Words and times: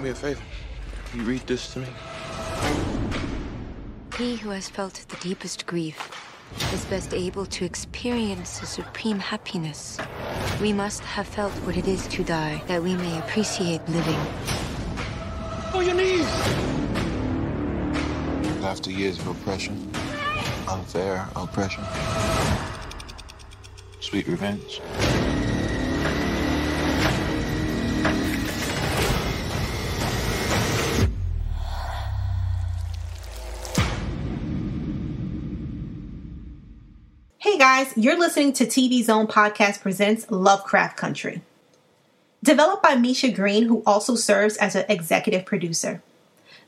Do 0.00 0.04
me 0.04 0.10
a 0.12 0.14
favor. 0.14 0.40
You 1.14 1.24
read 1.24 1.46
this 1.46 1.74
to 1.74 1.80
me. 1.80 1.86
He 4.16 4.36
who 4.36 4.48
has 4.48 4.66
felt 4.66 4.94
the 4.94 5.16
deepest 5.16 5.66
grief 5.66 6.10
is 6.72 6.86
best 6.86 7.12
able 7.12 7.44
to 7.44 7.66
experience 7.66 8.60
the 8.60 8.66
supreme 8.66 9.18
happiness. 9.18 9.98
We 10.58 10.72
must 10.72 11.02
have 11.02 11.26
felt 11.26 11.52
what 11.66 11.76
it 11.76 11.86
is 11.86 12.06
to 12.06 12.24
die, 12.24 12.62
that 12.66 12.82
we 12.82 12.94
may 12.94 13.18
appreciate 13.18 13.86
living. 13.90 14.18
On 15.74 15.84
your 15.84 15.94
knees! 15.94 16.24
After 18.64 18.90
years 18.90 19.18
of 19.18 19.26
oppression, 19.26 19.92
unfair 20.66 21.28
oppression, 21.36 21.84
sweet 24.00 24.26
revenge. 24.26 24.80
Guys, 37.84 37.96
you're 37.96 38.18
listening 38.18 38.52
to 38.52 38.66
TV 38.66 39.02
Zone 39.02 39.26
Podcast 39.26 39.80
Presents 39.80 40.30
Lovecraft 40.30 40.98
Country. 40.98 41.40
Developed 42.42 42.82
by 42.82 42.94
Misha 42.94 43.30
Green, 43.30 43.64
who 43.64 43.82
also 43.86 44.16
serves 44.16 44.58
as 44.58 44.74
an 44.74 44.84
executive 44.90 45.46
producer. 45.46 46.02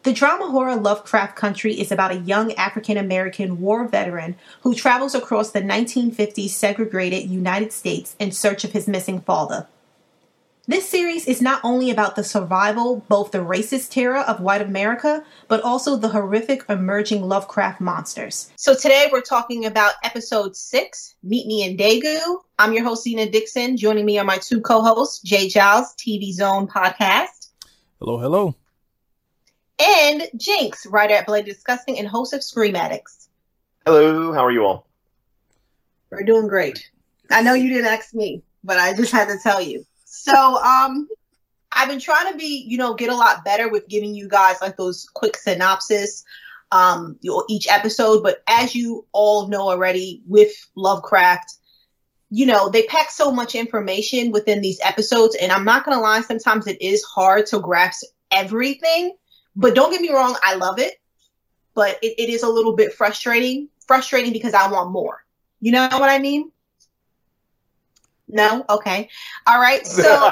The 0.04 0.14
drama 0.14 0.48
horror 0.48 0.76
Lovecraft 0.76 1.36
Country 1.36 1.78
is 1.78 1.92
about 1.92 2.12
a 2.12 2.20
young 2.20 2.54
African 2.54 2.96
American 2.96 3.60
war 3.60 3.86
veteran 3.86 4.36
who 4.62 4.74
travels 4.74 5.14
across 5.14 5.50
the 5.50 5.60
1950s 5.60 6.48
segregated 6.48 7.28
United 7.28 7.72
States 7.72 8.16
in 8.18 8.32
search 8.32 8.64
of 8.64 8.72
his 8.72 8.88
missing 8.88 9.20
father. 9.20 9.66
This 10.68 10.88
series 10.88 11.26
is 11.26 11.42
not 11.42 11.60
only 11.64 11.90
about 11.90 12.14
the 12.14 12.22
survival, 12.22 13.04
both 13.08 13.32
the 13.32 13.38
racist 13.38 13.90
terror 13.90 14.20
of 14.20 14.40
white 14.40 14.62
America, 14.62 15.24
but 15.48 15.60
also 15.62 15.96
the 15.96 16.08
horrific 16.08 16.64
emerging 16.68 17.26
Lovecraft 17.26 17.80
monsters. 17.80 18.52
So 18.54 18.72
today 18.72 19.08
we're 19.10 19.22
talking 19.22 19.66
about 19.66 19.94
episode 20.04 20.54
six, 20.54 21.16
Meet 21.24 21.48
Me 21.48 21.64
in 21.64 21.76
Daegu. 21.76 22.44
I'm 22.60 22.72
your 22.74 22.84
host, 22.84 23.02
Zena 23.02 23.28
Dixon. 23.28 23.76
Joining 23.76 24.06
me 24.06 24.20
are 24.20 24.24
my 24.24 24.38
two 24.38 24.60
co-hosts, 24.60 25.18
Jay 25.22 25.48
Giles, 25.48 25.96
TV 25.96 26.32
Zone 26.32 26.68
Podcast. 26.68 27.48
Hello, 27.98 28.18
hello. 28.18 28.54
And 29.80 30.28
Jinx, 30.36 30.86
writer 30.86 31.14
at 31.14 31.26
Bloody 31.26 31.42
Disgusting 31.42 31.98
and 31.98 32.06
host 32.06 32.34
of 32.34 32.44
Scream 32.44 32.76
Addicts. 32.76 33.28
Hello, 33.84 34.32
how 34.32 34.46
are 34.46 34.52
you 34.52 34.64
all? 34.64 34.86
We're 36.10 36.22
doing 36.22 36.46
great. 36.46 36.88
I 37.32 37.42
know 37.42 37.54
you 37.54 37.68
didn't 37.68 37.86
ask 37.86 38.14
me, 38.14 38.44
but 38.62 38.78
I 38.78 38.94
just 38.94 39.10
had 39.10 39.26
to 39.26 39.38
tell 39.42 39.60
you. 39.60 39.84
So, 40.14 40.62
um, 40.62 41.08
I've 41.72 41.88
been 41.88 41.98
trying 41.98 42.30
to 42.30 42.36
be, 42.36 42.66
you 42.68 42.76
know, 42.76 42.92
get 42.92 43.08
a 43.08 43.16
lot 43.16 43.46
better 43.46 43.70
with 43.70 43.88
giving 43.88 44.14
you 44.14 44.28
guys 44.28 44.56
like 44.60 44.76
those 44.76 45.08
quick 45.14 45.38
synopsis, 45.38 46.22
um, 46.70 47.18
each 47.48 47.66
episode. 47.66 48.22
But 48.22 48.42
as 48.46 48.74
you 48.74 49.06
all 49.12 49.48
know 49.48 49.70
already, 49.70 50.20
with 50.26 50.52
Lovecraft, 50.74 51.54
you 52.28 52.44
know, 52.44 52.68
they 52.68 52.82
pack 52.82 53.10
so 53.10 53.32
much 53.32 53.54
information 53.54 54.32
within 54.32 54.60
these 54.60 54.78
episodes, 54.84 55.34
and 55.36 55.50
I'm 55.50 55.64
not 55.64 55.86
gonna 55.86 55.98
lie, 56.00 56.20
sometimes 56.20 56.66
it 56.66 56.80
is 56.82 57.02
hard 57.04 57.46
to 57.46 57.58
grasp 57.58 58.04
everything. 58.30 59.16
But 59.56 59.74
don't 59.74 59.92
get 59.92 60.02
me 60.02 60.12
wrong, 60.12 60.36
I 60.44 60.56
love 60.56 60.78
it, 60.78 61.00
but 61.74 61.98
it, 62.02 62.14
it 62.18 62.28
is 62.28 62.42
a 62.42 62.50
little 62.50 62.76
bit 62.76 62.92
frustrating. 62.92 63.70
Frustrating 63.86 64.34
because 64.34 64.52
I 64.52 64.70
want 64.70 64.90
more. 64.90 65.24
You 65.60 65.72
know 65.72 65.88
what 65.90 66.10
I 66.10 66.18
mean? 66.18 66.52
No? 68.32 68.64
Okay. 68.68 69.08
All 69.46 69.60
right. 69.60 69.86
So 69.86 70.02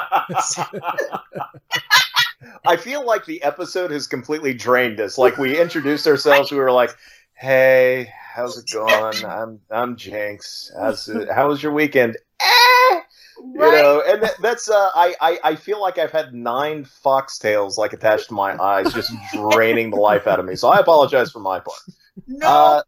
I 2.65 2.75
feel 2.77 3.05
like 3.05 3.25
the 3.25 3.41
episode 3.43 3.91
has 3.91 4.07
completely 4.07 4.53
drained 4.53 4.99
us. 4.99 5.17
Like 5.17 5.37
we 5.37 5.59
introduced 5.59 6.07
ourselves, 6.07 6.51
we 6.51 6.57
were 6.57 6.71
like, 6.71 6.95
"Hey, 7.33 8.11
how's 8.33 8.57
it 8.57 8.69
going? 8.71 9.23
I'm 9.25 9.59
I'm 9.69 9.95
Jinx. 9.95 10.71
How's 10.77 11.07
it, 11.07 11.29
how 11.31 11.47
was 11.47 11.61
your 11.61 11.71
weekend?" 11.73 12.17
Eh, 12.41 12.99
you 13.37 13.53
know, 13.59 14.03
and 14.07 14.23
that, 14.23 14.33
that's 14.41 14.69
uh, 14.69 14.89
I, 14.95 15.15
I 15.21 15.39
I 15.43 15.55
feel 15.55 15.79
like 15.79 15.97
I've 15.99 16.11
had 16.11 16.33
nine 16.33 16.85
foxtails 16.85 17.77
like 17.77 17.93
attached 17.93 18.29
to 18.29 18.33
my 18.33 18.59
eyes, 18.61 18.91
just 18.93 19.11
draining 19.33 19.91
the 19.91 19.97
life 19.97 20.25
out 20.25 20.39
of 20.39 20.45
me. 20.45 20.55
So 20.55 20.69
I 20.69 20.79
apologize 20.79 21.31
for 21.31 21.39
my 21.39 21.59
part. 21.59 21.79
no, 22.27 22.47
Uh, 22.47 22.81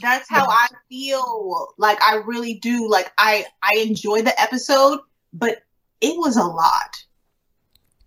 that's 0.00 0.28
how 0.28 0.46
I 0.48 0.68
feel. 0.88 1.68
Like 1.78 2.00
I 2.02 2.16
really 2.16 2.54
do. 2.54 2.88
Like 2.88 3.12
I 3.18 3.46
I 3.62 3.78
enjoy 3.80 4.22
the 4.22 4.38
episode, 4.40 5.00
but 5.32 5.62
it 6.00 6.16
was 6.16 6.36
a 6.36 6.44
lot. 6.44 7.04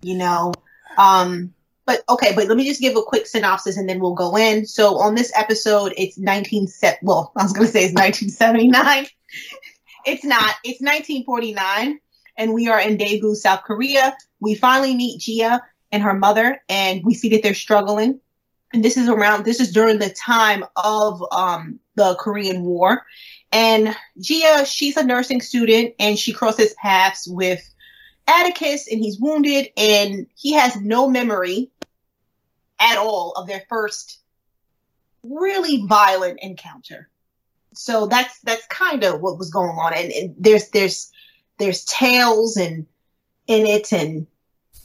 You 0.02 0.18
know. 0.18 0.54
Um 0.98 1.54
but 1.86 2.04
okay, 2.08 2.34
but 2.36 2.48
let 2.48 2.56
me 2.56 2.66
just 2.66 2.82
give 2.82 2.96
a 2.96 3.02
quick 3.02 3.26
synopsis 3.26 3.76
and 3.76 3.90
then 3.90 4.00
we'll 4.00 4.14
go 4.14 4.38
in. 4.38 4.68
So 4.68 5.00
on 5.00 5.16
this 5.16 5.32
episode, 5.36 5.92
it's 5.98 6.20
19 6.20 6.68
set 6.68 7.00
well, 7.02 7.32
I 7.38 7.42
was 7.42 7.54
going 7.54 7.66
to 7.66 7.74
say 7.74 7.86
it's 7.86 7.96
1979. 7.96 9.08
it's 10.06 10.24
not. 10.24 10.56
It's 10.64 10.82
1949 10.82 12.00
and 12.38 12.54
we 12.54 12.68
are 12.68 12.80
in 12.80 12.98
Daegu, 12.98 13.36
South 13.36 13.64
Korea. 13.64 14.16
We 14.40 14.54
finally 14.54 14.96
meet 14.96 15.22
Gia 15.22 15.64
and 15.92 16.04
her 16.04 16.14
mother 16.14 16.62
and 16.70 17.04
we 17.04 17.16
see 17.16 17.30
that 17.30 17.42
they're 17.42 17.56
struggling 17.56 18.20
and 18.74 18.84
this 18.84 18.98
is 18.98 19.08
around 19.10 19.46
this 19.46 19.60
is 19.60 19.72
during 19.72 20.00
the 20.00 20.10
time 20.10 20.64
of 20.76 21.24
um, 21.32 21.80
the 21.96 22.16
Korean 22.16 22.64
War. 22.64 23.06
And 23.52 23.96
Gia, 24.20 24.66
she's 24.66 24.96
a 24.96 25.04
nursing 25.04 25.42
student 25.42 25.96
and 26.00 26.20
she 26.20 26.34
crosses 26.34 26.76
paths 26.76 27.28
with 27.28 27.62
Atticus 28.28 28.88
and 28.92 29.00
he's 29.00 29.20
wounded 29.20 29.70
and 29.76 30.28
he 30.36 30.54
has 30.54 30.80
no 30.80 31.10
memory 31.10 31.72
at 32.80 32.98
all 32.98 33.32
of 33.32 33.48
their 33.48 33.64
first 33.68 34.20
really 35.24 35.86
violent 35.88 36.40
encounter. 36.42 37.10
So 37.74 38.06
that's 38.06 38.40
that's 38.42 38.66
kind 38.68 39.04
of 39.04 39.22
what 39.22 39.40
was 39.40 39.50
going 39.50 39.78
on 39.78 39.94
and, 39.94 40.12
and 40.12 40.36
there's 40.38 40.70
there's 40.70 41.12
there's 41.58 41.86
tales 41.86 42.56
and 42.56 42.86
in 43.48 43.66
it 43.66 43.92
and 43.92 44.28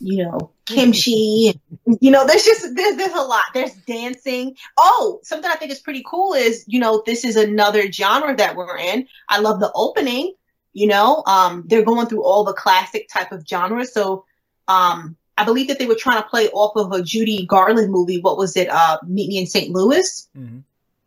you 0.01 0.25
know, 0.25 0.51
kimchi. 0.67 1.61
you 2.01 2.11
know, 2.11 2.27
there's 2.27 2.45
just 2.45 2.75
there's, 2.75 2.97
there's 2.97 3.13
a 3.13 3.23
lot. 3.23 3.45
There's 3.53 3.73
dancing. 3.87 4.57
Oh, 4.77 5.21
something 5.23 5.51
I 5.51 5.57
think 5.57 5.73
is 5.73 5.81
pretty 5.81 6.03
cool 6.07 6.35
is 6.35 6.65
you 6.67 6.81
know 6.81 7.03
this 7.05 7.25
is 7.25 7.37
another 7.37 7.91
genre 7.91 8.35
that 8.37 8.57
we're 8.57 8.79
in. 8.79 9.09
I 9.29 9.41
love 9.41 9.61
the 9.61 9.73
opening. 9.75 10.35
You 10.73 10.89
know, 10.89 11.23
um, 11.27 11.65
they're 11.67 11.85
going 11.85 12.09
through 12.09 12.25
all 12.25 12.43
the 12.45 12.53
classic 12.53 13.09
type 13.09 13.31
of 13.31 13.47
genres. 13.47 13.93
So, 13.93 14.25
um, 14.67 15.17
I 15.39 15.45
believe 15.45 15.69
that 15.69 15.79
they 15.79 15.87
were 15.87 15.95
trying 15.95 16.21
to 16.21 16.29
play 16.29 16.49
off 16.49 16.75
of 16.77 16.91
a 16.93 17.03
Judy 17.03 17.47
Garland 17.47 17.93
movie. 17.93 18.21
What 18.21 18.37
was 18.37 18.57
it? 18.57 18.69
Uh, 18.69 18.99
Meet 19.07 19.29
Me 19.29 19.39
in 19.39 19.47
St. 19.47 19.73
Louis. 19.73 20.29
Mm-hmm. 20.37 20.59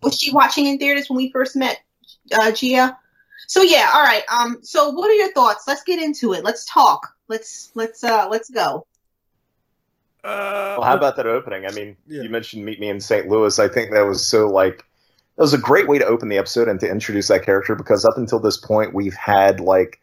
Was 0.01 0.17
she 0.17 0.31
watching 0.31 0.67
in 0.67 0.77
theaters 0.77 1.09
when 1.09 1.17
we 1.17 1.31
first 1.31 1.55
met 1.55 1.81
uh, 2.31 2.51
Gia? 2.51 2.97
So 3.47 3.61
yeah, 3.61 3.89
all 3.93 4.01
right. 4.01 4.23
Um, 4.31 4.59
so 4.61 4.89
what 4.91 5.09
are 5.09 5.15
your 5.15 5.31
thoughts? 5.31 5.65
Let's 5.67 5.83
get 5.83 6.01
into 6.01 6.33
it. 6.33 6.43
Let's 6.43 6.65
talk. 6.65 7.13
Let's 7.27 7.71
let's 7.75 8.03
uh 8.03 8.27
let's 8.29 8.49
go. 8.49 8.85
Uh, 10.27 10.75
Well, 10.77 10.87
how 10.87 10.95
about 10.95 11.15
that 11.15 11.25
opening? 11.25 11.65
I 11.65 11.71
mean, 11.71 11.95
Yeah. 12.07 12.23
you 12.23 12.29
mentioned 12.29 12.65
Meet 12.65 12.79
Me 12.79 12.89
in 12.89 12.99
St. 12.99 13.27
Louis. 13.27 13.57
I 13.59 13.67
think 13.67 13.91
that 13.91 14.01
was 14.05 14.25
so 14.25 14.47
like 14.47 14.83
that 15.35 15.41
was 15.43 15.53
a 15.53 15.57
great 15.57 15.87
way 15.87 15.97
to 15.99 16.05
open 16.05 16.29
the 16.29 16.37
episode 16.37 16.67
and 16.67 16.79
to 16.79 16.89
introduce 16.89 17.27
that 17.29 17.43
character 17.43 17.75
because 17.75 18.03
up 18.05 18.17
until 18.17 18.39
this 18.39 18.57
point 18.57 18.93
we've 18.93 19.15
had 19.15 19.59
like 19.59 19.99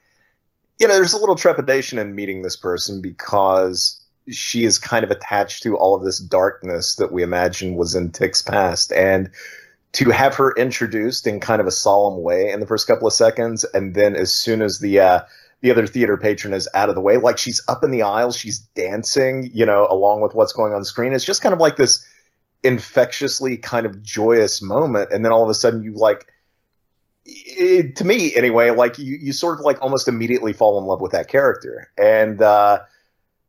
you 0.81 0.89
know, 0.89 0.95
there's 0.95 1.13
a 1.13 1.19
little 1.19 1.37
trepidation 1.37 2.01
in 2.01 2.17
meeting 2.17 2.43
this 2.43 2.57
person 2.57 3.01
because 3.01 4.01
she 4.29 4.65
is 4.65 4.77
kind 4.79 5.05
of 5.05 5.11
attached 5.13 5.63
to 5.63 5.77
all 5.77 5.95
of 5.95 6.03
this 6.03 6.19
darkness 6.19 6.97
that 6.97 7.13
we 7.13 7.23
imagine 7.23 7.77
was 7.77 7.95
in 7.95 8.11
Tick's 8.11 8.43
past 8.43 8.93
and 8.93 9.31
to 9.93 10.11
have 10.11 10.35
her 10.35 10.53
introduced 10.57 11.27
in 11.29 11.39
kind 11.39 11.61
of 11.61 11.69
a 11.69 11.71
solemn 11.71 12.21
way 12.23 12.51
in 12.51 12.59
the 12.59 12.67
first 12.67 12.89
couple 12.89 13.07
of 13.07 13.13
seconds 13.13 13.63
and 13.75 13.95
then 13.95 14.17
as 14.17 14.35
soon 14.35 14.63
as 14.63 14.79
the 14.81 14.99
uh 14.99 15.21
the 15.65 15.71
other 15.71 15.87
theater 15.87 16.19
patron 16.19 16.53
is 16.53 16.69
out 16.75 16.91
of 16.91 16.95
the 16.95 17.01
way. 17.01 17.17
Like 17.17 17.39
she's 17.39 17.63
up 17.69 17.83
in 17.83 17.91
the 17.91 18.03
aisle, 18.03 18.33
she's 18.33 18.59
dancing, 18.59 19.51
you 19.55 19.65
know, 19.65 19.87
along 19.89 20.21
with 20.21 20.35
what's 20.35 20.53
going 20.53 20.75
on 20.75 20.85
screen. 20.85 21.15
It's 21.15 21.25
just 21.25 21.41
kind 21.41 21.55
of 21.55 21.59
like 21.59 21.77
this 21.77 22.07
infectiously 22.63 23.57
kind 23.57 23.87
of 23.87 24.03
joyous 24.03 24.61
moment. 24.61 25.11
And 25.11 25.25
then 25.25 25.33
all 25.33 25.43
of 25.43 25.49
a 25.49 25.55
sudden 25.55 25.83
you 25.83 25.95
like, 25.95 26.27
it, 27.25 27.97
to 27.97 28.05
me 28.05 28.37
anyway, 28.37 28.73
like 28.73 28.99
you, 28.99 29.17
you 29.19 29.33
sort 29.33 29.59
of 29.59 29.65
like 29.65 29.81
almost 29.81 30.07
immediately 30.07 30.53
fall 30.53 30.79
in 30.79 30.85
love 30.85 31.01
with 31.01 31.13
that 31.13 31.29
character. 31.29 31.91
And, 31.97 32.43
uh, 32.43 32.81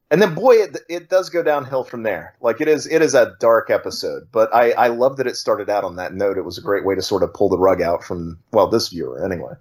and 0.09 0.21
then 0.21 0.35
boy, 0.35 0.53
it, 0.53 0.77
it 0.87 1.09
does 1.09 1.29
go 1.29 1.43
downhill 1.43 1.83
from 1.83 2.03
there. 2.03 2.37
Like 2.39 2.61
it 2.61 2.69
is, 2.69 2.87
it 2.87 3.01
is 3.01 3.13
a 3.13 3.35
dark 3.41 3.69
episode, 3.69 4.29
but 4.31 4.55
I, 4.55 4.71
I 4.71 4.87
love 4.87 5.17
that 5.17 5.27
it 5.27 5.35
started 5.35 5.69
out 5.69 5.83
on 5.83 5.97
that 5.97 6.13
note. 6.13 6.37
It 6.37 6.45
was 6.45 6.57
a 6.57 6.61
great 6.61 6.85
way 6.85 6.95
to 6.95 7.01
sort 7.01 7.23
of 7.23 7.33
pull 7.33 7.49
the 7.49 7.59
rug 7.59 7.81
out 7.81 8.05
from, 8.05 8.39
well, 8.53 8.67
this 8.67 8.87
viewer 8.87 9.21
anyway. 9.25 9.55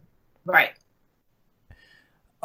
Right. 0.44 0.70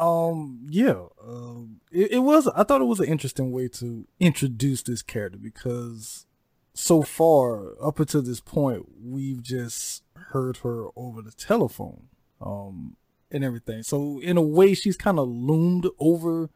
Um, 0.00 0.66
yeah, 0.70 1.02
um, 1.22 1.80
it, 1.92 2.12
it 2.12 2.18
was. 2.20 2.48
I 2.48 2.64
thought 2.64 2.80
it 2.80 2.86
was 2.86 3.00
an 3.00 3.06
interesting 3.06 3.52
way 3.52 3.68
to 3.68 4.06
introduce 4.18 4.82
this 4.82 5.02
character 5.02 5.38
because 5.38 6.24
so 6.72 7.02
far 7.02 7.74
up 7.82 8.00
until 8.00 8.22
this 8.22 8.40
point, 8.40 8.86
we've 9.04 9.42
just 9.42 10.02
heard 10.14 10.58
her 10.58 10.86
over 10.96 11.20
the 11.20 11.32
telephone, 11.32 12.04
um, 12.40 12.96
and 13.30 13.44
everything. 13.44 13.82
So 13.82 14.20
in 14.22 14.38
a 14.38 14.42
way, 14.42 14.72
she's 14.72 14.96
kind 14.96 15.18
of 15.18 15.28
loomed 15.28 15.86
over 15.98 16.48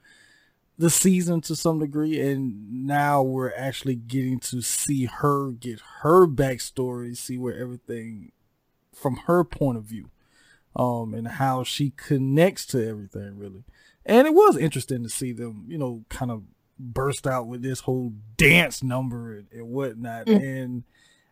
the 0.78 0.88
season 0.88 1.42
to 1.42 1.54
some 1.54 1.80
degree, 1.80 2.18
and 2.18 2.86
now 2.86 3.22
we're 3.22 3.52
actually 3.54 3.96
getting 3.96 4.40
to 4.40 4.62
see 4.62 5.04
her 5.04 5.50
get 5.50 5.80
her 6.00 6.26
backstory, 6.26 7.14
see 7.14 7.36
where 7.36 7.54
everything 7.54 8.32
from 8.94 9.16
her 9.26 9.44
point 9.44 9.76
of 9.76 9.84
view, 9.84 10.08
um, 10.76 11.14
and 11.14 11.28
how 11.28 11.64
she 11.64 11.92
connects 11.96 12.66
to 12.66 12.86
everything 12.86 13.38
really. 13.38 13.64
And 14.06 14.26
it 14.26 14.34
was 14.34 14.56
interesting 14.56 15.02
to 15.02 15.08
see 15.08 15.32
them, 15.32 15.64
you 15.68 15.78
know, 15.78 16.04
kind 16.08 16.30
of 16.30 16.42
burst 16.78 17.26
out 17.26 17.46
with 17.46 17.62
this 17.62 17.80
whole 17.80 18.12
dance 18.36 18.82
number 18.82 19.36
and, 19.36 19.46
and 19.52 19.68
whatnot. 19.68 20.26
Mm. 20.26 20.42
And 20.42 20.84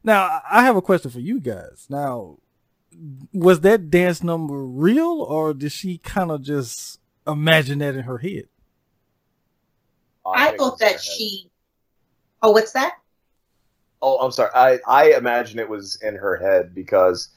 now 0.03 0.41
I 0.51 0.63
have 0.63 0.77
a 0.77 0.83
question 0.83 1.11
for 1.11 1.21
you 1.21 1.41
guys. 1.41 1.87
Now, 1.91 2.39
was 3.33 3.61
that 3.61 3.91
dance 3.91 4.23
number 4.23 4.65
real, 4.65 5.23
or 5.23 5.55
did 5.55 5.73
she 5.73 5.99
kind 5.99 6.31
of 6.31 6.43
just 6.43 7.01
imagine 7.27 7.79
that 7.79 7.95
in 7.95 8.03
her 8.03 8.19
head? 8.19 8.49
I 10.25 10.47
thought 10.47 10.55
it 10.55 10.61
was 10.61 10.81
in 10.81 10.87
her 10.87 10.93
that 10.93 11.01
she. 11.01 11.51
Oh, 12.43 12.51
what's 12.51 12.73
that? 12.73 12.95
Oh, 14.01 14.19
I'm 14.19 14.33
sorry. 14.33 14.51
I 14.55 14.79
I 14.87 15.17
imagine 15.17 15.59
it 15.59 15.69
was 15.69 15.99
in 16.03 16.17
her 16.17 16.37
head 16.37 16.75
because 16.75 17.29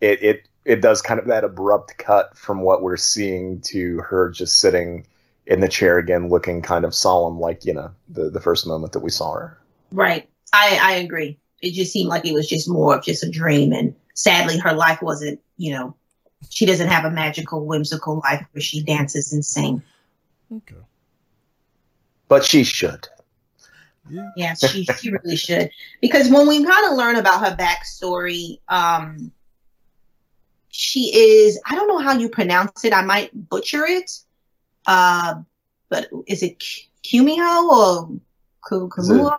it 0.00 0.22
it 0.22 0.47
it 0.68 0.82
does 0.82 1.00
kind 1.00 1.18
of 1.18 1.26
that 1.26 1.44
abrupt 1.44 1.96
cut 1.96 2.36
from 2.36 2.60
what 2.60 2.82
we're 2.82 2.98
seeing 2.98 3.58
to 3.62 4.00
her 4.00 4.28
just 4.28 4.58
sitting 4.58 5.06
in 5.46 5.60
the 5.60 5.68
chair 5.68 5.96
again, 5.96 6.28
looking 6.28 6.60
kind 6.60 6.84
of 6.84 6.94
solemn, 6.94 7.40
like 7.40 7.64
you 7.64 7.72
know 7.72 7.90
the 8.10 8.28
the 8.28 8.40
first 8.40 8.66
moment 8.66 8.92
that 8.92 9.00
we 9.00 9.10
saw 9.10 9.32
her. 9.32 9.58
Right. 9.90 10.28
I 10.52 10.78
I 10.80 10.92
agree. 10.96 11.38
It 11.62 11.72
just 11.72 11.90
seemed 11.90 12.10
like 12.10 12.26
it 12.26 12.34
was 12.34 12.46
just 12.46 12.68
more 12.68 12.96
of 12.96 13.02
just 13.02 13.24
a 13.24 13.30
dream, 13.30 13.72
and 13.72 13.94
sadly, 14.12 14.58
her 14.58 14.74
life 14.74 15.00
wasn't. 15.00 15.40
You 15.56 15.72
know, 15.72 15.96
she 16.50 16.66
doesn't 16.66 16.88
have 16.88 17.06
a 17.06 17.10
magical, 17.10 17.64
whimsical 17.64 18.20
life 18.22 18.44
where 18.52 18.62
she 18.62 18.82
dances 18.82 19.32
and 19.32 19.44
sings. 19.44 19.82
Okay. 20.54 20.76
But 22.28 22.44
she 22.44 22.62
should. 22.62 23.08
Yeah. 24.10 24.30
Yeah, 24.36 24.54
she 24.54 24.84
she 24.84 25.10
really 25.10 25.36
should. 25.36 25.70
Because 26.02 26.28
when 26.28 26.46
we 26.46 26.62
kind 26.62 26.92
of 26.92 26.98
learn 26.98 27.16
about 27.16 27.40
her 27.40 27.56
backstory, 27.56 28.58
um, 28.68 29.32
she 30.78 31.10
is 31.12 31.60
I 31.66 31.74
don't 31.74 31.88
know 31.88 31.98
how 31.98 32.12
you 32.16 32.28
pronounce 32.28 32.84
it. 32.84 32.92
I 32.92 33.02
might 33.02 33.30
butcher 33.34 33.84
it. 33.84 34.12
Uh, 34.86 35.42
but 35.88 36.08
is 36.28 36.44
it 36.44 36.62
Kumiho 37.04 37.68
or 37.68 38.20
Ku- 38.64 38.88
Is 38.96 39.10
it- 39.10 39.14
Kumuho? 39.16 39.38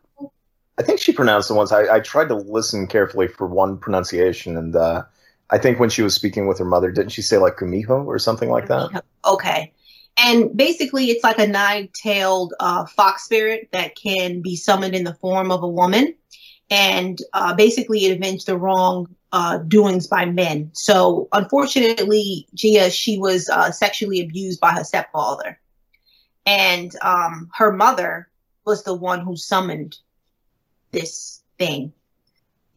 I 0.77 0.83
think 0.83 0.99
she 0.99 1.13
pronounced 1.13 1.49
it 1.49 1.53
once. 1.53 1.71
I, 1.71 1.95
I 1.95 1.99
tried 2.01 2.27
to 2.29 2.35
listen 2.35 2.87
carefully 2.87 3.27
for 3.27 3.47
one 3.47 3.77
pronunciation, 3.77 4.55
and 4.55 4.75
uh, 4.75 5.03
I 5.49 5.57
think 5.57 5.79
when 5.79 5.89
she 5.89 6.01
was 6.01 6.13
speaking 6.13 6.47
with 6.47 6.57
her 6.59 6.65
mother, 6.65 6.91
didn't 6.91 7.11
she 7.11 7.21
say 7.21 7.37
like 7.37 7.57
Kumiho 7.57 8.05
or 8.05 8.17
something 8.19 8.49
like 8.49 8.67
that? 8.67 9.03
Okay. 9.25 9.73
And 10.17 10.55
basically, 10.55 11.05
it's 11.05 11.23
like 11.23 11.37
a 11.39 11.47
nine 11.47 11.89
tailed 11.93 12.53
uh, 12.59 12.85
fox 12.85 13.23
spirit 13.23 13.69
that 13.71 13.95
can 13.95 14.41
be 14.41 14.55
summoned 14.55 14.95
in 14.95 15.03
the 15.05 15.15
form 15.15 15.51
of 15.51 15.63
a 15.63 15.67
woman. 15.67 16.15
And 16.69 17.17
uh, 17.33 17.55
basically, 17.55 18.05
it 18.05 18.15
avenged 18.17 18.45
the 18.45 18.57
wrong 18.57 19.13
uh, 19.31 19.57
doings 19.59 20.07
by 20.07 20.25
men. 20.25 20.71
So, 20.73 21.27
unfortunately, 21.31 22.47
Gia, 22.53 22.89
she 22.89 23.17
was 23.17 23.49
uh, 23.49 23.71
sexually 23.71 24.21
abused 24.21 24.59
by 24.59 24.71
her 24.71 24.83
stepfather. 24.83 25.59
And 26.45 26.95
um, 27.01 27.49
her 27.53 27.71
mother 27.71 28.27
was 28.65 28.83
the 28.83 28.95
one 28.95 29.21
who 29.21 29.35
summoned 29.35 29.97
this 30.91 31.41
thing. 31.57 31.93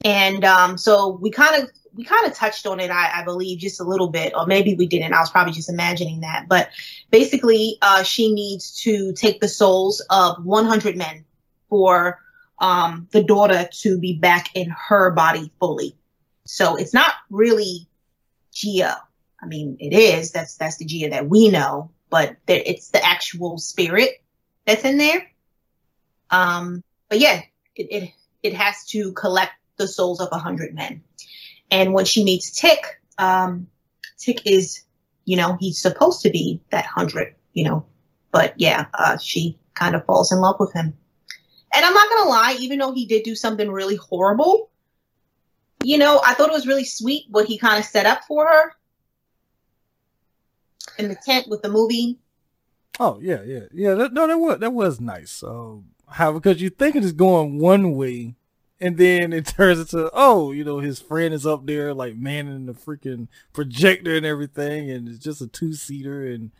And 0.04 0.44
um, 0.44 0.76
so 0.76 1.18
we 1.20 1.30
kind 1.30 1.62
of 1.62 1.70
we 1.94 2.04
kind 2.04 2.26
of 2.26 2.34
touched 2.34 2.66
on 2.66 2.80
it, 2.80 2.90
I, 2.90 3.20
I 3.20 3.24
believe, 3.24 3.58
just 3.58 3.80
a 3.80 3.84
little 3.84 4.08
bit, 4.08 4.32
or 4.34 4.46
maybe 4.46 4.74
we 4.74 4.86
didn't. 4.86 5.12
I 5.12 5.20
was 5.20 5.30
probably 5.30 5.52
just 5.52 5.68
imagining 5.68 6.20
that. 6.20 6.46
But 6.48 6.70
basically, 7.10 7.76
uh, 7.82 8.02
she 8.02 8.32
needs 8.32 8.80
to 8.82 9.12
take 9.12 9.40
the 9.40 9.48
souls 9.48 10.00
of 10.10 10.42
100 10.44 10.96
men 10.96 11.24
for 11.68 12.18
um, 12.58 13.08
the 13.10 13.22
daughter 13.22 13.68
to 13.80 13.98
be 13.98 14.14
back 14.14 14.50
in 14.54 14.70
her 14.70 15.10
body 15.10 15.52
fully. 15.58 15.94
So 16.46 16.76
it's 16.76 16.94
not 16.94 17.12
really 17.30 17.88
Gia. 18.52 18.96
I 19.40 19.46
mean, 19.46 19.76
it 19.80 19.92
is. 19.92 20.32
That's 20.32 20.56
that's 20.56 20.76
the 20.76 20.84
Gia 20.84 21.10
that 21.10 21.28
we 21.28 21.48
know, 21.48 21.90
but 22.10 22.36
there, 22.46 22.62
it's 22.64 22.90
the 22.90 23.04
actual 23.04 23.58
spirit 23.58 24.22
that's 24.66 24.84
in 24.84 24.98
there. 24.98 25.26
Um, 26.30 26.82
but 27.08 27.18
yeah, 27.20 27.42
it, 27.74 27.86
it 27.90 28.10
it 28.42 28.54
has 28.54 28.84
to 28.86 29.12
collect 29.12 29.52
the 29.76 29.88
souls 29.88 30.20
of 30.20 30.28
a 30.32 30.36
100 30.36 30.74
men. 30.74 31.02
And 31.70 31.94
when 31.94 32.04
she 32.04 32.24
meets 32.24 32.50
Tick, 32.50 33.00
um, 33.18 33.66
Tick 34.18 34.46
is, 34.46 34.82
you 35.24 35.36
know, 35.36 35.56
he's 35.58 35.80
supposed 35.80 36.22
to 36.22 36.30
be 36.30 36.60
that 36.70 36.84
hundred, 36.84 37.34
you 37.52 37.64
know, 37.64 37.86
but 38.30 38.54
yeah, 38.56 38.86
uh, 38.94 39.16
she 39.18 39.58
kind 39.74 39.94
of 39.94 40.04
falls 40.04 40.32
in 40.32 40.38
love 40.38 40.56
with 40.60 40.72
him. 40.72 40.92
And 41.74 41.84
I'm 41.84 41.94
not 41.94 42.10
gonna 42.10 42.30
lie, 42.30 42.56
even 42.60 42.78
though 42.78 42.92
he 42.92 43.06
did 43.06 43.22
do 43.22 43.34
something 43.34 43.70
really 43.70 43.96
horrible, 43.96 44.70
you 45.84 45.98
know, 45.98 46.20
I 46.24 46.34
thought 46.34 46.48
it 46.48 46.54
was 46.54 46.66
really 46.66 46.84
sweet 46.84 47.24
what 47.30 47.46
he 47.46 47.58
kind 47.58 47.78
of 47.78 47.84
set 47.84 48.06
up 48.06 48.24
for 48.24 48.46
her 48.46 48.72
in 50.98 51.08
the 51.08 51.16
tent 51.16 51.48
with 51.48 51.62
the 51.62 51.68
movie. 51.68 52.18
Oh 53.00 53.18
yeah, 53.20 53.42
yeah, 53.42 53.64
yeah. 53.72 53.94
That, 53.94 54.12
no, 54.12 54.26
that 54.26 54.38
was 54.38 54.58
that 54.60 54.72
was 54.72 55.00
nice. 55.00 55.42
Um, 55.42 55.86
how 56.08 56.32
because 56.32 56.60
you 56.60 56.70
think 56.70 56.94
it 56.94 57.04
is 57.04 57.12
going 57.12 57.58
one 57.58 57.94
way, 57.94 58.34
and 58.80 58.96
then 58.98 59.32
it 59.32 59.46
turns 59.58 59.80
into 59.80 60.10
oh, 60.12 60.52
you 60.52 60.64
know, 60.64 60.78
his 60.80 61.00
friend 61.00 61.32
is 61.32 61.46
up 61.46 61.66
there 61.66 61.94
like 61.94 62.16
manning 62.16 62.66
the 62.66 62.74
freaking 62.74 63.28
projector 63.52 64.14
and 64.16 64.26
everything, 64.26 64.90
and 64.90 65.08
it's 65.08 65.18
just 65.18 65.40
a 65.40 65.46
two 65.46 65.72
seater, 65.72 66.26
and 66.26 66.50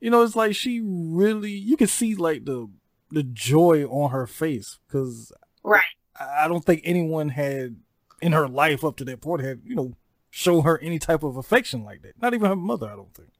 you 0.00 0.10
know, 0.10 0.22
it's 0.22 0.36
like 0.36 0.54
she 0.54 0.80
really 0.82 1.52
you 1.52 1.76
can 1.76 1.88
see 1.88 2.14
like 2.14 2.44
the 2.44 2.68
the 3.10 3.22
joy 3.22 3.84
on 3.84 4.10
her 4.10 4.26
face 4.26 4.78
because 4.86 5.32
Right. 5.62 5.84
I 6.18 6.44
I 6.44 6.48
don't 6.48 6.64
think 6.64 6.82
anyone 6.84 7.28
had 7.28 7.76
in 8.20 8.32
her 8.32 8.48
life 8.48 8.84
up 8.84 8.96
to 8.96 9.04
that 9.04 9.20
point 9.20 9.42
had 9.42 9.60
you 9.64 9.74
know 9.74 9.92
show 10.30 10.62
her 10.62 10.78
any 10.82 10.98
type 10.98 11.22
of 11.22 11.36
affection 11.36 11.84
like 11.84 12.02
that. 12.02 12.20
Not 12.20 12.34
even 12.34 12.48
her 12.48 12.56
mother, 12.56 12.90
I 12.90 12.96
don't 12.96 13.14
think. 13.14 13.30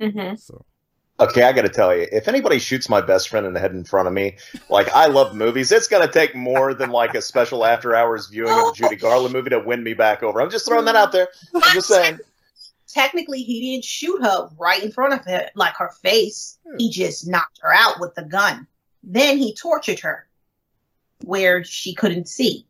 Mm-hmm. 0.00 0.36
So 0.36 0.64
Okay, 1.18 1.44
I 1.44 1.52
got 1.52 1.62
to 1.62 1.70
tell 1.70 1.96
you, 1.96 2.06
if 2.12 2.28
anybody 2.28 2.58
shoots 2.58 2.90
my 2.90 3.00
best 3.00 3.30
friend 3.30 3.46
in 3.46 3.54
the 3.54 3.60
head 3.60 3.70
in 3.70 3.84
front 3.84 4.06
of 4.06 4.12
me, 4.12 4.36
like 4.68 4.88
I 4.90 5.06
love 5.06 5.34
movies, 5.34 5.72
it's 5.72 5.88
going 5.88 6.06
to 6.06 6.12
take 6.12 6.34
more 6.34 6.74
than 6.74 6.90
like 6.90 7.14
a 7.14 7.22
special 7.22 7.64
after 7.64 7.94
hours 7.94 8.26
viewing 8.26 8.52
of 8.52 8.68
a 8.68 8.72
Judy 8.74 8.96
Garland 8.96 9.32
movie 9.32 9.48
to 9.50 9.58
win 9.58 9.82
me 9.82 9.94
back 9.94 10.22
over. 10.22 10.42
I'm 10.42 10.50
just 10.50 10.66
throwing 10.66 10.84
that 10.84 10.96
out 10.96 11.12
there. 11.12 11.28
I'm 11.54 11.74
just 11.74 11.88
saying. 11.88 12.18
Technically, 12.88 13.42
he 13.42 13.72
didn't 13.72 13.84
shoot 13.84 14.22
her 14.22 14.48
right 14.58 14.82
in 14.82 14.92
front 14.92 15.14
of 15.14 15.24
her, 15.24 15.48
like 15.54 15.74
her 15.76 15.90
face. 16.02 16.58
He 16.78 16.90
just 16.90 17.26
knocked 17.26 17.58
her 17.62 17.72
out 17.72 17.98
with 17.98 18.14
the 18.14 18.22
gun. 18.22 18.66
Then 19.02 19.38
he 19.38 19.54
tortured 19.54 20.00
her 20.00 20.26
where 21.24 21.64
she 21.64 21.94
couldn't 21.94 22.28
see. 22.28 22.66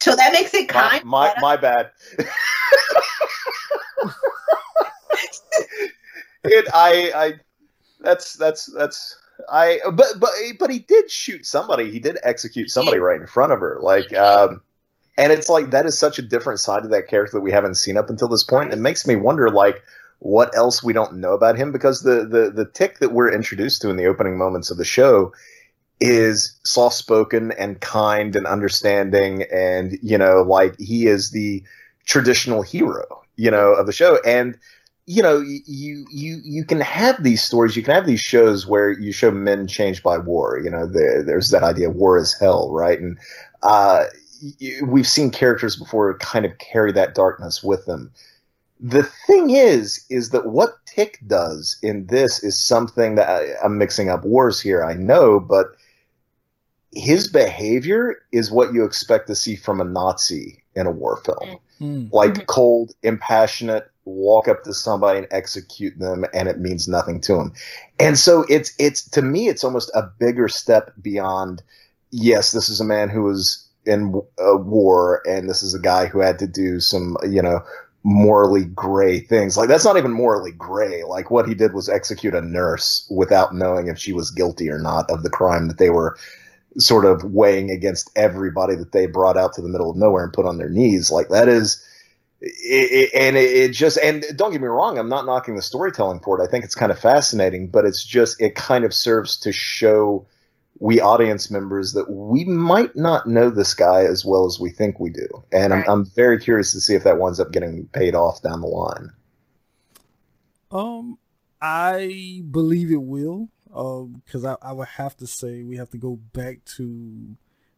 So 0.00 0.16
that 0.16 0.32
makes 0.32 0.54
it 0.54 0.72
My 0.72 0.80
kind 0.80 1.04
my, 1.04 1.30
of 1.30 1.36
my 1.40 1.56
bad. 1.56 1.90
it 6.44 6.66
I 6.72 7.12
I 7.14 7.34
that's 8.00 8.34
that's 8.34 8.66
that's 8.66 9.16
I 9.50 9.80
but 9.92 10.06
but 10.18 10.30
but 10.58 10.70
he 10.70 10.78
did 10.80 11.10
shoot 11.10 11.44
somebody. 11.44 11.90
He 11.90 11.98
did 11.98 12.18
execute 12.22 12.70
somebody 12.70 12.98
right 12.98 13.20
in 13.20 13.26
front 13.26 13.52
of 13.52 13.60
her. 13.60 13.78
Like 13.82 14.14
um 14.16 14.62
and 15.18 15.32
it's 15.32 15.50
like 15.50 15.70
that 15.70 15.84
is 15.84 15.98
such 15.98 16.18
a 16.18 16.22
different 16.22 16.60
side 16.60 16.84
of 16.84 16.90
that 16.90 17.08
character 17.08 17.36
that 17.36 17.42
we 17.42 17.52
haven't 17.52 17.74
seen 17.74 17.98
up 17.98 18.08
until 18.08 18.28
this 18.28 18.44
point. 18.44 18.72
It 18.72 18.78
makes 18.78 19.06
me 19.06 19.16
wonder 19.16 19.50
like 19.50 19.82
what 20.20 20.54
else 20.56 20.82
we 20.82 20.92
don't 20.94 21.16
know 21.16 21.32
about 21.34 21.56
him 21.56 21.72
because 21.72 22.02
the 22.02 22.26
the 22.26 22.50
the 22.50 22.64
tick 22.64 23.00
that 23.00 23.12
we're 23.12 23.30
introduced 23.30 23.82
to 23.82 23.90
in 23.90 23.96
the 23.96 24.06
opening 24.06 24.38
moments 24.38 24.70
of 24.70 24.78
the 24.78 24.84
show 24.84 25.32
is 26.00 26.58
soft 26.64 26.96
spoken 26.96 27.52
and 27.52 27.80
kind 27.80 28.34
and 28.34 28.46
understanding 28.46 29.44
and 29.52 29.98
you 30.02 30.16
know 30.16 30.42
like 30.42 30.78
he 30.78 31.06
is 31.06 31.30
the 31.30 31.62
traditional 32.06 32.62
hero 32.62 33.22
you 33.36 33.50
know 33.50 33.72
of 33.74 33.86
the 33.86 33.92
show. 33.92 34.18
And 34.24 34.58
you 35.06 35.22
know 35.22 35.40
you 35.40 36.06
you 36.10 36.40
you 36.44 36.64
can 36.64 36.80
have 36.80 37.22
these 37.22 37.42
stories 37.42 37.76
you 37.76 37.82
can 37.82 37.94
have 37.94 38.06
these 38.06 38.20
shows 38.20 38.66
where 38.66 38.90
you 38.90 39.12
show 39.12 39.30
men 39.30 39.66
changed 39.66 40.02
by 40.02 40.16
war 40.18 40.60
you 40.62 40.70
know 40.70 40.86
there, 40.86 41.22
there's 41.24 41.48
that 41.48 41.64
idea 41.64 41.90
war 41.90 42.16
is 42.18 42.36
hell 42.38 42.70
right? 42.72 43.00
And 43.00 43.18
uh 43.62 44.04
we've 44.84 45.08
seen 45.08 45.30
characters 45.30 45.76
before 45.76 46.16
kind 46.18 46.46
of 46.46 46.56
carry 46.58 46.92
that 46.92 47.14
darkness 47.14 47.62
with 47.62 47.84
them. 47.84 48.10
The 48.78 49.02
thing 49.02 49.50
is 49.50 50.04
is 50.08 50.30
that 50.30 50.46
what 50.46 50.78
tick 50.86 51.18
does 51.26 51.76
in 51.82 52.06
this 52.06 52.42
is 52.42 52.58
something 52.58 53.14
that 53.14 53.28
I, 53.28 53.64
i'm 53.64 53.78
mixing 53.78 54.08
up 54.08 54.24
wars 54.24 54.60
here 54.60 54.84
i 54.84 54.94
know 54.94 55.38
but 55.38 55.76
his 56.92 57.28
behavior 57.28 58.16
is 58.32 58.50
what 58.50 58.72
you 58.72 58.84
expect 58.84 59.26
to 59.28 59.34
see 59.34 59.56
from 59.56 59.80
a 59.80 59.84
nazi 59.84 60.62
in 60.74 60.86
a 60.86 60.90
war 60.90 61.18
film 61.24 61.58
mm. 61.80 62.08
like 62.12 62.34
Mhm. 62.34 62.46
cold, 62.46 62.94
impassionate, 63.02 63.90
walk 64.04 64.48
up 64.48 64.64
to 64.64 64.74
somebody 64.74 65.18
and 65.18 65.28
execute 65.30 65.98
them, 65.98 66.24
and 66.34 66.48
it 66.48 66.60
means 66.60 66.88
nothing 66.88 67.20
to 67.22 67.36
him. 67.36 67.52
And 67.98 68.18
so 68.18 68.44
it's 68.48 68.72
it's 68.78 69.08
to 69.10 69.22
me, 69.22 69.48
it's 69.48 69.64
almost 69.64 69.90
a 69.94 70.02
bigger 70.18 70.48
step 70.48 70.92
beyond. 71.00 71.62
Yes, 72.10 72.52
this 72.52 72.68
is 72.68 72.80
a 72.80 72.84
man 72.84 73.08
who 73.08 73.22
was 73.22 73.66
in 73.86 74.20
a 74.38 74.56
war, 74.56 75.22
and 75.26 75.48
this 75.48 75.62
is 75.62 75.74
a 75.74 75.78
guy 75.80 76.06
who 76.06 76.20
had 76.20 76.38
to 76.40 76.46
do 76.46 76.80
some, 76.80 77.16
you 77.28 77.40
know, 77.40 77.62
morally 78.02 78.64
gray 78.64 79.20
things. 79.20 79.56
Like 79.56 79.68
that's 79.68 79.84
not 79.84 79.96
even 79.96 80.12
morally 80.12 80.52
gray. 80.52 81.04
Like 81.04 81.30
what 81.30 81.48
he 81.48 81.54
did 81.54 81.72
was 81.72 81.88
execute 81.88 82.34
a 82.34 82.40
nurse 82.40 83.06
without 83.10 83.54
knowing 83.54 83.86
if 83.88 83.98
she 83.98 84.12
was 84.12 84.30
guilty 84.30 84.70
or 84.70 84.78
not 84.78 85.10
of 85.10 85.22
the 85.22 85.30
crime 85.30 85.68
that 85.68 85.78
they 85.78 85.90
were 85.90 86.16
sort 86.78 87.04
of 87.04 87.24
weighing 87.24 87.70
against 87.70 88.10
everybody 88.16 88.74
that 88.76 88.92
they 88.92 89.06
brought 89.06 89.36
out 89.36 89.52
to 89.54 89.62
the 89.62 89.68
middle 89.68 89.90
of 89.90 89.96
nowhere 89.96 90.24
and 90.24 90.32
put 90.32 90.46
on 90.46 90.58
their 90.58 90.68
knees. 90.68 91.10
Like 91.10 91.28
that 91.28 91.48
is 91.48 91.84
it, 92.40 92.48
it, 92.92 93.10
and 93.14 93.36
it, 93.36 93.50
it, 93.56 93.72
just 93.72 93.98
and 93.98 94.24
don't 94.34 94.52
get 94.52 94.60
me 94.60 94.66
wrong 94.66 94.98
i'm 94.98 95.08
not 95.08 95.26
knocking 95.26 95.56
the 95.56 95.62
storytelling 95.62 96.20
for 96.20 96.40
it 96.40 96.42
i 96.42 96.50
think 96.50 96.64
it's 96.64 96.74
kind 96.74 96.90
of 96.90 96.98
fascinating 96.98 97.68
but 97.68 97.84
it's 97.84 98.02
just 98.02 98.40
it 98.40 98.54
kind 98.54 98.84
of 98.84 98.94
serves 98.94 99.36
to 99.36 99.52
show 99.52 100.26
we 100.78 101.00
audience 101.00 101.50
members 101.50 101.92
that 101.92 102.10
we 102.10 102.44
might 102.44 102.96
not 102.96 103.26
know 103.26 103.50
this 103.50 103.74
guy 103.74 104.04
as 104.04 104.24
well 104.24 104.46
as 104.46 104.58
we 104.58 104.70
think 104.70 104.98
we 104.98 105.10
do 105.10 105.28
and 105.52 105.72
right. 105.72 105.84
I'm, 105.86 106.00
I'm 106.00 106.06
very 106.06 106.40
curious 106.40 106.72
to 106.72 106.80
see 106.80 106.94
if 106.94 107.04
that 107.04 107.18
winds 107.18 107.40
up 107.40 107.52
getting 107.52 107.86
paid 107.88 108.14
off 108.14 108.40
down 108.40 108.62
the 108.62 108.68
line 108.68 109.10
um 110.70 111.18
i 111.60 112.42
believe 112.50 112.90
it 112.90 113.02
will 113.02 113.50
because 113.70 114.44
um, 114.44 114.56
I, 114.62 114.68
I 114.70 114.72
would 114.72 114.88
have 114.88 115.16
to 115.18 115.26
say 115.26 115.62
we 115.62 115.76
have 115.76 115.90
to 115.90 115.98
go 115.98 116.16
back 116.16 116.64
to 116.76 117.36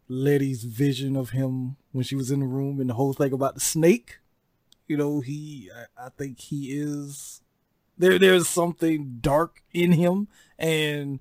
letty's 0.08 0.64
vision 0.64 1.16
of 1.16 1.30
him 1.30 1.76
when 1.92 2.04
she 2.04 2.16
was 2.16 2.30
in 2.30 2.40
the 2.40 2.46
room 2.46 2.80
and 2.80 2.90
the 2.90 2.94
whole 2.94 3.12
thing 3.12 3.32
about 3.32 3.54
the 3.54 3.60
snake 3.60 4.18
you 4.92 4.98
know, 4.98 5.20
he 5.20 5.70
I, 5.74 6.06
I 6.06 6.08
think 6.10 6.38
he 6.38 6.78
is 6.78 7.40
there 7.96 8.18
there's 8.18 8.46
something 8.46 9.18
dark 9.20 9.62
in 9.72 9.92
him 9.92 10.28
and 10.58 11.20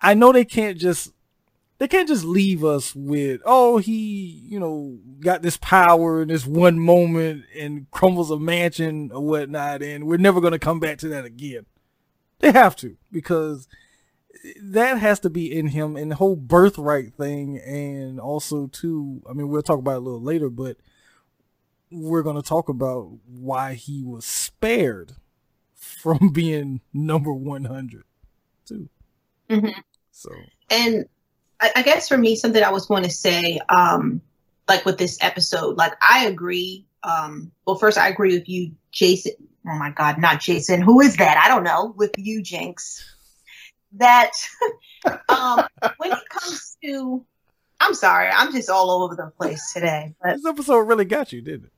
I 0.00 0.14
know 0.14 0.32
they 0.32 0.44
can't 0.44 0.78
just 0.78 1.12
they 1.78 1.86
can't 1.86 2.08
just 2.08 2.24
leave 2.24 2.64
us 2.64 2.96
with, 2.96 3.40
oh, 3.44 3.78
he, 3.78 4.42
you 4.48 4.58
know, 4.58 4.98
got 5.20 5.42
this 5.42 5.56
power 5.58 6.22
in 6.22 6.26
this 6.26 6.44
one 6.44 6.80
moment 6.80 7.44
and 7.56 7.88
crumbles 7.92 8.32
a 8.32 8.36
mansion 8.36 9.12
or 9.12 9.20
whatnot, 9.20 9.80
and 9.80 10.08
we're 10.08 10.16
never 10.16 10.40
to 10.50 10.58
come 10.58 10.80
back 10.80 10.98
to 10.98 11.08
that 11.08 11.24
again. 11.24 11.66
They 12.40 12.50
have 12.50 12.74
to, 12.76 12.96
because 13.12 13.68
that 14.62 14.98
has 14.98 15.20
to 15.20 15.30
be 15.30 15.56
in 15.56 15.68
him 15.68 15.96
and 15.96 16.10
the 16.10 16.16
whole 16.16 16.36
birthright 16.36 17.14
thing. 17.14 17.58
And 17.58 18.20
also, 18.20 18.68
too, 18.68 19.22
I 19.28 19.32
mean, 19.32 19.48
we'll 19.48 19.62
talk 19.62 19.78
about 19.78 19.92
it 19.92 19.98
a 19.98 20.00
little 20.00 20.22
later, 20.22 20.50
but 20.50 20.76
we're 21.90 22.22
going 22.22 22.36
to 22.36 22.42
talk 22.42 22.68
about 22.68 23.10
why 23.26 23.74
he 23.74 24.02
was 24.02 24.24
spared 24.24 25.12
from 25.74 26.28
being 26.32 26.80
number 26.92 27.32
100 27.32 28.04
too. 28.66 28.88
Mm-hmm. 29.48 29.80
So, 30.10 30.30
and 30.70 31.06
I, 31.60 31.70
I, 31.76 31.82
guess 31.82 32.08
for 32.08 32.18
me, 32.18 32.36
something 32.36 32.62
I 32.62 32.70
was 32.70 32.86
going 32.86 33.04
to 33.04 33.10
say, 33.10 33.60
um, 33.68 34.20
like 34.68 34.84
with 34.84 34.98
this 34.98 35.16
episode, 35.20 35.76
like 35.78 35.94
I 36.06 36.26
agree. 36.26 36.84
Um, 37.02 37.52
well, 37.64 37.76
first 37.76 37.96
I 37.96 38.08
agree 38.08 38.36
with 38.36 38.48
you, 38.48 38.72
Jason. 38.92 39.32
Oh 39.66 39.78
my 39.78 39.90
God, 39.90 40.18
not 40.18 40.40
Jason. 40.40 40.82
Who 40.82 41.00
is 41.00 41.16
that? 41.16 41.40
I 41.42 41.48
don't 41.48 41.64
know. 41.64 41.94
With 41.96 42.12
you, 42.18 42.42
Jinx. 42.42 43.04
That 43.92 44.32
um, 45.28 45.66
when 45.96 46.12
it 46.12 46.28
comes 46.28 46.76
to, 46.84 47.24
I'm 47.80 47.94
sorry, 47.94 48.28
I'm 48.28 48.52
just 48.52 48.68
all 48.68 48.90
over 48.90 49.14
the 49.14 49.32
place 49.36 49.72
today. 49.72 50.14
But 50.22 50.36
this 50.36 50.46
episode 50.46 50.80
really 50.80 51.04
got 51.04 51.32
you, 51.32 51.40
didn't 51.40 51.66
it? 51.66 51.72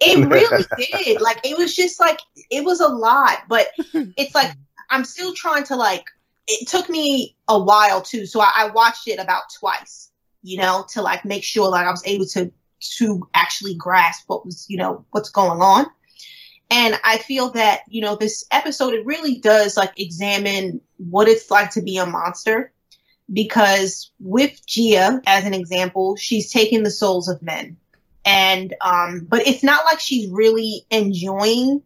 It 0.00 0.26
really 0.28 0.64
did. 0.76 1.20
Like 1.20 1.40
it 1.44 1.56
was 1.56 1.74
just 1.74 1.98
like 2.00 2.20
it 2.50 2.64
was 2.64 2.80
a 2.80 2.88
lot, 2.88 3.44
but 3.48 3.68
it's 4.16 4.34
like 4.34 4.52
I'm 4.90 5.04
still 5.04 5.32
trying 5.34 5.64
to 5.64 5.76
like. 5.76 6.04
It 6.48 6.68
took 6.68 6.88
me 6.88 7.34
a 7.48 7.58
while 7.58 8.00
too, 8.00 8.24
so 8.24 8.40
I, 8.40 8.52
I 8.54 8.70
watched 8.70 9.08
it 9.08 9.18
about 9.18 9.44
twice. 9.58 10.10
You 10.42 10.58
know, 10.58 10.86
to 10.90 11.02
like 11.02 11.24
make 11.24 11.42
sure 11.42 11.68
like 11.68 11.86
I 11.86 11.90
was 11.90 12.06
able 12.06 12.26
to 12.26 12.52
to 12.98 13.28
actually 13.34 13.74
grasp 13.74 14.24
what 14.28 14.44
was 14.44 14.66
you 14.68 14.76
know 14.76 15.04
what's 15.10 15.30
going 15.30 15.60
on. 15.60 15.86
And 16.70 16.98
I 17.04 17.18
feel 17.18 17.50
that, 17.50 17.82
you 17.88 18.00
know, 18.00 18.16
this 18.16 18.44
episode, 18.50 18.94
it 18.94 19.06
really 19.06 19.38
does 19.38 19.76
like 19.76 19.98
examine 20.00 20.80
what 20.96 21.28
it's 21.28 21.50
like 21.50 21.70
to 21.72 21.82
be 21.82 21.98
a 21.98 22.06
monster. 22.06 22.72
Because 23.32 24.10
with 24.20 24.64
Gia, 24.66 25.20
as 25.26 25.44
an 25.44 25.54
example, 25.54 26.16
she's 26.16 26.52
taking 26.52 26.84
the 26.84 26.90
souls 26.90 27.28
of 27.28 27.42
men 27.42 27.76
and 28.26 28.74
um, 28.80 29.24
but 29.28 29.46
it's 29.46 29.62
not 29.62 29.84
like 29.84 30.00
she's 30.00 30.28
really 30.28 30.84
enjoying 30.90 31.80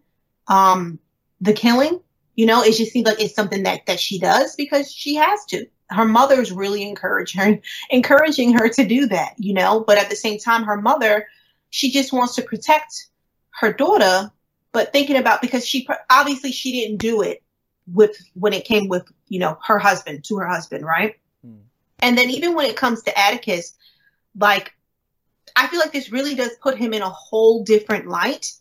um 0.48 0.98
the 1.40 1.52
killing. 1.52 2.00
You 2.34 2.46
know, 2.46 2.62
it 2.62 2.74
just 2.74 2.92
seems 2.92 3.06
like 3.06 3.20
it's 3.20 3.34
something 3.34 3.62
that 3.64 3.86
that 3.86 4.00
she 4.00 4.18
does 4.18 4.56
because 4.56 4.90
she 4.90 5.14
has 5.16 5.44
to. 5.46 5.66
Her 5.90 6.06
mother's 6.06 6.50
really 6.50 6.82
encouraging 6.82 7.40
her, 7.40 7.60
encouraging 7.90 8.54
her 8.54 8.68
to 8.70 8.84
do 8.86 9.06
that. 9.08 9.34
You 9.36 9.52
know, 9.52 9.84
but 9.86 9.98
at 9.98 10.08
the 10.08 10.16
same 10.16 10.38
time, 10.38 10.64
her 10.64 10.80
mother, 10.80 11.28
she 11.68 11.90
just 11.90 12.12
wants 12.12 12.34
to 12.36 12.42
protect 12.42 13.08
her 13.50 13.72
daughter, 13.72 14.32
but 14.72 14.92
thinking 14.92 15.16
about 15.16 15.42
because 15.42 15.66
she 15.66 15.86
obviously 16.10 16.52
she 16.52 16.72
didn't 16.72 16.98
do 16.98 17.22
it 17.22 17.42
with 17.92 18.16
when 18.34 18.52
it 18.52 18.64
came 18.64 18.88
with 18.88 19.10
you 19.28 19.38
know 19.38 19.58
her 19.64 19.78
husband 19.78 20.24
to 20.24 20.36
her 20.36 20.46
husband, 20.46 20.84
right? 20.84 21.16
Hmm. 21.44 21.62
And 22.00 22.16
then 22.16 22.30
even 22.30 22.54
when 22.54 22.66
it 22.66 22.76
comes 22.76 23.02
to 23.02 23.18
Atticus, 23.18 23.74
like 24.38 24.72
I 25.56 25.66
feel 25.66 25.80
like 25.80 25.92
this 25.92 26.12
really 26.12 26.34
does 26.34 26.52
put 26.62 26.78
him 26.78 26.92
in 26.92 27.02
a 27.02 27.10
whole 27.10 27.64
different 27.64 28.06
light 28.08 28.52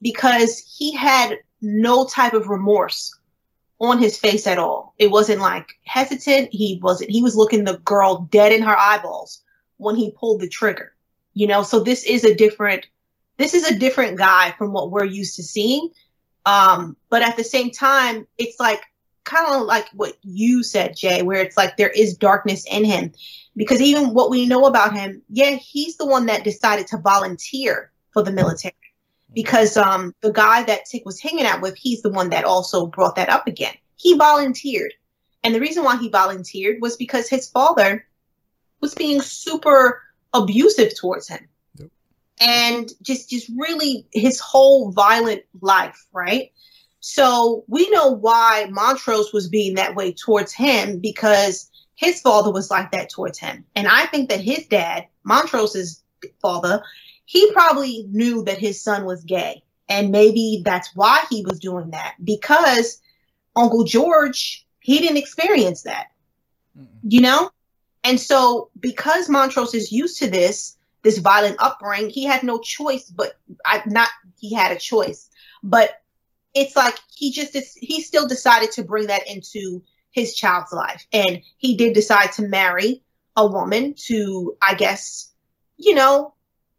because 0.00 0.58
he 0.76 0.94
had 0.94 1.38
no 1.60 2.06
type 2.06 2.34
of 2.34 2.48
remorse 2.48 3.16
on 3.80 3.98
his 3.98 4.18
face 4.18 4.46
at 4.46 4.58
all. 4.58 4.94
It 4.98 5.10
wasn't 5.10 5.40
like 5.40 5.74
hesitant. 5.84 6.48
He 6.52 6.80
wasn't, 6.82 7.10
he 7.10 7.22
was 7.22 7.36
looking 7.36 7.64
the 7.64 7.78
girl 7.78 8.28
dead 8.30 8.52
in 8.52 8.62
her 8.62 8.76
eyeballs 8.76 9.42
when 9.76 9.96
he 9.96 10.12
pulled 10.12 10.40
the 10.40 10.48
trigger, 10.48 10.94
you 11.34 11.46
know? 11.46 11.62
So 11.62 11.80
this 11.80 12.04
is 12.04 12.24
a 12.24 12.34
different, 12.34 12.86
this 13.38 13.54
is 13.54 13.70
a 13.70 13.78
different 13.78 14.18
guy 14.18 14.52
from 14.58 14.72
what 14.72 14.90
we're 14.90 15.04
used 15.04 15.36
to 15.36 15.42
seeing. 15.42 15.90
Um, 16.44 16.96
but 17.08 17.22
at 17.22 17.36
the 17.36 17.44
same 17.44 17.70
time, 17.70 18.26
it's 18.36 18.58
like 18.58 18.82
kind 19.24 19.54
of 19.54 19.62
like 19.62 19.86
what 19.92 20.16
you 20.22 20.62
said, 20.62 20.96
Jay, 20.96 21.22
where 21.22 21.40
it's 21.40 21.56
like 21.56 21.76
there 21.76 21.90
is 21.90 22.16
darkness 22.16 22.64
in 22.70 22.84
him. 22.84 23.12
Because 23.56 23.80
even 23.80 24.14
what 24.14 24.30
we 24.30 24.46
know 24.46 24.64
about 24.64 24.94
him, 24.94 25.22
yeah, 25.28 25.52
he's 25.52 25.96
the 25.96 26.06
one 26.06 26.26
that 26.26 26.44
decided 26.44 26.86
to 26.88 26.98
volunteer 26.98 27.92
for 28.12 28.22
the 28.22 28.32
military. 28.32 28.74
Because 29.34 29.76
um, 29.76 30.14
the 30.22 30.32
guy 30.32 30.62
that 30.64 30.86
Tick 30.86 31.04
was 31.04 31.20
hanging 31.20 31.44
out 31.44 31.60
with, 31.60 31.76
he's 31.76 32.02
the 32.02 32.10
one 32.10 32.30
that 32.30 32.44
also 32.44 32.86
brought 32.86 33.16
that 33.16 33.28
up 33.28 33.46
again. 33.46 33.74
He 33.96 34.16
volunteered. 34.16 34.94
And 35.44 35.54
the 35.54 35.60
reason 35.60 35.84
why 35.84 35.96
he 35.98 36.08
volunteered 36.08 36.80
was 36.80 36.96
because 36.96 37.28
his 37.28 37.48
father 37.48 38.06
was 38.80 38.94
being 38.94 39.20
super 39.20 40.02
abusive 40.32 40.96
towards 40.96 41.28
him. 41.28 41.46
And 42.40 42.90
just 43.02 43.30
just 43.30 43.50
really 43.56 44.06
his 44.12 44.38
whole 44.40 44.92
violent 44.92 45.42
life, 45.60 46.06
right? 46.12 46.52
So 47.00 47.64
we 47.68 47.88
know 47.90 48.10
why 48.10 48.66
Montrose 48.70 49.32
was 49.32 49.48
being 49.48 49.74
that 49.74 49.94
way 49.94 50.12
towards 50.12 50.52
him 50.52 50.98
because 50.98 51.70
his 51.94 52.20
father 52.20 52.52
was 52.52 52.70
like 52.70 52.92
that 52.92 53.10
towards 53.10 53.38
him. 53.38 53.64
And 53.74 53.88
I 53.88 54.06
think 54.06 54.30
that 54.30 54.40
his 54.40 54.66
dad, 54.66 55.06
Montrose's 55.24 56.02
father, 56.40 56.82
he 57.24 57.52
probably 57.52 58.06
knew 58.10 58.44
that 58.44 58.58
his 58.58 58.82
son 58.82 59.04
was 59.04 59.24
gay. 59.24 59.62
And 59.88 60.10
maybe 60.10 60.62
that's 60.64 60.94
why 60.94 61.24
he 61.30 61.44
was 61.44 61.58
doing 61.58 61.90
that 61.90 62.14
because 62.22 63.00
Uncle 63.56 63.84
George, 63.84 64.66
he 64.80 64.98
didn't 64.98 65.16
experience 65.16 65.82
that, 65.82 66.08
you 67.02 67.20
know? 67.20 67.50
And 68.04 68.20
so 68.20 68.70
because 68.78 69.28
Montrose 69.28 69.74
is 69.74 69.92
used 69.92 70.18
to 70.18 70.30
this, 70.30 70.76
this 71.02 71.18
violent 71.18 71.56
upbringing, 71.60 72.10
he 72.10 72.24
had 72.24 72.42
no 72.42 72.58
choice, 72.58 73.10
but 73.10 73.38
I 73.64 73.82
not, 73.86 74.08
he 74.38 74.54
had 74.54 74.72
a 74.72 74.78
choice, 74.78 75.30
but 75.62 76.02
it's 76.54 76.76
like 76.76 76.98
he 77.14 77.30
just, 77.32 77.56
he 77.78 78.02
still 78.02 78.26
decided 78.26 78.72
to 78.72 78.84
bring 78.84 79.06
that 79.06 79.28
into 79.28 79.82
his 80.10 80.34
child's 80.34 80.72
life. 80.72 81.06
And 81.12 81.40
he 81.58 81.76
did 81.76 81.94
decide 81.94 82.32
to 82.32 82.42
marry 82.42 83.02
a 83.36 83.46
woman 83.46 83.94
to, 84.06 84.56
I 84.60 84.74
guess, 84.74 85.32
you 85.76 85.94
know, 85.94 86.34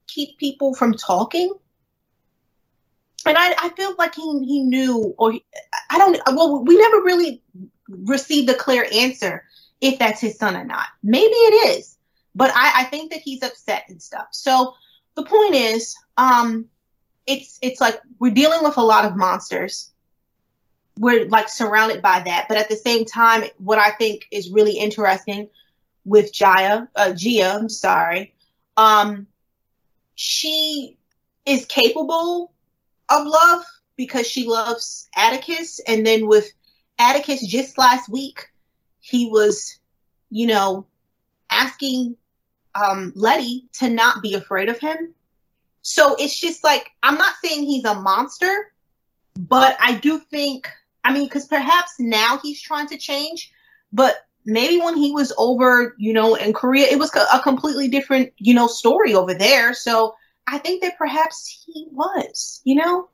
keep 0.08 0.38
people 0.38 0.74
from 0.74 0.94
talking. 0.94 1.54
And 3.26 3.38
I, 3.38 3.54
I 3.58 3.70
feel 3.70 3.96
like 3.98 4.16
he, 4.16 4.46
he 4.46 4.62
knew, 4.62 5.14
or 5.18 5.34
he, 5.34 5.46
I 5.90 5.98
don't, 5.98 6.20
well, 6.36 6.64
we 6.64 6.78
never 6.78 6.98
really 6.98 7.42
received 7.88 8.50
a 8.50 8.56
clear 8.56 8.88
answer 8.92 9.46
if 9.82 10.00
that's 10.00 10.22
his 10.22 10.38
son 10.38 10.56
or 10.56 10.66
not. 10.66 10.88
Maybe 11.04 11.34
it 11.34 11.78
is, 11.78 11.98
but 12.40 12.52
I, 12.56 12.82
I 12.82 12.84
think 12.86 13.12
that 13.12 13.22
he's 13.22 13.44
upset 13.44 13.84
and 13.90 14.02
stuff. 14.02 14.30
So 14.32 14.74
the 15.16 15.24
point 15.24 15.54
is, 15.54 15.96
um, 16.18 16.66
it's, 17.28 17.60
it's 17.62 17.80
like 17.80 18.00
we're 18.18 18.34
dealing 18.34 18.64
with 18.64 18.78
a 18.78 18.82
lot 18.82 19.06
of 19.06 19.16
monsters 19.16 19.92
we're 21.00 21.26
like 21.30 21.48
surrounded 21.48 22.02
by 22.02 22.20
that. 22.20 22.48
But 22.48 22.58
at 22.58 22.70
the 22.70 22.76
same 22.76 23.06
time, 23.06 23.46
what 23.58 23.80
I 23.80 23.92
think 23.92 24.28
is 24.32 24.52
really 24.52 24.78
interesting 24.78 25.50
with 26.06 26.34
Jaya, 26.34 26.88
uh, 26.96 27.14
Gia, 27.14 27.54
I'm 27.56 27.70
sorry, 27.70 28.36
um, 28.76 29.26
she 30.16 30.98
is 31.46 31.66
capable 31.66 32.52
of 33.10 33.26
love 33.26 33.64
because 33.96 34.28
she 34.28 34.46
loves 34.46 35.08
Atticus. 35.16 35.80
And 35.88 36.06
then 36.06 36.28
with 36.28 36.52
Atticus 37.00 37.48
just 37.48 37.78
last 37.78 38.10
week, 38.10 38.48
he 39.00 39.30
was, 39.30 39.80
you 40.30 40.48
know, 40.48 40.86
asking 41.50 42.18
um, 42.82 43.14
Letty 43.16 43.68
to 43.74 43.90
not 43.90 44.22
be 44.22 44.34
afraid 44.34 44.70
of 44.70 44.80
him. 44.80 45.14
So 45.82 46.16
it's 46.16 46.40
just 46.40 46.64
like 46.64 46.92
I'm 47.04 47.16
not 47.16 47.36
saying 47.44 47.64
he's 47.64 47.86
a 47.86 47.96
monster, 47.96 48.72
but 49.38 49.78
I 49.80 49.96
do 49.96 50.20
think 50.20 50.70
I 51.04 51.14
mean 51.14 51.26
because 51.26 51.48
perhaps 51.48 51.94
now 52.00 52.40
he's 52.42 52.62
trying 52.62 52.88
to 52.88 52.98
change, 52.98 53.52
but 53.92 54.18
maybe 54.46 54.80
when 54.80 54.98
he 54.98 55.12
was 55.12 55.34
over, 55.38 55.96
you 55.98 56.14
know, 56.14 56.36
in 56.36 56.54
Korea, 56.54 56.88
it 56.88 57.00
was 57.00 57.12
a 57.16 57.40
completely 57.40 57.88
different, 57.88 58.32
you 58.38 58.54
know, 58.54 58.68
story 58.68 59.14
over 59.14 59.34
there. 59.34 59.74
So 59.74 60.16
I 60.48 60.58
think 60.58 60.82
that 60.82 60.98
perhaps 60.98 61.64
he 61.66 61.88
was, 61.92 62.62
you 62.64 62.76
know. 62.76 63.10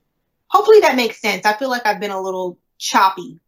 Hopefully 0.47 0.79
that 0.81 0.95
makes 0.95 1.19
sense. 1.19 1.45
I 1.45 1.53
feel 1.53 1.69
like 1.69 1.85
I've 1.85 1.99
been 1.99 2.11
a 2.11 2.21
little 2.21 2.57
choppy. 2.77 3.39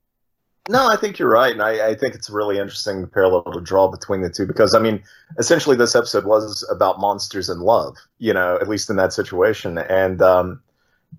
No, 0.70 0.90
I 0.90 0.98
think 0.98 1.18
you're 1.18 1.30
right, 1.30 1.52
and 1.54 1.62
I, 1.62 1.90
I 1.90 1.96
think 1.96 2.14
it's 2.14 2.30
really 2.30 2.58
interesting 2.58 3.02
the 3.02 3.08
parallel 3.08 3.44
to 3.54 3.62
draw 3.62 3.88
between 3.88 4.22
the 4.22 4.30
two 4.30 4.46
because 4.46 4.74
I 4.74 4.80
mean, 4.80 5.02
essentially, 5.38 5.76
this 5.76 5.96
episode 5.96 6.26
was 6.26 6.68
about 6.70 7.00
monsters 7.00 7.50
and 7.50 7.62
love, 7.62 7.96
you 8.20 8.34
know, 8.34 8.58
at 8.60 8.68
least 8.68 8.90
in 8.90 8.98
that 8.98 9.14
situation, 9.14 9.78
and 9.78 10.22
um, 10.22 10.62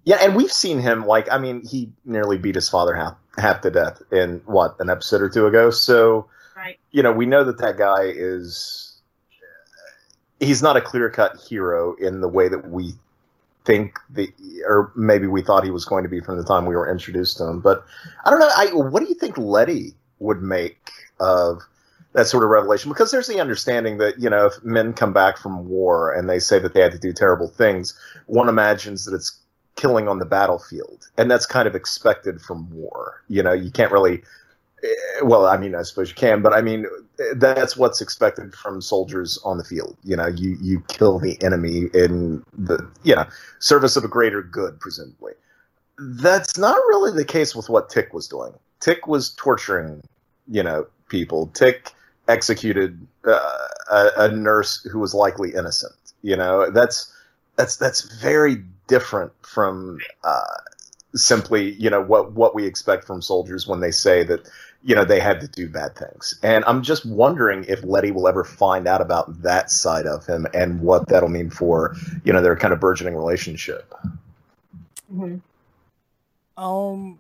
yeah, 0.04 0.18
and 0.20 0.36
we've 0.36 0.52
seen 0.52 0.80
him 0.80 1.06
like, 1.06 1.30
I 1.32 1.38
mean, 1.38 1.64
he 1.66 1.90
nearly 2.04 2.36
beat 2.36 2.54
his 2.54 2.68
father 2.68 2.94
half 2.94 3.14
half 3.38 3.60
to 3.62 3.70
death 3.70 4.02
in 4.12 4.42
what 4.46 4.76
an 4.80 4.90
episode 4.90 5.22
or 5.22 5.28
two 5.28 5.46
ago, 5.46 5.70
so 5.70 6.28
Right. 6.56 6.78
you 6.90 7.02
know, 7.02 7.12
we 7.12 7.24
know 7.24 7.44
that 7.44 7.58
that 7.58 7.78
guy 7.78 8.02
is 8.04 9.00
he's 10.40 10.62
not 10.62 10.76
a 10.76 10.80
clear 10.80 11.08
cut 11.08 11.36
hero 11.36 11.94
in 11.94 12.20
the 12.20 12.28
way 12.28 12.48
that 12.48 12.68
we 12.68 12.94
think 13.68 13.98
the 14.08 14.32
or 14.66 14.90
maybe 14.96 15.26
we 15.26 15.42
thought 15.42 15.62
he 15.62 15.70
was 15.70 15.84
going 15.84 16.02
to 16.02 16.08
be 16.08 16.20
from 16.20 16.38
the 16.38 16.44
time 16.44 16.64
we 16.64 16.74
were 16.74 16.90
introduced 16.90 17.36
to 17.36 17.44
him. 17.44 17.60
But 17.60 17.84
I 18.24 18.30
don't 18.30 18.40
know. 18.40 18.48
I 18.56 18.70
what 18.72 19.00
do 19.00 19.08
you 19.08 19.14
think 19.14 19.36
Letty 19.36 19.92
would 20.20 20.42
make 20.42 20.90
of 21.20 21.60
that 22.14 22.26
sort 22.26 22.44
of 22.44 22.48
revelation? 22.48 22.90
Because 22.90 23.10
there's 23.10 23.26
the 23.26 23.40
understanding 23.40 23.98
that 23.98 24.18
you 24.18 24.30
know 24.30 24.46
if 24.46 24.64
men 24.64 24.94
come 24.94 25.12
back 25.12 25.36
from 25.36 25.68
war 25.68 26.10
and 26.10 26.30
they 26.30 26.38
say 26.38 26.58
that 26.58 26.72
they 26.72 26.80
had 26.80 26.92
to 26.92 26.98
do 26.98 27.12
terrible 27.12 27.48
things, 27.48 27.96
one 28.24 28.48
imagines 28.48 29.04
that 29.04 29.14
it's 29.14 29.38
killing 29.76 30.08
on 30.08 30.18
the 30.18 30.24
battlefield, 30.24 31.06
and 31.18 31.30
that's 31.30 31.44
kind 31.44 31.68
of 31.68 31.74
expected 31.74 32.40
from 32.40 32.70
war. 32.70 33.22
You 33.28 33.42
know, 33.42 33.52
you 33.52 33.70
can't 33.70 33.92
really. 33.92 34.22
Eh, 34.82 35.20
Well, 35.22 35.46
I 35.46 35.56
mean, 35.56 35.74
I 35.74 35.82
suppose 35.82 36.10
you 36.10 36.14
can, 36.14 36.42
but 36.42 36.52
I 36.52 36.62
mean, 36.62 36.86
eh, 37.20 37.34
that's 37.36 37.76
what's 37.76 38.00
expected 38.00 38.54
from 38.54 38.80
soldiers 38.80 39.38
on 39.44 39.58
the 39.58 39.64
field. 39.64 39.96
You 40.04 40.16
know, 40.16 40.26
you 40.28 40.56
you 40.60 40.82
kill 40.88 41.18
the 41.18 41.40
enemy 41.42 41.88
in 41.94 42.44
the 42.56 42.86
you 43.02 43.14
know 43.14 43.26
service 43.58 43.96
of 43.96 44.04
a 44.04 44.08
greater 44.08 44.42
good, 44.42 44.80
presumably. 44.80 45.32
That's 45.98 46.56
not 46.56 46.76
really 46.88 47.12
the 47.12 47.24
case 47.24 47.56
with 47.56 47.68
what 47.68 47.88
Tick 47.90 48.12
was 48.14 48.28
doing. 48.28 48.52
Tick 48.80 49.08
was 49.08 49.30
torturing, 49.30 50.02
you 50.46 50.62
know, 50.62 50.86
people. 51.08 51.48
Tick 51.48 51.92
executed 52.28 53.06
uh, 53.26 53.68
a, 53.90 54.10
a 54.16 54.28
nurse 54.30 54.82
who 54.92 54.98
was 55.00 55.14
likely 55.14 55.54
innocent. 55.54 55.94
You 56.22 56.36
know, 56.36 56.70
that's 56.70 57.12
that's 57.56 57.76
that's 57.76 58.02
very 58.20 58.62
different 58.86 59.32
from 59.42 59.98
uh, 60.24 60.42
simply, 61.14 61.72
you 61.72 61.90
know, 61.90 62.02
what 62.02 62.32
what 62.32 62.54
we 62.54 62.66
expect 62.66 63.04
from 63.04 63.22
soldiers 63.22 63.66
when 63.66 63.80
they 63.80 63.90
say 63.90 64.22
that, 64.24 64.48
you 64.82 64.94
know, 64.94 65.04
they 65.04 65.20
had 65.20 65.40
to 65.40 65.48
do 65.48 65.68
bad 65.68 65.96
things. 65.96 66.38
And 66.42 66.64
I'm 66.66 66.82
just 66.82 67.04
wondering 67.04 67.64
if 67.68 67.82
Letty 67.82 68.10
will 68.10 68.28
ever 68.28 68.44
find 68.44 68.86
out 68.86 69.00
about 69.00 69.42
that 69.42 69.70
side 69.70 70.06
of 70.06 70.24
him 70.26 70.46
and 70.54 70.80
what 70.80 71.08
that'll 71.08 71.28
mean 71.28 71.50
for, 71.50 71.96
you 72.24 72.32
know, 72.32 72.40
their 72.40 72.56
kind 72.56 72.72
of 72.72 72.80
burgeoning 72.80 73.16
relationship. 73.16 73.92
Mhm. 75.12 75.40
Um, 76.56 77.18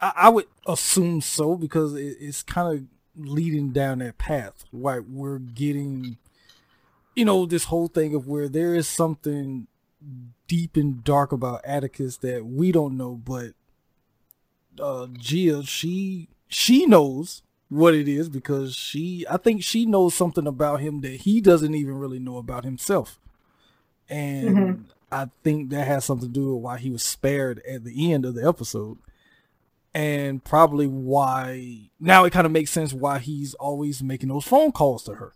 I, 0.00 0.12
I 0.16 0.28
would 0.28 0.46
assume 0.66 1.20
so 1.20 1.56
because 1.56 1.94
it, 1.94 2.16
it's 2.20 2.42
kind 2.42 2.76
of 2.76 2.84
leading 3.16 3.70
down 3.70 3.98
that 4.00 4.18
path. 4.18 4.64
Right, 4.72 5.02
we're 5.06 5.38
getting, 5.38 6.18
you 7.14 7.24
know, 7.24 7.46
this 7.46 7.64
whole 7.64 7.88
thing 7.88 8.14
of 8.14 8.26
where 8.26 8.48
there 8.48 8.74
is 8.74 8.86
something 8.86 9.66
deep 10.46 10.76
and 10.76 11.02
dark 11.04 11.32
about 11.32 11.64
Atticus 11.64 12.18
that 12.18 12.44
we 12.44 12.72
don't 12.72 12.96
know, 12.96 13.14
but 13.14 13.52
uh 14.80 15.06
Gia, 15.18 15.62
she 15.64 16.28
she 16.52 16.86
knows 16.86 17.42
what 17.68 17.94
it 17.94 18.06
is 18.06 18.28
because 18.28 18.74
she 18.74 19.24
I 19.30 19.38
think 19.38 19.62
she 19.62 19.86
knows 19.86 20.14
something 20.14 20.46
about 20.46 20.80
him 20.80 21.00
that 21.00 21.22
he 21.22 21.40
doesn't 21.40 21.74
even 21.74 21.94
really 21.98 22.18
know 22.18 22.36
about 22.36 22.64
himself. 22.64 23.18
And 24.08 24.56
Mhm. 24.56 24.84
I 25.10 25.30
think 25.42 25.70
that 25.70 25.86
has 25.86 26.04
something 26.04 26.28
to 26.28 26.32
do 26.32 26.54
with 26.54 26.62
why 26.62 26.78
he 26.78 26.90
was 26.90 27.02
spared 27.02 27.60
at 27.68 27.84
the 27.84 28.12
end 28.12 28.24
of 28.26 28.34
the 28.34 28.46
episode. 28.46 28.98
And 29.94 30.42
probably 30.42 30.86
why 30.86 31.90
now 32.00 32.24
it 32.24 32.32
kind 32.32 32.46
of 32.46 32.52
makes 32.52 32.70
sense 32.70 32.92
why 32.94 33.18
he's 33.18 33.54
always 33.54 34.02
making 34.02 34.30
those 34.30 34.44
phone 34.44 34.72
calls 34.72 35.02
to 35.04 35.14
her. 35.14 35.32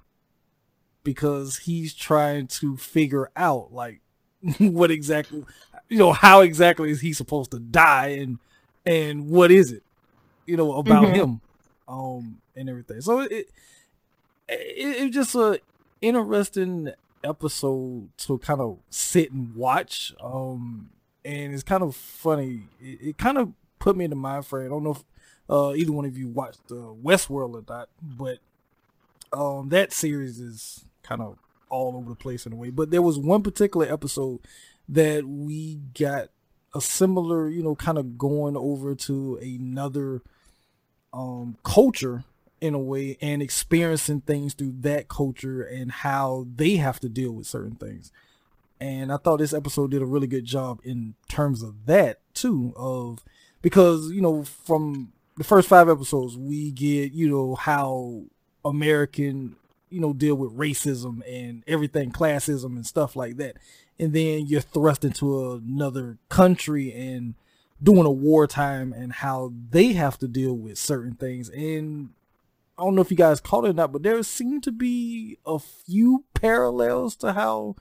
Because 1.04 1.58
he's 1.58 1.94
trying 1.94 2.48
to 2.48 2.76
figure 2.76 3.30
out 3.36 3.72
like 3.72 4.00
what 4.58 4.90
exactly 4.90 5.44
you 5.88 5.98
know, 5.98 6.12
how 6.12 6.40
exactly 6.40 6.90
is 6.90 7.00
he 7.00 7.12
supposed 7.12 7.50
to 7.52 7.58
die 7.58 8.08
and 8.08 8.38
and 8.84 9.28
what 9.28 9.50
is 9.50 9.72
it? 9.72 9.82
You 10.46 10.56
know, 10.56 10.74
about 10.74 11.04
Mhm. 11.06 11.14
him. 11.14 11.40
Um 11.88 12.38
and 12.54 12.68
everything. 12.68 13.00
So 13.00 13.20
it 13.20 13.30
it, 13.32 13.46
it 14.48 14.56
it's 15.06 15.14
just 15.14 15.34
a 15.34 15.60
interesting 16.00 16.90
episode 17.24 18.08
to 18.18 18.38
kind 18.38 18.60
of 18.60 18.78
sit 18.90 19.32
and 19.32 19.54
watch. 19.54 20.14
Um, 20.22 20.90
and 21.24 21.52
it's 21.52 21.62
kind 21.62 21.82
of 21.82 21.96
funny. 21.96 22.62
It, 22.80 22.98
it 23.08 23.18
kind 23.18 23.38
of 23.38 23.52
put 23.78 23.96
me 23.96 24.04
in 24.04 24.10
the 24.10 24.16
mind 24.16 24.46
frame. 24.46 24.66
I 24.66 24.68
don't 24.68 24.84
know 24.84 24.92
if 24.92 25.04
uh, 25.50 25.72
either 25.74 25.92
one 25.92 26.04
of 26.04 26.16
you 26.16 26.28
watched 26.28 26.60
uh, 26.70 26.94
Westworld 27.02 27.54
or 27.54 27.64
not, 27.68 27.88
but 28.02 28.38
um, 29.32 29.68
that 29.70 29.92
series 29.92 30.38
is 30.40 30.84
kind 31.02 31.20
of 31.20 31.38
all 31.68 31.96
over 31.96 32.10
the 32.10 32.14
place 32.16 32.46
in 32.46 32.52
a 32.52 32.56
way. 32.56 32.70
But 32.70 32.90
there 32.90 33.02
was 33.02 33.18
one 33.18 33.42
particular 33.42 33.86
episode 33.92 34.40
that 34.88 35.26
we 35.26 35.80
got 35.98 36.28
a 36.74 36.80
similar, 36.80 37.48
you 37.48 37.62
know, 37.62 37.74
kind 37.74 37.98
of 37.98 38.16
going 38.18 38.56
over 38.56 38.94
to 38.94 39.36
another 39.42 40.22
um 41.16 41.56
culture 41.64 42.24
in 42.60 42.74
a 42.74 42.78
way 42.78 43.16
and 43.20 43.42
experiencing 43.42 44.20
things 44.20 44.54
through 44.54 44.74
that 44.80 45.08
culture 45.08 45.62
and 45.62 45.90
how 45.90 46.46
they 46.54 46.76
have 46.76 47.00
to 47.00 47.08
deal 47.08 47.32
with 47.32 47.46
certain 47.46 47.74
things. 47.76 48.12
And 48.80 49.12
I 49.12 49.16
thought 49.16 49.38
this 49.38 49.54
episode 49.54 49.90
did 49.90 50.02
a 50.02 50.06
really 50.06 50.26
good 50.26 50.44
job 50.44 50.80
in 50.84 51.14
terms 51.28 51.62
of 51.62 51.86
that 51.86 52.20
too 52.34 52.72
of 52.76 53.24
because 53.62 54.10
you 54.10 54.20
know 54.20 54.44
from 54.44 55.12
the 55.36 55.44
first 55.44 55.68
5 55.68 55.88
episodes 55.88 56.36
we 56.36 56.70
get, 56.70 57.12
you 57.12 57.28
know, 57.28 57.54
how 57.54 58.22
American, 58.64 59.56
you 59.90 60.00
know, 60.00 60.12
deal 60.12 60.34
with 60.34 60.56
racism 60.56 61.20
and 61.28 61.62
everything 61.66 62.10
classism 62.10 62.76
and 62.76 62.86
stuff 62.86 63.16
like 63.16 63.36
that. 63.36 63.56
And 63.98 64.12
then 64.12 64.46
you're 64.46 64.60
thrust 64.60 65.04
into 65.04 65.52
another 65.52 66.18
country 66.28 66.92
and 66.92 67.34
doing 67.82 68.06
a 68.06 68.10
wartime 68.10 68.92
and 68.92 69.12
how 69.12 69.52
they 69.70 69.92
have 69.92 70.18
to 70.18 70.28
deal 70.28 70.54
with 70.54 70.78
certain 70.78 71.14
things 71.14 71.48
and 71.50 72.10
I 72.78 72.82
don't 72.82 72.94
know 72.94 73.00
if 73.02 73.10
you 73.10 73.16
guys 73.16 73.40
caught 73.40 73.64
it 73.64 73.70
or 73.70 73.72
not, 73.72 73.90
but 73.92 74.02
there 74.02 74.22
seem 74.22 74.60
to 74.60 74.70
be 74.72 75.38
a 75.46 75.58
few 75.58 76.24
parallels 76.34 77.16
to 77.16 77.32
how 77.32 77.76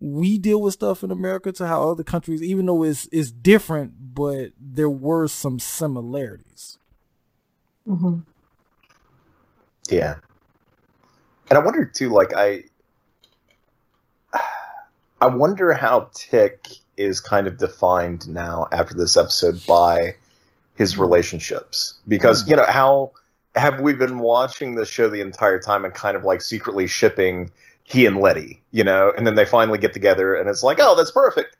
we 0.00 0.36
deal 0.36 0.60
with 0.60 0.74
stuff 0.74 1.04
in 1.04 1.10
America 1.10 1.52
to 1.52 1.66
how 1.66 1.90
other 1.90 2.02
countries, 2.02 2.42
even 2.42 2.66
though 2.66 2.82
it's 2.82 3.08
it's 3.12 3.30
different, 3.30 4.14
but 4.14 4.50
there 4.60 4.90
were 4.90 5.28
some 5.28 5.58
similarities. 5.58 6.78
Mhm. 7.86 8.24
Yeah. 9.88 10.16
And 11.48 11.58
I 11.58 11.62
wonder 11.62 11.84
too, 11.84 12.10
like 12.10 12.32
I 12.36 12.64
I 15.20 15.26
wonder 15.26 15.72
how 15.72 16.10
Tick 16.14 16.66
is 16.96 17.20
kind 17.20 17.46
of 17.46 17.58
defined 17.58 18.28
now 18.28 18.68
after 18.72 18.94
this 18.94 19.16
episode 19.16 19.64
by 19.66 20.14
his 20.76 20.98
relationships. 20.98 21.94
Because, 22.08 22.48
you 22.48 22.56
know, 22.56 22.66
how 22.66 23.12
have 23.54 23.80
we 23.80 23.94
been 23.94 24.18
watching 24.18 24.74
the 24.74 24.84
show 24.84 25.08
the 25.08 25.20
entire 25.20 25.58
time 25.58 25.84
and 25.84 25.94
kind 25.94 26.16
of 26.16 26.24
like 26.24 26.42
secretly 26.42 26.86
shipping 26.86 27.50
he 27.84 28.04
and 28.04 28.18
Letty, 28.18 28.60
you 28.72 28.82
know, 28.82 29.12
and 29.16 29.26
then 29.26 29.36
they 29.36 29.44
finally 29.44 29.78
get 29.78 29.92
together 29.92 30.34
and 30.34 30.48
it's 30.48 30.62
like, 30.62 30.78
oh, 30.80 30.96
that's 30.96 31.12
perfect. 31.12 31.56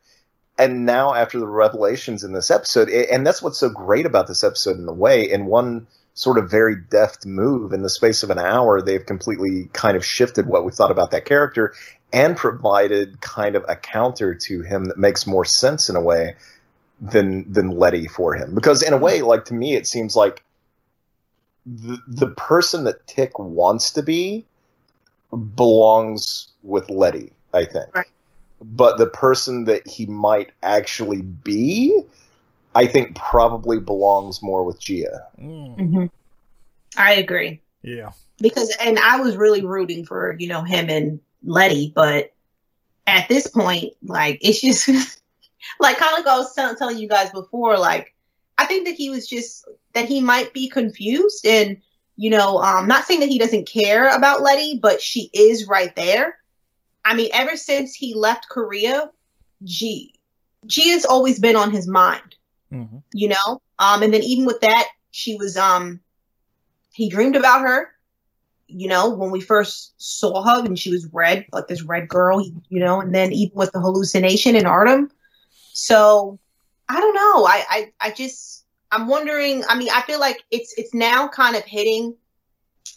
And 0.59 0.85
now 0.85 1.13
after 1.13 1.39
the 1.39 1.47
revelations 1.47 2.23
in 2.23 2.33
this 2.33 2.51
episode, 2.51 2.89
a- 2.89 3.11
and 3.11 3.25
that's 3.25 3.41
what's 3.41 3.59
so 3.59 3.69
great 3.69 4.05
about 4.05 4.27
this 4.27 4.43
episode 4.43 4.77
in 4.77 4.87
a 4.87 4.93
way, 4.93 5.23
in 5.23 5.45
one 5.45 5.87
sort 6.17 6.39
of 6.39 6.49
very 6.49 6.75
deft 6.75 7.27
move 7.27 7.71
in 7.71 7.83
the 7.83 7.89
space 7.91 8.23
of 8.23 8.31
an 8.31 8.39
hour, 8.39 8.81
they've 8.81 9.05
completely 9.05 9.69
kind 9.73 9.95
of 9.95 10.03
shifted 10.03 10.47
what 10.47 10.65
we 10.65 10.71
thought 10.71 10.89
about 10.89 11.11
that 11.11 11.25
character 11.25 11.75
and 12.11 12.35
provided 12.35 13.21
kind 13.21 13.55
of 13.55 13.63
a 13.69 13.75
counter 13.75 14.33
to 14.33 14.63
him 14.63 14.85
that 14.85 14.97
makes 14.97 15.27
more 15.27 15.45
sense 15.45 15.89
in 15.89 15.95
a 15.95 16.01
way 16.01 16.35
than 16.99 17.45
than 17.53 17.69
Letty 17.69 18.07
for 18.07 18.33
him. 18.33 18.55
Because 18.55 18.81
in 18.81 18.93
a 18.93 18.97
way, 18.97 19.21
like 19.21 19.45
to 19.45 19.53
me, 19.53 19.75
it 19.75 19.85
seems 19.85 20.15
like 20.15 20.43
the 21.67 21.99
the 22.07 22.29
person 22.29 22.85
that 22.85 23.05
Tick 23.05 23.37
wants 23.37 23.91
to 23.91 24.01
be 24.01 24.43
belongs 25.55 26.47
with 26.63 26.89
Letty, 26.89 27.31
I 27.53 27.65
think. 27.65 27.93
Right. 27.93 28.07
But 28.59 28.97
the 28.97 29.05
person 29.05 29.65
that 29.65 29.87
he 29.87 30.07
might 30.07 30.51
actually 30.63 31.21
be, 31.21 32.01
I 32.77 32.85
think 32.85 33.15
probably 33.15 33.79
belongs 33.79 34.43
more 34.43 34.63
with 34.63 34.79
Gia. 34.79 35.27
Mm, 35.41 35.77
Mhm. 35.77 36.09
I 36.95 37.13
agree 37.13 37.59
yeah. 37.81 38.11
because, 38.39 38.71
and 38.79 38.99
I 38.99 39.19
was 39.19 39.35
really 39.35 39.65
rooting 39.65 40.05
for 40.05 40.35
you 40.37 40.47
know 40.47 40.61
him 40.61 40.87
and 40.89 41.19
Letty, 41.43 41.91
but 41.95 42.33
at 43.07 43.27
this 43.29 43.47
point, 43.47 43.93
like 44.03 44.37
it's 44.41 44.61
just 44.61 44.87
like 45.79 45.97
kind 45.97 46.13
of 46.13 46.19
like 46.19 46.27
I 46.27 46.37
was 46.37 46.53
telling, 46.53 46.75
telling 46.75 46.97
you 46.99 47.09
guys 47.09 47.31
before, 47.31 47.79
like 47.79 48.13
I 48.59 48.65
think 48.65 48.85
that 48.85 48.93
he 48.95 49.09
was 49.09 49.27
just 49.27 49.67
that 49.93 50.05
he 50.05 50.21
might 50.21 50.53
be 50.53 50.69
confused 50.69 51.47
and 51.47 51.77
you 52.15 52.29
know, 52.29 52.59
um, 52.59 52.87
not 52.87 53.05
saying 53.05 53.21
that 53.21 53.29
he 53.29 53.39
doesn't 53.39 53.67
care 53.67 54.15
about 54.15 54.41
Letty, 54.41 54.79
but 54.79 55.01
she 55.01 55.31
is 55.33 55.67
right 55.67 55.95
there. 55.95 56.37
I 57.05 57.15
mean, 57.15 57.29
ever 57.33 57.57
since 57.57 57.95
he 57.95 58.13
left 58.13 58.49
Korea, 58.49 59.09
G, 59.63 60.13
G 60.67 60.89
has 60.89 61.05
always 61.05 61.39
been 61.39 61.55
on 61.55 61.71
his 61.71 61.87
mind. 61.87 62.35
Mm-hmm. 62.71 62.97
You 63.13 63.29
know, 63.29 63.61
um, 63.79 64.03
and 64.03 64.13
then 64.13 64.23
even 64.23 64.45
with 64.45 64.59
that, 64.61 64.87
she 65.11 65.35
was 65.35 65.57
um, 65.57 65.99
he 66.93 67.09
dreamed 67.09 67.35
about 67.35 67.61
her. 67.61 67.91
You 68.67 68.89
know, 68.89 69.09
when 69.09 69.31
we 69.31 69.39
first 69.39 69.93
saw 69.97 70.43
her 70.43 70.65
and 70.65 70.77
she 70.77 70.91
was 70.91 71.07
red, 71.13 71.45
like 71.53 71.67
this 71.67 71.83
red 71.83 72.09
girl, 72.09 72.41
you 72.41 72.79
know, 72.79 72.99
and 72.99 73.15
then 73.15 73.31
even 73.31 73.55
with 73.55 73.71
the 73.71 73.79
hallucination 73.79 74.57
in 74.57 74.65
Ardham. 74.65 75.09
So 75.71 76.37
I 76.89 76.99
don't 76.99 77.13
know. 77.15 77.45
I, 77.45 77.63
I, 77.69 77.91
I 78.01 78.11
just, 78.11 78.65
I'm 78.91 79.07
wondering. 79.07 79.63
I 79.69 79.77
mean, 79.77 79.89
I 79.93 80.01
feel 80.01 80.19
like 80.19 80.43
it's 80.51 80.73
it's 80.77 80.93
now 80.93 81.29
kind 81.29 81.55
of 81.55 81.63
hitting 81.63 82.15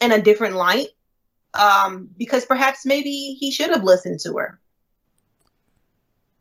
in 0.00 0.12
a 0.12 0.20
different 0.20 0.56
light 0.56 0.88
um, 1.54 2.08
because 2.16 2.44
perhaps 2.44 2.86
maybe 2.86 3.36
he 3.38 3.50
should 3.50 3.70
have 3.70 3.84
listened 3.84 4.20
to 4.20 4.36
her. 4.38 4.58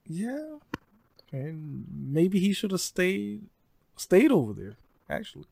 Yeah, 0.08 0.58
and 1.32 1.86
maybe 1.92 2.40
he 2.40 2.54
should 2.54 2.72
have 2.72 2.82
stayed 2.82 3.44
stayed 3.96 4.32
over 4.32 4.54
there. 4.54 4.76
Actually, 5.10 5.46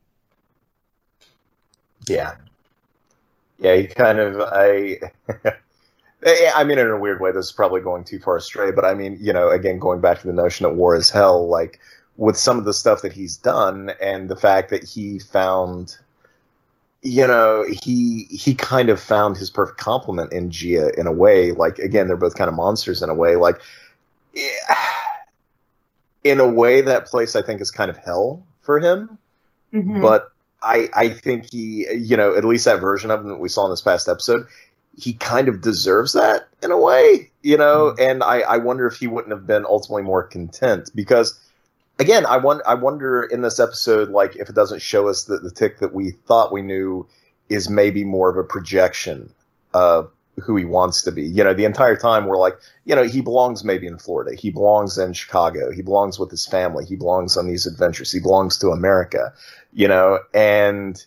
yeah, 2.07 2.35
yeah. 3.59 3.75
He 3.75 3.87
kind 3.87 4.19
of 4.19 4.41
I. 4.41 4.99
I 6.55 6.63
mean, 6.63 6.79
in 6.79 6.87
a 6.87 6.97
weird 6.97 7.21
way, 7.21 7.31
this 7.31 7.45
is 7.45 7.51
probably 7.51 7.79
going 7.79 8.03
too 8.03 8.19
far 8.19 8.37
astray, 8.37 8.71
but 8.71 8.83
I 8.83 8.95
mean, 8.95 9.17
you 9.21 9.31
know, 9.31 9.49
again, 9.49 9.77
going 9.77 10.01
back 10.01 10.19
to 10.21 10.27
the 10.27 10.33
notion 10.33 10.63
that 10.63 10.73
war 10.73 10.95
is 10.95 11.11
hell, 11.11 11.47
like 11.47 11.79
with 12.17 12.35
some 12.35 12.57
of 12.57 12.65
the 12.65 12.73
stuff 12.73 13.03
that 13.03 13.13
he's 13.13 13.37
done 13.37 13.91
and 14.01 14.27
the 14.29 14.35
fact 14.35 14.69
that 14.71 14.83
he 14.83 15.19
found 15.19 15.97
you 17.03 17.25
know 17.25 17.63
he 17.83 18.23
he 18.23 18.55
kind 18.55 18.89
of 18.89 18.99
found 18.99 19.37
his 19.37 19.49
perfect 19.49 19.77
complement 19.77 20.33
in 20.33 20.49
Gia 20.49 20.91
in 20.99 21.05
a 21.07 21.11
way 21.11 21.51
like 21.51 21.77
again 21.79 22.07
they're 22.07 22.17
both 22.17 22.35
kind 22.35 22.49
of 22.49 22.55
monsters 22.55 23.01
in 23.01 23.09
a 23.09 23.13
way 23.13 23.35
like 23.35 23.61
in 26.23 26.39
a 26.39 26.47
way 26.47 26.81
that 26.81 27.05
place 27.05 27.35
I 27.35 27.41
think 27.41 27.61
is 27.61 27.71
kind 27.71 27.89
of 27.89 27.97
hell 27.97 28.45
for 28.61 28.79
him 28.79 29.17
mm-hmm. 29.73 30.01
but 30.01 30.31
I 30.61 30.89
I 30.93 31.09
think 31.09 31.51
he 31.51 31.87
you 31.93 32.17
know 32.17 32.35
at 32.35 32.45
least 32.45 32.65
that 32.65 32.81
version 32.81 33.11
of 33.11 33.21
him 33.21 33.29
that 33.29 33.39
we 33.39 33.49
saw 33.49 33.65
in 33.65 33.71
this 33.71 33.81
past 33.81 34.07
episode 34.07 34.47
he 34.97 35.13
kind 35.13 35.47
of 35.47 35.61
deserves 35.61 36.13
that 36.13 36.47
in 36.63 36.71
a 36.71 36.77
way 36.77 37.29
you 37.43 37.57
know 37.57 37.91
mm-hmm. 37.91 38.01
and 38.01 38.23
I 38.23 38.41
I 38.41 38.57
wonder 38.57 38.87
if 38.87 38.97
he 38.97 39.07
wouldn't 39.07 39.31
have 39.31 39.47
been 39.47 39.65
ultimately 39.65 40.03
more 40.03 40.23
content 40.23 40.91
because 40.95 41.39
again, 41.99 42.25
I 42.25 42.37
want 42.37 42.61
I 42.65 42.75
wonder 42.75 43.23
in 43.23 43.41
this 43.41 43.59
episode, 43.59 44.09
like 44.09 44.35
if 44.35 44.49
it 44.49 44.55
doesn't 44.55 44.81
show 44.81 45.07
us 45.07 45.25
that 45.25 45.43
the 45.43 45.51
tick 45.51 45.79
that 45.79 45.93
we 45.93 46.11
thought 46.11 46.51
we 46.51 46.61
knew 46.61 47.07
is 47.49 47.69
maybe 47.69 48.03
more 48.03 48.29
of 48.29 48.37
a 48.37 48.43
projection 48.43 49.33
of 49.73 50.11
who 50.39 50.55
he 50.55 50.65
wants 50.65 51.01
to 51.03 51.11
be. 51.11 51.23
You 51.23 51.43
know, 51.43 51.53
the 51.53 51.65
entire 51.65 51.95
time 51.95 52.25
we're 52.25 52.37
like, 52.37 52.57
you 52.85 52.95
know, 52.95 53.03
he 53.03 53.21
belongs 53.21 53.63
maybe 53.63 53.87
in 53.87 53.97
Florida. 53.97 54.35
He 54.35 54.51
belongs 54.51 54.97
in 54.97 55.13
Chicago. 55.13 55.71
He 55.71 55.81
belongs 55.81 56.19
with 56.19 56.29
his 56.29 56.45
family. 56.45 56.85
He 56.85 56.95
belongs 56.95 57.37
on 57.37 57.47
these 57.47 57.65
adventures. 57.65 58.11
He 58.11 58.19
belongs 58.19 58.57
to 58.59 58.69
America. 58.69 59.33
You 59.73 59.87
know, 59.87 60.19
and 60.33 61.03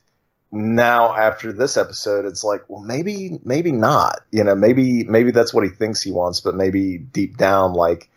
now 0.53 1.15
after 1.15 1.53
this 1.53 1.77
episode 1.77 2.25
it's 2.25 2.43
like 2.43 2.69
well 2.69 2.81
maybe 2.81 3.39
maybe 3.45 3.71
not 3.71 4.21
you 4.33 4.43
know 4.43 4.55
maybe 4.55 5.05
maybe 5.05 5.31
that's 5.31 5.55
what 5.55 5.63
he 5.63 5.71
thinks 5.71 6.03
he 6.03 6.11
wants 6.11 6.41
but 6.41 6.57
maybe 6.57 6.99
deep 6.99 7.37
down 7.37 7.73
like 7.73 8.11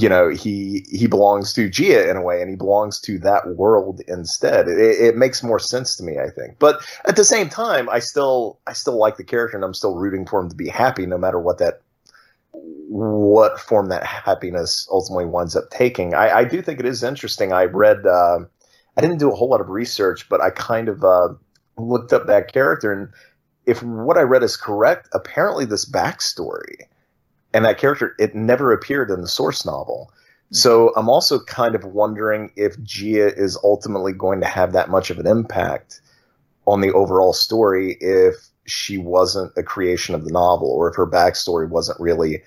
you 0.00 0.08
know 0.08 0.28
he 0.28 0.84
he 0.90 1.06
belongs 1.06 1.52
to 1.54 1.68
Gia 1.68 2.08
in 2.08 2.16
a 2.16 2.22
way, 2.22 2.40
and 2.40 2.50
he 2.50 2.56
belongs 2.56 3.00
to 3.00 3.18
that 3.20 3.48
world 3.56 4.00
instead. 4.08 4.68
It, 4.68 4.78
it, 4.78 5.16
makes 5.16 5.42
more 5.42 5.58
sense 5.58 5.96
to 5.96 6.02
me, 6.02 6.18
I 6.18 6.30
think. 6.30 6.58
But 6.58 6.84
at 7.06 7.16
the 7.16 7.24
same 7.24 7.48
time, 7.48 7.88
I 7.88 7.98
still 7.98 8.58
I 8.66 8.72
still 8.72 8.98
like 8.98 9.16
the 9.16 9.24
character, 9.24 9.56
and 9.56 9.64
I'm 9.64 9.74
still 9.74 9.96
rooting 9.96 10.26
for 10.26 10.40
him 10.40 10.48
to 10.48 10.56
be 10.56 10.68
happy, 10.68 11.06
no 11.06 11.18
matter 11.18 11.38
what 11.38 11.58
that 11.58 11.80
what 12.52 13.60
form 13.60 13.88
that 13.88 14.04
happiness 14.04 14.88
ultimately 14.90 15.26
winds 15.26 15.56
up 15.56 15.70
taking. 15.70 16.14
I, 16.14 16.38
I 16.38 16.44
do 16.44 16.62
think 16.62 16.80
it 16.80 16.86
is 16.86 17.02
interesting. 17.02 17.52
I 17.52 17.64
read 17.64 18.06
uh, 18.06 18.40
I 18.96 19.00
didn't 19.00 19.18
do 19.18 19.30
a 19.30 19.34
whole 19.34 19.48
lot 19.48 19.60
of 19.60 19.68
research, 19.68 20.28
but 20.28 20.40
I 20.40 20.50
kind 20.50 20.88
of 20.88 21.04
uh, 21.04 21.30
looked 21.76 22.12
up 22.12 22.26
that 22.26 22.52
character, 22.52 22.92
and 22.92 23.08
if 23.66 23.82
what 23.82 24.18
I 24.18 24.22
read 24.22 24.42
is 24.42 24.56
correct, 24.56 25.08
apparently 25.12 25.64
this 25.64 25.84
backstory 25.84 26.86
and 27.54 27.64
that 27.64 27.78
character 27.78 28.14
it 28.18 28.34
never 28.34 28.72
appeared 28.72 29.10
in 29.10 29.22
the 29.22 29.28
source 29.28 29.64
novel. 29.64 30.12
So 30.50 30.92
I'm 30.96 31.08
also 31.08 31.40
kind 31.40 31.74
of 31.74 31.84
wondering 31.84 32.52
if 32.54 32.80
Gia 32.82 33.34
is 33.34 33.58
ultimately 33.64 34.12
going 34.12 34.40
to 34.40 34.46
have 34.46 34.72
that 34.72 34.90
much 34.90 35.10
of 35.10 35.18
an 35.18 35.26
impact 35.26 36.00
on 36.66 36.80
the 36.80 36.92
overall 36.92 37.32
story 37.32 37.96
if 38.00 38.34
she 38.66 38.98
wasn't 38.98 39.52
a 39.56 39.62
creation 39.62 40.14
of 40.14 40.24
the 40.24 40.32
novel 40.32 40.68
or 40.68 40.90
if 40.90 40.96
her 40.96 41.06
backstory 41.06 41.68
wasn't 41.68 41.98
really 42.00 42.42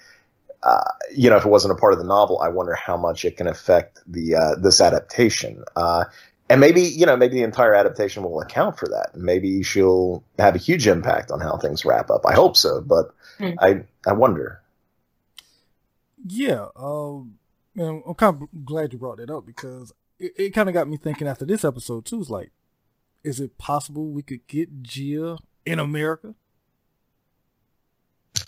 uh, 0.63 0.89
you 1.15 1.29
know 1.29 1.37
if 1.37 1.45
it 1.45 1.49
wasn't 1.49 1.71
a 1.71 1.75
part 1.75 1.93
of 1.93 1.99
the 1.99 2.05
novel 2.05 2.39
i 2.39 2.49
wonder 2.49 2.73
how 2.73 2.97
much 2.97 3.23
it 3.23 3.37
can 3.37 3.45
affect 3.45 3.99
the 4.07 4.35
uh, 4.35 4.55
this 4.55 4.81
adaptation. 4.81 5.63
Uh, 5.75 6.05
and 6.49 6.61
maybe 6.61 6.81
you 6.81 7.05
know 7.05 7.15
maybe 7.15 7.35
the 7.35 7.43
entire 7.43 7.75
adaptation 7.75 8.23
will 8.23 8.41
account 8.41 8.77
for 8.77 8.87
that. 8.87 9.11
Maybe 9.15 9.61
she'll 9.63 10.23
have 10.39 10.55
a 10.55 10.59
huge 10.59 10.87
impact 10.87 11.29
on 11.29 11.39
how 11.39 11.57
things 11.57 11.85
wrap 11.85 12.09
up. 12.09 12.25
I 12.25 12.33
hope 12.33 12.57
so 12.57 12.81
but 12.81 13.13
mm. 13.39 13.55
i 13.59 13.83
i 14.09 14.13
wonder 14.13 14.61
yeah, 16.25 16.67
um, 16.75 17.35
and 17.75 18.03
I'm 18.07 18.13
kind 18.15 18.41
of 18.41 18.65
glad 18.65 18.93
you 18.93 18.99
brought 18.99 19.17
that 19.17 19.29
up 19.29 19.45
because 19.45 19.93
it, 20.19 20.33
it 20.37 20.49
kind 20.51 20.69
of 20.69 20.73
got 20.73 20.87
me 20.87 20.97
thinking 20.97 21.27
after 21.27 21.45
this 21.45 21.63
episode 21.63 22.05
too. 22.05 22.21
It's 22.21 22.29
like, 22.29 22.51
is 23.23 23.39
it 23.39 23.57
possible 23.57 24.07
we 24.07 24.23
could 24.23 24.47
get 24.47 24.83
Gia 24.83 25.37
in 25.65 25.79
America? 25.79 26.35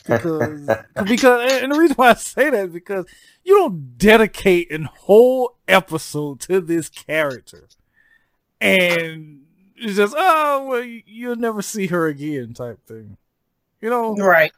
Because, 0.07 0.69
because, 1.05 1.61
and 1.61 1.71
the 1.71 1.79
reason 1.79 1.95
why 1.95 2.11
I 2.11 2.13
say 2.15 2.49
that 2.49 2.67
is 2.67 2.73
because 2.73 3.05
you 3.43 3.55
don't 3.57 3.97
dedicate 3.97 4.71
an 4.71 4.85
whole 4.85 5.57
episode 5.67 6.39
to 6.41 6.61
this 6.61 6.89
character, 6.89 7.67
and 8.59 9.41
it's 9.75 9.95
just, 9.95 10.15
oh, 10.17 10.65
well, 10.67 10.83
you'll 10.83 11.35
never 11.35 11.61
see 11.61 11.87
her 11.87 12.07
again, 12.07 12.53
type 12.53 12.85
thing. 12.85 13.17
You 13.81 13.89
know, 13.89 14.15
right? 14.15 14.51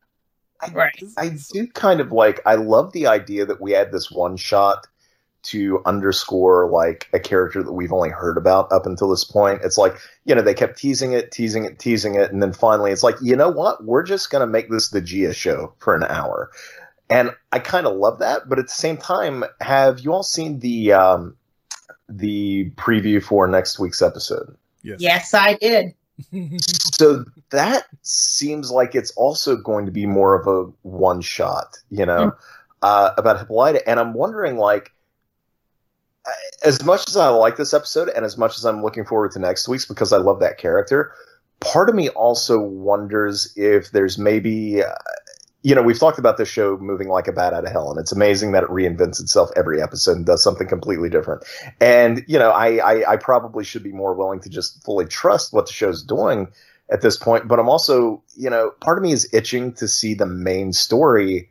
I, 0.61 0.71
right. 0.71 1.03
I 1.17 1.35
do 1.51 1.67
kind 1.67 1.99
of 1.99 2.11
like. 2.11 2.39
I 2.45 2.55
love 2.55 2.93
the 2.93 3.07
idea 3.07 3.45
that 3.45 3.61
we 3.61 3.71
had 3.71 3.91
this 3.91 4.11
one 4.11 4.37
shot 4.37 4.87
to 5.43 5.81
underscore 5.85 6.69
like 6.69 7.09
a 7.13 7.19
character 7.19 7.63
that 7.63 7.71
we've 7.71 7.93
only 7.93 8.09
heard 8.09 8.37
about 8.37 8.71
up 8.71 8.85
until 8.85 9.09
this 9.09 9.23
point. 9.23 9.61
It's 9.63 9.77
like, 9.77 9.95
you 10.25 10.35
know, 10.35 10.41
they 10.41 10.53
kept 10.53 10.77
teasing 10.77 11.13
it, 11.13 11.31
teasing 11.31 11.65
it, 11.65 11.79
teasing 11.79 12.15
it, 12.15 12.31
and 12.31 12.43
then 12.43 12.53
finally 12.53 12.91
it's 12.91 13.03
like, 13.03 13.15
you 13.21 13.35
know 13.35 13.49
what? 13.49 13.83
We're 13.83 14.03
just 14.03 14.29
going 14.29 14.41
to 14.41 14.47
make 14.47 14.69
this 14.69 14.89
the 14.89 15.01
Gia 15.01 15.33
show 15.33 15.73
for 15.79 15.95
an 15.95 16.03
hour. 16.03 16.51
And 17.09 17.31
I 17.51 17.59
kind 17.59 17.87
of 17.87 17.97
love 17.97 18.19
that, 18.19 18.47
but 18.47 18.59
at 18.59 18.67
the 18.67 18.73
same 18.73 18.97
time, 18.97 19.43
have 19.59 19.99
you 19.99 20.13
all 20.13 20.23
seen 20.23 20.59
the 20.59 20.93
um 20.93 21.35
the 22.07 22.71
preview 22.75 23.21
for 23.23 23.47
next 23.47 23.79
week's 23.79 24.01
episode? 24.01 24.55
Yes. 24.83 25.01
Yes, 25.01 25.33
I 25.33 25.55
did 25.55 25.93
so 26.93 27.25
that 27.49 27.85
seems 28.01 28.71
like 28.71 28.95
it's 28.95 29.11
also 29.11 29.55
going 29.55 29.85
to 29.85 29.91
be 29.91 30.05
more 30.05 30.39
of 30.39 30.47
a 30.47 30.71
one 30.83 31.21
shot, 31.21 31.77
you 31.89 32.05
know, 32.05 32.31
mm. 32.31 32.35
uh, 32.81 33.11
about 33.17 33.39
Hippolyta. 33.39 33.87
And 33.87 33.99
I'm 33.99 34.13
wondering, 34.13 34.57
like, 34.57 34.91
as 36.63 36.83
much 36.83 37.07
as 37.07 37.17
I 37.17 37.29
like 37.29 37.57
this 37.57 37.73
episode 37.73 38.09
and 38.09 38.25
as 38.25 38.37
much 38.37 38.57
as 38.57 38.65
I'm 38.65 38.83
looking 38.83 39.05
forward 39.05 39.31
to 39.31 39.39
next 39.39 39.67
week's 39.67 39.85
because 39.85 40.13
I 40.13 40.17
love 40.17 40.39
that 40.39 40.57
character, 40.57 41.13
part 41.59 41.89
of 41.89 41.95
me 41.95 42.09
also 42.09 42.59
wonders 42.59 43.51
if 43.55 43.91
there's 43.91 44.17
maybe, 44.17 44.83
uh, 44.83 44.93
you 45.63 45.75
know, 45.75 45.81
we've 45.81 45.99
talked 45.99 46.17
about 46.17 46.37
this 46.37 46.49
show 46.49 46.77
moving 46.77 47.07
like 47.07 47.27
a 47.27 47.31
bat 47.31 47.53
out 47.53 47.65
of 47.65 47.71
hell, 47.71 47.91
and 47.91 47.99
it's 47.99 48.11
amazing 48.11 48.51
that 48.51 48.63
it 48.63 48.69
reinvents 48.69 49.21
itself 49.21 49.49
every 49.55 49.81
episode 49.81 50.17
and 50.17 50.25
does 50.25 50.43
something 50.43 50.67
completely 50.67 51.09
different. 51.09 51.43
And 51.79 52.23
you 52.27 52.39
know, 52.39 52.49
I, 52.49 52.77
I, 52.77 53.11
I 53.11 53.17
probably 53.17 53.63
should 53.63 53.83
be 53.83 53.91
more 53.91 54.13
willing 54.13 54.39
to 54.41 54.49
just 54.49 54.83
fully 54.83 55.05
trust 55.05 55.53
what 55.53 55.67
the 55.67 55.73
show's 55.73 56.03
doing 56.03 56.47
at 56.89 57.01
this 57.01 57.15
point. 57.15 57.47
But 57.47 57.59
I'm 57.59 57.69
also, 57.69 58.23
you 58.35 58.49
know, 58.49 58.71
part 58.81 58.97
of 58.97 59.03
me 59.03 59.11
is 59.11 59.29
itching 59.33 59.73
to 59.73 59.87
see 59.87 60.13
the 60.13 60.25
main 60.25 60.73
story 60.73 61.49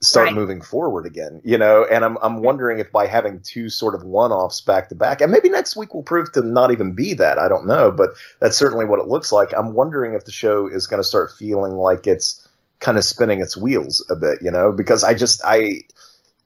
start 0.00 0.26
right. 0.26 0.34
moving 0.34 0.60
forward 0.60 1.06
again. 1.06 1.40
You 1.44 1.56
know, 1.56 1.86
and 1.90 2.04
I'm 2.04 2.18
I'm 2.22 2.42
wondering 2.42 2.80
if 2.80 2.90
by 2.90 3.06
having 3.06 3.40
two 3.40 3.68
sort 3.68 3.94
of 3.94 4.02
one-offs 4.02 4.60
back 4.60 4.88
to 4.88 4.96
back, 4.96 5.20
and 5.20 5.30
maybe 5.30 5.48
next 5.48 5.76
week 5.76 5.94
will 5.94 6.02
prove 6.02 6.32
to 6.32 6.42
not 6.42 6.72
even 6.72 6.92
be 6.92 7.14
that. 7.14 7.38
I 7.38 7.48
don't 7.48 7.66
know, 7.66 7.92
but 7.92 8.10
that's 8.40 8.56
certainly 8.56 8.84
what 8.84 8.98
it 8.98 9.06
looks 9.06 9.30
like. 9.30 9.52
I'm 9.56 9.74
wondering 9.74 10.14
if 10.14 10.24
the 10.24 10.32
show 10.32 10.66
is 10.66 10.88
going 10.88 11.00
to 11.00 11.08
start 11.08 11.32
feeling 11.38 11.74
like 11.74 12.08
it's 12.08 12.43
kind 12.80 12.98
of 12.98 13.04
spinning 13.04 13.40
its 13.40 13.56
wheels 13.56 14.04
a 14.10 14.16
bit, 14.16 14.38
you 14.42 14.50
know, 14.50 14.72
because 14.72 15.04
I 15.04 15.14
just 15.14 15.40
I 15.44 15.82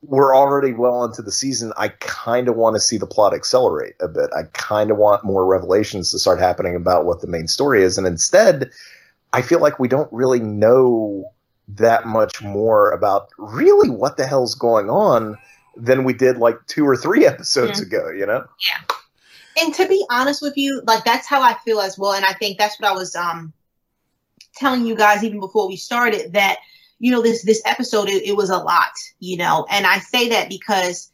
we're 0.02 0.34
already 0.34 0.72
well 0.72 1.04
into 1.04 1.22
the 1.22 1.32
season. 1.32 1.72
I 1.76 1.88
kind 1.88 2.48
of 2.48 2.56
want 2.56 2.76
to 2.76 2.80
see 2.80 2.98
the 2.98 3.06
plot 3.06 3.34
accelerate 3.34 3.94
a 4.00 4.06
bit. 4.06 4.30
I 4.36 4.44
kind 4.52 4.90
of 4.90 4.96
want 4.96 5.24
more 5.24 5.44
revelations 5.44 6.12
to 6.12 6.18
start 6.18 6.38
happening 6.38 6.76
about 6.76 7.04
what 7.04 7.20
the 7.20 7.26
main 7.26 7.48
story 7.48 7.82
is, 7.82 7.98
and 7.98 8.06
instead, 8.06 8.70
I 9.32 9.42
feel 9.42 9.60
like 9.60 9.78
we 9.78 9.88
don't 9.88 10.12
really 10.12 10.40
know 10.40 11.32
that 11.68 12.06
much 12.06 12.42
more 12.42 12.90
about 12.92 13.28
really 13.36 13.90
what 13.90 14.16
the 14.16 14.26
hell's 14.26 14.54
going 14.54 14.88
on 14.88 15.36
than 15.76 16.04
we 16.04 16.12
did 16.12 16.38
like 16.38 16.58
two 16.66 16.86
or 16.86 16.96
three 16.96 17.26
episodes 17.26 17.80
ago, 17.80 18.10
you 18.10 18.26
know? 18.26 18.44
Yeah. 18.66 18.94
And 19.60 19.74
to 19.74 19.88
be 19.88 20.04
honest 20.10 20.40
with 20.40 20.56
you, 20.56 20.82
like 20.86 21.04
that's 21.04 21.26
how 21.26 21.42
I 21.42 21.54
feel 21.64 21.80
as 21.80 21.98
well. 21.98 22.12
And 22.12 22.24
I 22.24 22.32
think 22.32 22.58
that's 22.58 22.78
what 22.78 22.88
I 22.88 22.94
was 22.94 23.14
um 23.16 23.52
telling 24.58 24.86
you 24.86 24.94
guys 24.94 25.24
even 25.24 25.40
before 25.40 25.68
we 25.68 25.76
started 25.76 26.32
that 26.32 26.58
you 26.98 27.10
know 27.12 27.22
this 27.22 27.44
this 27.44 27.62
episode 27.64 28.08
it, 28.08 28.24
it 28.24 28.36
was 28.36 28.50
a 28.50 28.58
lot, 28.58 28.92
you 29.20 29.36
know, 29.36 29.66
and 29.70 29.86
I 29.86 29.98
say 29.98 30.30
that 30.30 30.48
because 30.48 31.10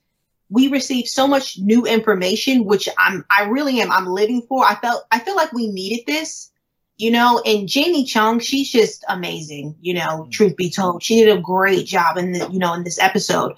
we 0.50 0.68
received 0.68 1.08
so 1.08 1.26
much 1.26 1.58
new 1.58 1.84
information, 1.86 2.64
which 2.64 2.88
I'm 2.98 3.24
I 3.30 3.44
really 3.44 3.80
am 3.80 3.90
I'm 3.90 4.06
living 4.06 4.42
for. 4.42 4.64
I 4.64 4.74
felt 4.76 5.04
I 5.10 5.18
feel 5.18 5.36
like 5.36 5.52
we 5.52 5.68
needed 5.68 6.04
this, 6.06 6.50
you 6.96 7.10
know. 7.10 7.42
And 7.44 7.68
Jamie 7.68 8.04
Chung, 8.04 8.40
she's 8.40 8.70
just 8.70 9.04
amazing, 9.08 9.76
you 9.80 9.94
know. 9.94 10.28
Truth 10.30 10.56
be 10.56 10.70
told, 10.70 11.02
she 11.02 11.24
did 11.24 11.36
a 11.36 11.40
great 11.40 11.86
job 11.86 12.16
in 12.16 12.32
the 12.32 12.48
you 12.50 12.58
know 12.58 12.74
in 12.74 12.84
this 12.84 12.98
episode. 12.98 13.54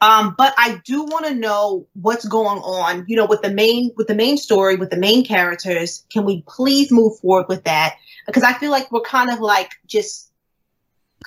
Um, 0.00 0.34
but 0.36 0.52
I 0.58 0.80
do 0.84 1.04
want 1.04 1.26
to 1.26 1.34
know 1.34 1.86
what's 1.92 2.26
going 2.26 2.58
on, 2.58 3.04
you 3.06 3.14
know, 3.14 3.26
with 3.26 3.42
the 3.42 3.52
main 3.52 3.92
with 3.96 4.08
the 4.08 4.16
main 4.16 4.36
story, 4.36 4.74
with 4.74 4.90
the 4.90 4.96
main 4.96 5.24
characters. 5.24 6.04
Can 6.10 6.24
we 6.24 6.42
please 6.48 6.90
move 6.90 7.18
forward 7.20 7.46
with 7.48 7.64
that? 7.64 7.96
Because 8.26 8.42
I 8.42 8.52
feel 8.54 8.70
like 8.70 8.90
we're 8.92 9.00
kind 9.02 9.30
of 9.30 9.40
like 9.40 9.72
just 9.86 10.32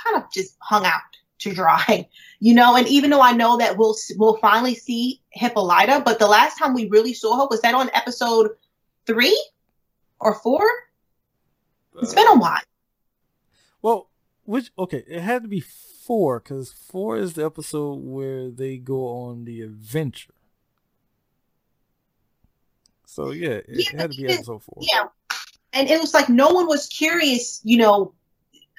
kind 0.04 0.18
of 0.18 0.32
just 0.32 0.56
hung 0.60 0.86
out 0.86 1.02
to 1.40 1.54
dry, 1.54 2.08
you 2.40 2.54
know. 2.54 2.76
And 2.76 2.88
even 2.88 3.10
though 3.10 3.22
I 3.22 3.34
know 3.34 3.58
that 3.58 3.78
we'll 3.78 3.96
we'll 4.18 4.38
finally 4.38 4.76
see 4.76 5.22
Hippolyta, 5.32 6.02
but 6.06 6.20
the 6.20 6.28
last 6.28 6.58
time 6.58 6.74
we 6.74 6.88
really 6.90 7.14
saw 7.14 7.40
her 7.40 7.48
was 7.50 7.62
that 7.62 7.76
on 7.76 7.90
episode 7.94 8.52
three 9.06 9.38
or 10.20 10.36
four. 10.36 10.64
It's 12.02 12.14
been 12.14 12.28
a 12.28 12.32
uh, 12.32 12.38
while. 12.38 12.62
Well, 13.82 14.10
which 14.44 14.72
okay, 14.78 15.04
it 15.08 15.22
had 15.22 15.44
to 15.44 15.48
be 15.48 15.62
four 15.62 16.40
because 16.40 16.72
four 16.72 17.18
is 17.18 17.34
the 17.34 17.46
episode 17.46 18.00
where 18.04 18.50
they 18.52 18.78
go 18.78 19.08
on 19.08 19.46
the 19.46 19.62
adventure. 19.62 20.34
So 23.06 23.32
yeah, 23.32 23.62
it 23.68 23.92
Yeah, 23.94 24.02
had 24.02 24.12
to 24.12 24.18
be 24.18 24.28
episode 24.28 24.64
four. 24.64 24.82
Yeah. 24.82 25.06
And 25.76 25.90
it 25.90 26.00
was 26.00 26.14
like 26.14 26.30
no 26.30 26.50
one 26.50 26.68
was 26.68 26.88
curious, 26.88 27.62
you 27.64 27.78
know, 27.78 28.14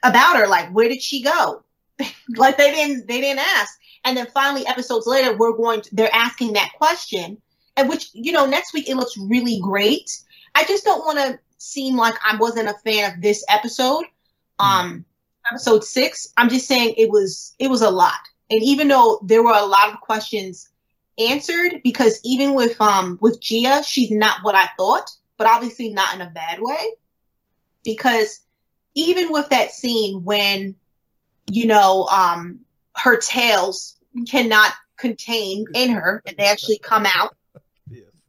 about 0.02 0.36
her. 0.36 0.48
Like, 0.48 0.70
where 0.70 0.88
did 0.88 1.02
she 1.02 1.22
go? 1.22 1.62
like 2.36 2.56
they 2.56 2.72
didn't 2.72 3.06
they 3.06 3.20
didn't 3.20 3.40
ask. 3.40 3.78
And 4.04 4.16
then 4.16 4.26
finally, 4.32 4.66
episodes 4.66 5.06
later, 5.06 5.36
we're 5.36 5.56
going 5.56 5.82
to 5.82 5.94
they're 5.94 6.14
asking 6.14 6.54
that 6.54 6.70
question. 6.76 7.40
And 7.76 7.88
which, 7.88 8.08
you 8.14 8.32
know, 8.32 8.46
next 8.46 8.72
week 8.72 8.88
it 8.88 8.96
looks 8.96 9.16
really 9.18 9.60
great. 9.62 10.10
I 10.54 10.64
just 10.64 10.84
don't 10.84 11.04
want 11.04 11.18
to 11.18 11.38
seem 11.58 11.96
like 11.96 12.14
I 12.24 12.36
wasn't 12.36 12.68
a 12.68 12.74
fan 12.84 13.12
of 13.12 13.20
this 13.20 13.44
episode. 13.48 14.04
Um 14.58 15.04
episode 15.50 15.84
six. 15.84 16.32
I'm 16.36 16.48
just 16.48 16.66
saying 16.66 16.94
it 16.96 17.10
was 17.10 17.54
it 17.58 17.68
was 17.68 17.82
a 17.82 17.90
lot. 17.90 18.18
And 18.50 18.62
even 18.62 18.88
though 18.88 19.20
there 19.24 19.42
were 19.42 19.54
a 19.54 19.66
lot 19.66 19.92
of 19.92 20.00
questions 20.00 20.68
answered, 21.18 21.80
because 21.82 22.20
even 22.24 22.54
with 22.54 22.80
um 22.80 23.18
with 23.20 23.40
Gia, 23.40 23.82
she's 23.82 24.10
not 24.10 24.38
what 24.42 24.54
I 24.54 24.68
thought, 24.76 25.10
but 25.36 25.46
obviously 25.46 25.90
not 25.90 26.14
in 26.14 26.20
a 26.20 26.30
bad 26.30 26.58
way. 26.60 26.92
Because 27.84 28.40
even 28.94 29.30
with 29.30 29.48
that 29.50 29.70
scene 29.70 30.24
when, 30.24 30.74
you 31.50 31.66
know, 31.66 32.04
um 32.06 32.60
her 32.94 33.18
tails 33.18 33.96
cannot 34.28 34.72
contain 34.96 35.66
in 35.74 35.90
her 35.90 36.22
and 36.26 36.36
they 36.36 36.46
actually 36.46 36.78
come 36.78 37.06
out. 37.14 37.36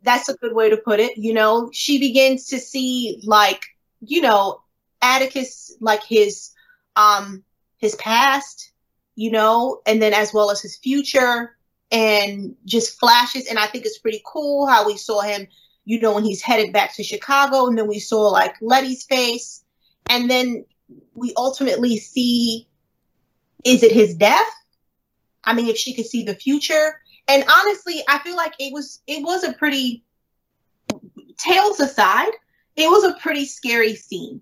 That's 0.03 0.29
a 0.29 0.35
good 0.35 0.53
way 0.53 0.69
to 0.69 0.77
put 0.77 0.99
it. 0.99 1.17
You 1.17 1.33
know, 1.33 1.69
she 1.73 1.99
begins 1.99 2.47
to 2.47 2.59
see 2.59 3.21
like, 3.23 3.65
you 4.01 4.21
know, 4.21 4.61
Atticus 5.01 5.75
like 5.79 6.03
his 6.03 6.51
um 6.95 7.43
his 7.77 7.95
past, 7.95 8.71
you 9.15 9.31
know, 9.31 9.81
and 9.85 10.01
then 10.01 10.13
as 10.13 10.33
well 10.33 10.51
as 10.51 10.61
his 10.61 10.77
future 10.77 11.55
and 11.91 12.55
just 12.65 12.99
flashes 12.99 13.47
and 13.47 13.57
I 13.57 13.67
think 13.67 13.85
it's 13.85 13.99
pretty 13.99 14.21
cool 14.25 14.67
how 14.67 14.85
we 14.85 14.97
saw 14.97 15.21
him, 15.21 15.47
you 15.88 16.02
know, 16.02 16.13
when 16.13 16.26
he's 16.26 16.41
headed 16.41 16.73
back 16.73 16.93
to 16.93 17.02
Chicago 17.02 17.65
and 17.65 17.78
then 17.78 17.88
we 17.88 17.97
saw 17.97 18.28
like 18.28 18.54
Letty's 18.60 19.06
face 19.06 19.63
and 20.10 20.30
then 20.30 20.65
we 21.15 21.32
ultimately 21.38 21.97
see 21.97 22.67
is 23.63 23.84
it 23.84 23.93
his 23.93 24.13
death? 24.13 24.52
I 25.45 25.54
mean, 25.54 25.67
if 25.67 25.78
she 25.78 25.93
could 25.93 26.06
see 26.06 26.23
the 26.23 26.36
future. 26.36 27.00
And 27.30 27.45
honestly, 27.50 28.04
I 28.10 28.19
feel 28.19 28.36
like 28.36 28.54
it 28.60 28.73
was 28.73 29.02
it 29.08 29.23
was 29.23 29.45
a 29.45 29.54
pretty 29.54 30.04
tales 31.38 31.80
aside, 31.80 32.34
it 32.76 32.89
was 32.89 33.06
a 33.06 33.17
pretty 33.21 33.45
scary 33.45 33.95
scene. 33.95 34.41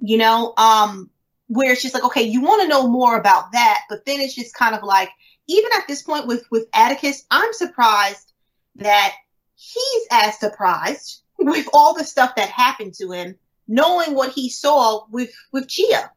You 0.00 0.18
know, 0.18 0.54
um, 0.56 1.08
where 1.46 1.70
it's 1.70 1.82
just 1.82 1.94
like, 1.94 2.04
okay, 2.04 2.22
you 2.22 2.40
want 2.40 2.62
to 2.62 2.68
know 2.68 2.88
more 2.88 3.16
about 3.16 3.52
that, 3.52 3.82
but 3.88 4.04
then 4.06 4.20
it's 4.20 4.34
just 4.34 4.54
kind 4.54 4.74
of 4.74 4.82
like, 4.82 5.10
even 5.46 5.70
at 5.78 5.86
this 5.86 6.02
point 6.02 6.26
with 6.26 6.44
with 6.50 6.66
Atticus, 6.74 7.24
I'm 7.30 7.52
surprised 7.52 8.32
that 8.74 9.14
he's 9.58 10.06
as 10.10 10.38
surprised 10.38 11.22
with 11.38 11.68
all 11.72 11.94
the 11.94 12.04
stuff 12.04 12.34
that 12.36 12.48
happened 12.48 12.94
to 12.94 13.10
him, 13.10 13.36
knowing 13.66 14.14
what 14.14 14.30
he 14.30 14.48
saw 14.48 15.04
with 15.10 15.30
with 15.52 15.66
Gia. 15.66 16.10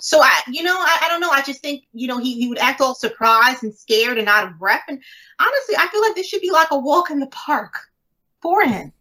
So 0.00 0.22
I, 0.22 0.40
you 0.48 0.62
know, 0.62 0.76
I, 0.78 1.00
I 1.02 1.08
don't 1.08 1.20
know. 1.20 1.30
I 1.30 1.42
just 1.42 1.60
think, 1.60 1.82
you 1.92 2.06
know, 2.06 2.18
he, 2.18 2.38
he 2.38 2.48
would 2.48 2.58
act 2.58 2.80
all 2.80 2.94
surprised 2.94 3.64
and 3.64 3.74
scared 3.74 4.16
and 4.16 4.28
out 4.28 4.46
of 4.46 4.56
breath. 4.56 4.84
And 4.86 5.02
honestly, 5.40 5.74
I 5.76 5.88
feel 5.88 6.00
like 6.00 6.14
this 6.14 6.28
should 6.28 6.40
be 6.40 6.52
like 6.52 6.68
a 6.70 6.78
walk 6.78 7.10
in 7.10 7.18
the 7.18 7.26
park 7.26 7.74
for 8.40 8.62
him. 8.62 8.92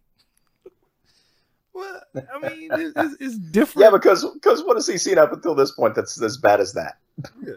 Well, 1.72 2.02
I 2.16 2.50
mean, 2.50 2.72
it's, 2.72 3.16
it's 3.20 3.38
different. 3.38 3.86
Yeah, 3.86 3.92
because 3.92 4.26
because 4.34 4.64
what 4.64 4.76
has 4.78 4.88
he 4.88 4.98
seen 4.98 5.20
up 5.20 5.32
until 5.32 5.54
this 5.54 5.72
point 5.72 5.94
that's 5.94 6.20
as 6.20 6.38
bad 6.38 6.60
as 6.60 6.74
that? 6.74 6.98
Yeah. 7.46 7.54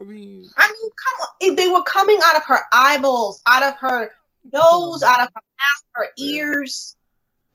I 0.00 0.04
mean, 0.04 0.50
I 0.56 0.66
mean, 0.66 0.90
come 0.90 1.20
on. 1.20 1.28
If 1.40 1.56
they 1.56 1.68
were 1.68 1.84
coming 1.84 2.18
out 2.24 2.36
of 2.36 2.44
her 2.46 2.60
eyeballs, 2.72 3.40
out 3.46 3.62
of 3.62 3.76
her 3.76 4.10
nose, 4.52 5.02
out 5.02 5.20
of 5.20 5.28
her 5.34 5.42
mouth, 5.42 5.84
her 5.92 6.08
ears. 6.18 6.96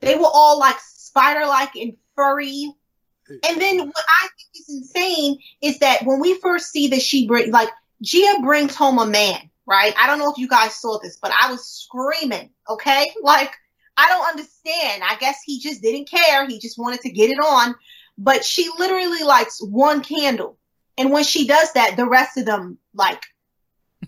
They 0.01 0.15
were 0.15 0.29
all 0.31 0.59
like 0.59 0.79
spider 0.79 1.45
like 1.45 1.75
and 1.75 1.93
furry. 2.15 2.71
And 3.27 3.59
then 3.59 3.79
what 3.79 4.05
I 4.21 4.27
think 4.27 4.49
is 4.53 4.75
insane 4.75 5.39
is 5.61 5.79
that 5.79 6.05
when 6.05 6.19
we 6.19 6.39
first 6.39 6.71
see 6.71 6.89
that 6.89 7.01
she 7.01 7.27
bring 7.27 7.51
like 7.51 7.69
Gia 8.01 8.39
brings 8.43 8.75
home 8.75 8.99
a 8.99 9.05
man, 9.07 9.49
right? 9.65 9.93
I 9.97 10.07
don't 10.07 10.19
know 10.19 10.31
if 10.31 10.37
you 10.37 10.47
guys 10.47 10.75
saw 10.75 10.99
this, 10.99 11.17
but 11.17 11.31
I 11.31 11.49
was 11.49 11.65
screaming, 11.65 12.51
okay? 12.69 13.11
Like 13.23 13.51
I 13.97 14.09
don't 14.09 14.27
understand. 14.27 15.03
I 15.03 15.15
guess 15.19 15.41
he 15.43 15.59
just 15.59 15.81
didn't 15.81 16.09
care. 16.09 16.45
He 16.47 16.59
just 16.59 16.77
wanted 16.77 17.01
to 17.01 17.11
get 17.11 17.29
it 17.29 17.39
on. 17.39 17.75
But 18.17 18.45
she 18.45 18.69
literally 18.77 19.23
lights 19.23 19.61
one 19.61 20.01
candle. 20.01 20.57
And 20.97 21.11
when 21.11 21.23
she 21.23 21.47
does 21.47 21.73
that, 21.73 21.97
the 21.97 22.07
rest 22.07 22.37
of 22.37 22.45
them 22.45 22.77
like 22.93 23.21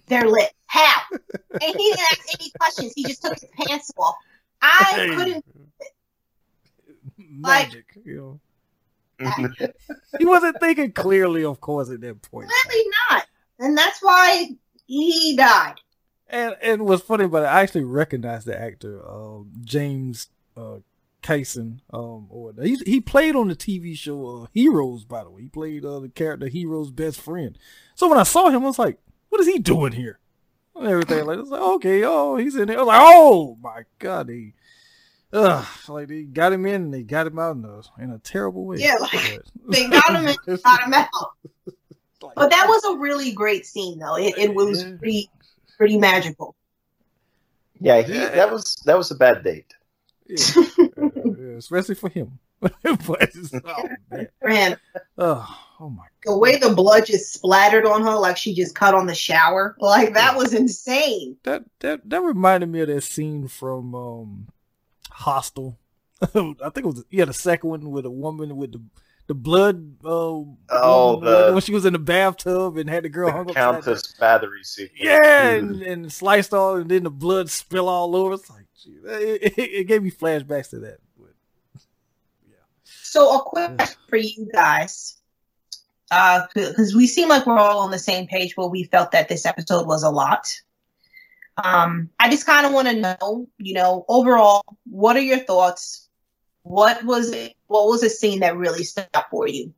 they're 0.08 0.28
lit. 0.28 0.52
How? 0.68 1.02
And 1.12 1.62
he 1.62 1.72
didn't 1.72 2.00
ask 2.00 2.40
any 2.40 2.52
questions. 2.60 2.94
He 2.96 3.04
just 3.04 3.22
took 3.22 3.34
his 3.34 3.46
pants 3.58 3.92
off. 3.98 4.16
I 4.62 5.14
couldn't 5.16 5.46
magic. 7.18 7.86
You 8.04 8.40
know, 9.20 9.50
he 10.20 10.26
wasn't 10.26 10.60
thinking 10.60 10.92
clearly, 10.92 11.44
of 11.44 11.62
course, 11.62 11.90
at 11.90 12.02
that 12.02 12.22
point. 12.22 12.50
really 12.70 12.90
not. 13.10 13.26
And 13.60 13.78
that's 13.78 14.02
why 14.02 14.50
he 14.86 15.36
died. 15.36 15.76
And 16.30 16.56
and 16.62 16.86
what's 16.86 17.04
funny 17.04 17.24
about 17.26 17.44
it, 17.44 17.48
I 17.48 17.62
actually 17.62 17.86
recognized 17.86 18.46
the 18.46 18.60
actor, 18.60 19.08
um, 19.10 19.52
James 19.64 20.28
uh, 20.58 20.80
Kyson. 21.22 21.82
Um, 21.92 22.28
or 22.30 22.54
he 22.62 22.76
he 22.86 23.02
played 23.02 23.36
on 23.36 23.48
the 23.48 23.56
TV 23.56 23.98
show 23.98 24.44
uh, 24.44 24.48
Heroes. 24.54 25.06
By 25.06 25.24
the 25.24 25.30
way, 25.30 25.44
he 25.44 25.48
played 25.48 25.86
uh, 25.86 26.00
the 26.00 26.10
character 26.10 26.50
Hiro's 26.50 26.92
best 26.92 27.22
friend. 27.22 27.58
So 27.96 28.10
when 28.10 28.20
I 28.20 28.24
saw 28.24 28.50
him, 28.50 28.64
I 28.64 28.68
was 28.68 28.80
like, 28.80 29.00
"What 29.30 29.40
is 29.40 29.48
he 29.48 29.60
doing 29.60 29.94
here?" 29.94 30.20
And 30.80 30.88
everything 30.88 31.26
like, 31.26 31.40
it's 31.40 31.50
like 31.50 31.62
okay, 31.62 32.04
oh, 32.06 32.38
he's 32.38 32.56
in 32.56 32.68
there. 32.68 32.78
I 32.78 32.82
was 32.82 32.88
like, 32.88 33.02
"Oh 33.02 33.58
my 33.62 33.84
god!" 34.00 34.30
He, 34.30 34.54
uh, 35.34 35.66
like 35.88 36.08
they 36.08 36.24
got 36.24 36.54
him 36.54 36.66
in, 36.66 36.76
and 36.76 36.94
they 36.94 37.04
got 37.04 37.28
him 37.28 37.40
out 37.40 37.56
in 37.56 37.66
a 37.66 38.04
in 38.04 38.12
a 38.12 38.20
terrible 38.20 38.66
way. 38.66 38.78
Yeah, 38.80 38.96
like, 39.00 39.42
They 39.68 39.88
got 39.88 40.10
him 40.10 40.28
and 40.28 40.64
got 40.64 40.84
him 40.84 40.94
out. 40.94 41.10
But 42.36 42.50
that 42.50 42.66
was 42.68 42.84
a 42.84 42.98
really 42.98 43.32
great 43.32 43.66
scene, 43.66 44.00
though. 44.00 44.18
It, 44.18 44.38
it 44.38 44.54
was 44.56 44.84
pretty 44.84 45.30
pretty 45.78 45.98
magical. 45.98 46.56
Yeah, 47.80 48.02
he, 48.02 48.14
that 48.14 48.52
was 48.52 48.76
that 48.86 48.98
was 48.98 49.12
a 49.12 49.16
bad 49.16 49.44
date. 49.44 49.74
yeah, 50.28 50.38
yeah, 50.98 51.58
especially 51.58 51.96
for 51.96 52.10
him. 52.10 52.40
but 52.60 52.74
oh, 52.84 53.88
man. 54.10 54.28
For 54.42 54.50
him, 54.50 54.78
oh, 55.18 55.67
oh 55.80 55.90
my 55.90 56.04
god. 56.24 56.32
the 56.34 56.38
way 56.38 56.58
the 56.58 56.74
blood 56.74 57.06
just 57.06 57.34
splattered 57.34 57.86
on 57.86 58.02
her, 58.04 58.16
like 58.16 58.38
she 58.38 58.54
just 58.56 58.76
cut 58.76 58.94
on 58.96 59.06
the 59.08 59.16
shower, 59.16 59.76
like 59.80 60.14
that 60.14 60.36
was 60.36 60.54
insane. 60.54 61.38
that 61.44 61.64
that 61.80 62.10
that 62.10 62.22
reminded 62.22 62.70
me 62.70 62.82
of 62.82 62.88
that 62.88 63.02
scene 63.04 63.48
from 63.48 63.94
um 63.96 64.48
Hostel. 65.12 65.78
I 66.22 66.28
think 66.34 66.78
it 66.78 66.86
was 66.86 67.04
yeah 67.12 67.26
the 67.26 67.34
second 67.34 67.70
one 67.70 67.92
with 67.92 68.06
a 68.06 68.12
woman 68.12 68.56
with 68.58 68.72
the 68.74 68.82
the 69.28 69.34
blood. 69.36 69.96
Uh, 70.06 70.42
Oh, 70.70 71.16
woman, 71.18 71.30
the- 71.48 71.52
when 71.54 71.62
she 71.62 71.74
was 71.74 71.86
in 71.86 71.94
the 71.94 72.00
bathtub 72.00 72.78
and 72.78 72.90
had 72.90 73.04
the 73.04 73.10
girl 73.10 73.30
hung 73.32 73.48
The 73.48 73.52
upside 73.52 73.64
down. 73.64 73.74
Countess 73.84 74.16
Bathory 74.20 74.64
sequence. 74.64 75.02
Yeah, 75.02 75.52
and, 75.56 75.82
and 75.82 76.12
sliced 76.14 76.54
all, 76.54 76.76
and 76.78 76.90
then 76.90 77.04
the 77.04 77.10
blood 77.12 77.50
spill 77.50 77.90
all 77.90 78.16
over. 78.16 78.36
It's 78.36 78.50
like, 78.50 78.66
gee, 78.82 78.98
it, 79.06 79.54
it, 79.58 79.60
it 79.60 79.84
gave 79.88 80.02
me 80.04 80.12
flashbacks 80.12 80.70
to 80.70 80.80
that. 80.80 81.00
But 81.20 81.34
So 82.84 83.38
a 83.38 83.42
quick 83.44 83.76
question 83.78 83.98
for 84.10 84.18
you 84.18 84.50
guys. 84.54 85.17
Because 86.10 86.94
uh, 86.94 86.98
we 86.98 87.08
seem 87.08 87.30
like 87.30 87.46
we're 87.46 87.58
all 87.58 87.80
on 87.80 87.92
the 87.92 88.00
same 88.00 88.28
page 88.28 88.56
where 88.56 88.68
we 88.68 88.84
felt 88.86 89.12
that 89.12 89.28
this 89.30 89.46
episode 89.46 89.88
was 89.88 90.04
a 90.04 90.10
lot. 90.10 90.48
Um, 91.64 92.10
I 92.20 92.30
just 92.30 92.46
kind 92.46 92.66
of 92.66 92.72
want 92.72 92.88
to 92.88 92.96
know, 92.96 93.48
you 93.58 93.74
know, 93.74 94.06
overall, 94.08 94.64
what 94.86 95.16
are 95.16 95.22
your 95.22 95.40
thoughts? 95.40 96.08
What 96.62 97.04
was 97.04 97.32
it? 97.32 97.56
What 97.68 97.88
was 97.88 98.04
a 98.04 98.10
scene 98.10 98.42
that 98.42 98.56
really 98.56 98.84
stood 98.84 99.08
out 99.14 99.30
for 99.30 99.48
you? 99.48 99.74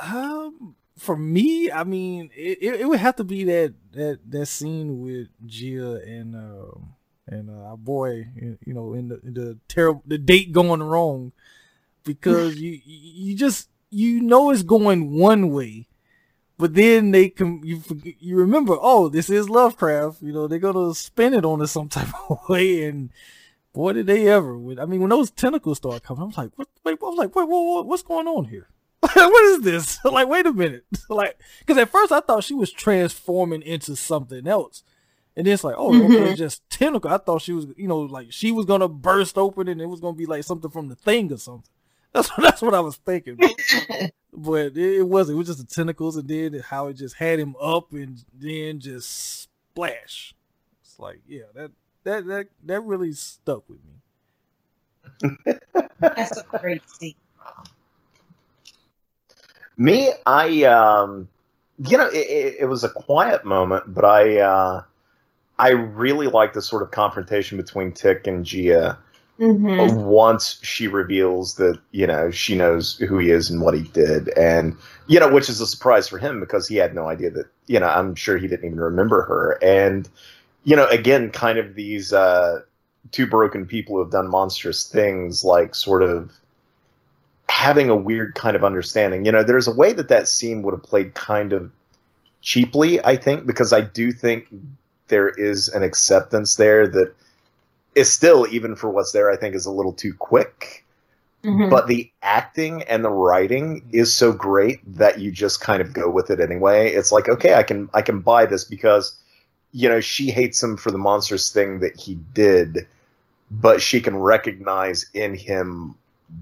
Um, 0.00 0.74
for 0.98 1.16
me, 1.16 1.70
I 1.70 1.84
mean, 1.84 2.30
it, 2.34 2.58
it, 2.60 2.80
it, 2.80 2.88
would 2.88 3.00
have 3.00 3.16
to 3.16 3.24
be 3.24 3.44
that 3.44 3.74
that 3.92 4.20
that 4.28 4.46
scene 4.46 5.00
with 5.00 5.28
Gia 5.46 6.00
and 6.06 6.34
um 6.34 6.94
and 7.26 7.50
uh, 7.50 7.70
our 7.70 7.76
boy, 7.76 8.28
you 8.36 8.74
know, 8.74 8.94
in 8.94 9.08
the 9.08 9.20
the 9.22 9.58
terrible 9.68 10.02
the 10.06 10.18
date 10.18 10.52
going 10.52 10.82
wrong, 10.82 11.32
because 12.06 12.58
you 12.58 12.80
you 12.84 13.36
just 13.36 13.68
you 13.90 14.22
know 14.22 14.50
it's 14.50 14.62
going 14.62 15.10
one 15.18 15.50
way, 15.50 15.86
but 16.56 16.72
then 16.72 17.10
they 17.10 17.28
can 17.28 17.60
you 17.62 17.82
you 18.18 18.36
remember 18.36 18.76
oh 18.80 19.10
this 19.10 19.28
is 19.28 19.50
Lovecraft, 19.50 20.22
you 20.22 20.32
know 20.32 20.46
they're 20.46 20.58
gonna 20.58 20.94
spin 20.94 21.34
it 21.34 21.44
on 21.44 21.60
us 21.60 21.72
some 21.72 21.88
type 21.90 22.08
of 22.30 22.48
way, 22.48 22.84
and 22.84 23.10
boy 23.74 23.92
did 23.92 24.06
they 24.06 24.26
ever! 24.28 24.54
I 24.80 24.86
mean 24.86 25.00
when 25.00 25.10
those 25.10 25.30
tentacles 25.30 25.76
start 25.76 26.02
coming, 26.02 26.22
I'm 26.22 26.30
like 26.30 26.52
what? 26.56 26.68
Wait, 26.84 26.98
I'm 27.02 27.16
like 27.16 27.34
wait, 27.36 27.46
wait, 27.46 27.86
what's 27.86 28.02
going 28.02 28.28
on 28.28 28.46
here? 28.46 28.68
what 29.14 29.44
is 29.44 29.60
this? 29.60 29.98
like, 30.04 30.28
wait 30.28 30.46
a 30.46 30.52
minute. 30.52 30.84
like, 31.08 31.38
because 31.60 31.78
at 31.78 31.90
first 31.90 32.12
I 32.12 32.20
thought 32.20 32.44
she 32.44 32.54
was 32.54 32.72
transforming 32.72 33.62
into 33.62 33.94
something 33.94 34.46
else. 34.46 34.82
And 35.36 35.46
it's 35.46 35.62
like, 35.62 35.74
oh, 35.76 35.90
mm-hmm. 35.90 36.14
okay, 36.14 36.34
just 36.34 36.68
tentacle. 36.70 37.10
I 37.10 37.18
thought 37.18 37.42
she 37.42 37.52
was, 37.52 37.66
you 37.76 37.86
know, 37.86 38.00
like 38.00 38.32
she 38.32 38.52
was 38.52 38.64
gonna 38.64 38.88
burst 38.88 39.36
open 39.36 39.68
and 39.68 39.82
it 39.82 39.86
was 39.86 40.00
gonna 40.00 40.16
be 40.16 40.24
like 40.24 40.44
something 40.44 40.70
from 40.70 40.88
the 40.88 40.94
thing 40.94 41.30
or 41.30 41.36
something. 41.36 41.70
That's 42.12 42.28
what 42.30 42.42
that's 42.42 42.62
what 42.62 42.74
I 42.74 42.80
was 42.80 42.96
thinking. 42.96 43.36
but 44.32 44.54
it, 44.54 44.76
it 44.76 45.08
wasn't. 45.08 45.36
It 45.36 45.38
was 45.38 45.46
just 45.48 45.58
the 45.58 45.74
tentacles 45.74 46.16
and 46.16 46.28
then 46.28 46.60
how 46.60 46.88
it 46.88 46.94
just 46.94 47.16
had 47.16 47.38
him 47.38 47.56
up 47.60 47.92
and 47.92 48.22
then 48.34 48.80
just 48.80 49.42
splash. 49.42 50.34
It's 50.82 50.98
like, 50.98 51.20
yeah, 51.26 51.44
that 51.54 51.70
that 52.04 52.26
that 52.26 52.46
that 52.64 52.80
really 52.82 53.12
stuck 53.12 53.64
with 53.68 53.80
me. 53.84 55.54
that's 56.00 56.38
a 56.38 56.58
great 56.58 56.82
scene. 56.88 57.14
Me, 59.76 60.12
I, 60.24 60.62
um, 60.64 61.28
you 61.78 61.98
know, 61.98 62.08
it, 62.08 62.56
it, 62.60 62.68
was 62.68 62.82
a 62.82 62.88
quiet 62.88 63.44
moment, 63.44 63.92
but 63.92 64.06
I, 64.06 64.38
uh, 64.38 64.82
I 65.58 65.70
really 65.70 66.28
like 66.28 66.54
the 66.54 66.62
sort 66.62 66.82
of 66.82 66.90
confrontation 66.90 67.58
between 67.58 67.92
Tick 67.92 68.26
and 68.26 68.44
Gia. 68.44 68.98
Mm-hmm. 69.38 69.96
Once 70.04 70.58
she 70.62 70.88
reveals 70.88 71.56
that 71.56 71.78
you 71.90 72.06
know 72.06 72.30
she 72.30 72.54
knows 72.54 72.96
who 72.96 73.18
he 73.18 73.30
is 73.30 73.50
and 73.50 73.60
what 73.60 73.74
he 73.74 73.82
did, 73.82 74.28
and 74.30 74.76
you 75.08 75.20
know, 75.20 75.30
which 75.30 75.50
is 75.50 75.60
a 75.60 75.66
surprise 75.66 76.08
for 76.08 76.18
him 76.18 76.40
because 76.40 76.66
he 76.66 76.76
had 76.76 76.94
no 76.94 77.08
idea 77.08 77.30
that 77.30 77.46
you 77.66 77.78
know 77.78 77.86
I'm 77.86 78.14
sure 78.14 78.38
he 78.38 78.48
didn't 78.48 78.64
even 78.64 78.80
remember 78.80 79.22
her, 79.22 79.58
and 79.62 80.08
you 80.64 80.74
know, 80.74 80.86
again, 80.88 81.30
kind 81.30 81.58
of 81.58 81.74
these 81.74 82.12
uh, 82.12 82.60
two 83.12 83.26
broken 83.26 83.66
people 83.66 83.94
who 83.94 84.02
have 84.02 84.10
done 84.10 84.28
monstrous 84.28 84.84
things, 84.88 85.44
like 85.44 85.74
sort 85.74 86.02
of 86.02 86.32
having 87.48 87.88
a 87.88 87.96
weird 87.96 88.34
kind 88.34 88.56
of 88.56 88.64
understanding. 88.64 89.24
You 89.24 89.32
know, 89.32 89.42
there's 89.42 89.68
a 89.68 89.74
way 89.74 89.92
that 89.92 90.08
that 90.08 90.28
scene 90.28 90.62
would 90.62 90.72
have 90.72 90.82
played 90.82 91.14
kind 91.14 91.52
of 91.52 91.70
cheaply, 92.42 93.04
I 93.04 93.16
think, 93.16 93.46
because 93.46 93.72
I 93.72 93.80
do 93.80 94.12
think 94.12 94.48
there 95.08 95.28
is 95.28 95.68
an 95.68 95.82
acceptance 95.82 96.56
there 96.56 96.88
that 96.88 97.14
is 97.96 98.12
still, 98.12 98.46
even 98.50 98.76
for 98.76 98.90
what's 98.90 99.10
there, 99.10 99.30
I 99.30 99.36
think 99.36 99.54
is 99.56 99.66
a 99.66 99.72
little 99.72 99.92
too 99.92 100.14
quick. 100.14 100.84
Mm-hmm. 101.42 101.70
But 101.70 101.86
the 101.86 102.10
acting 102.22 102.82
and 102.84 103.04
the 103.04 103.10
writing 103.10 103.88
is 103.92 104.12
so 104.12 104.32
great 104.32 104.80
that 104.96 105.18
you 105.18 105.30
just 105.30 105.60
kind 105.60 105.80
of 105.80 105.92
go 105.92 106.10
with 106.10 106.30
it 106.30 106.40
anyway. 106.40 106.92
It's 106.92 107.10
like, 107.10 107.28
okay, 107.28 107.54
I 107.54 107.62
can 107.62 107.88
I 107.94 108.02
can 108.02 108.20
buy 108.20 108.46
this 108.46 108.64
because 108.64 109.16
you 109.72 109.88
know 109.88 110.00
she 110.00 110.30
hates 110.30 110.62
him 110.62 110.76
for 110.76 110.90
the 110.90 110.98
monstrous 110.98 111.52
thing 111.52 111.80
that 111.80 111.98
he 111.98 112.16
did, 112.34 112.86
but 113.50 113.80
she 113.80 114.00
can 114.00 114.16
recognize 114.16 115.06
in 115.14 115.34
him 115.34 115.94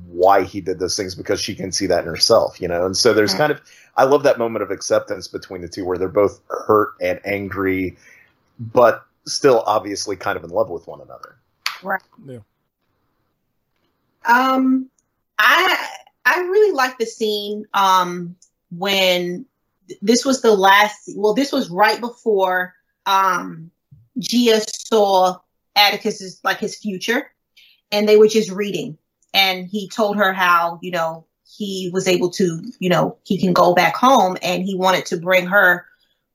why 0.06 0.42
he 0.42 0.62
did 0.62 0.78
those 0.78 0.96
things 0.96 1.14
because 1.14 1.38
she 1.38 1.54
can 1.54 1.70
see 1.70 1.86
that 1.86 2.04
in 2.04 2.06
herself, 2.06 2.58
you 2.58 2.66
know. 2.66 2.86
And 2.86 2.96
so 2.96 3.12
there's 3.12 3.34
kind 3.34 3.52
of 3.52 3.60
I 3.98 4.04
love 4.04 4.22
that 4.22 4.38
moment 4.38 4.62
of 4.62 4.70
acceptance 4.70 5.28
between 5.28 5.60
the 5.60 5.68
two 5.68 5.84
where 5.84 5.98
they're 5.98 6.08
both 6.08 6.40
hurt 6.48 6.94
and 7.02 7.20
angry, 7.26 7.98
but 8.58 9.04
still 9.26 9.62
obviously 9.66 10.16
kind 10.16 10.38
of 10.38 10.44
in 10.44 10.50
love 10.50 10.70
with 10.70 10.86
one 10.86 11.02
another. 11.02 11.36
Right. 11.84 12.02
Yeah. 12.26 12.38
Um, 14.26 14.88
I 15.38 15.88
I 16.24 16.40
really 16.40 16.74
like 16.74 16.98
the 16.98 17.06
scene 17.06 17.66
um 17.74 18.36
when 18.70 19.46
this 20.00 20.24
was 20.24 20.42
the 20.42 20.54
last. 20.54 21.10
Well, 21.14 21.34
this 21.34 21.52
was 21.52 21.70
right 21.70 22.00
before 22.00 22.74
um 23.06 23.70
Gia 24.18 24.60
saw 24.60 25.38
Atticus's 25.76 26.40
like 26.42 26.58
his 26.58 26.76
future, 26.76 27.30
and 27.92 28.08
they 28.08 28.16
were 28.16 28.28
just 28.28 28.50
reading 28.50 28.98
and 29.34 29.66
he 29.66 29.88
told 29.88 30.16
her 30.16 30.32
how, 30.32 30.78
you 30.80 30.92
know, 30.92 31.26
he 31.44 31.90
was 31.92 32.08
able 32.08 32.30
to, 32.30 32.62
you 32.78 32.88
know, 32.88 33.18
he 33.24 33.38
can 33.38 33.52
go 33.52 33.74
back 33.74 33.96
home 33.96 34.36
and 34.42 34.62
he 34.62 34.76
wanted 34.76 35.06
to 35.06 35.16
bring 35.18 35.46
her 35.46 35.84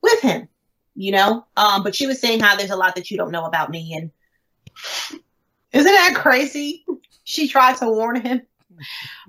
with 0.02 0.20
him, 0.20 0.50
you 0.96 1.14
know? 1.14 1.46
Um, 1.56 1.82
but 1.82 1.96
she 1.96 2.06
was 2.06 2.20
saying 2.20 2.42
how 2.42 2.58
there's 2.58 2.70
a 2.70 2.76
lot 2.76 2.96
that 2.96 3.10
you 3.10 3.18
don't 3.18 3.32
know 3.32 3.46
about 3.46 3.70
me. 3.70 3.96
And 3.96 4.12
isn't 5.74 5.92
that 5.92 6.16
crazy? 6.16 6.86
She 7.24 7.48
tried 7.48 7.78
to 7.78 7.90
warn 7.90 8.22
him. 8.22 8.42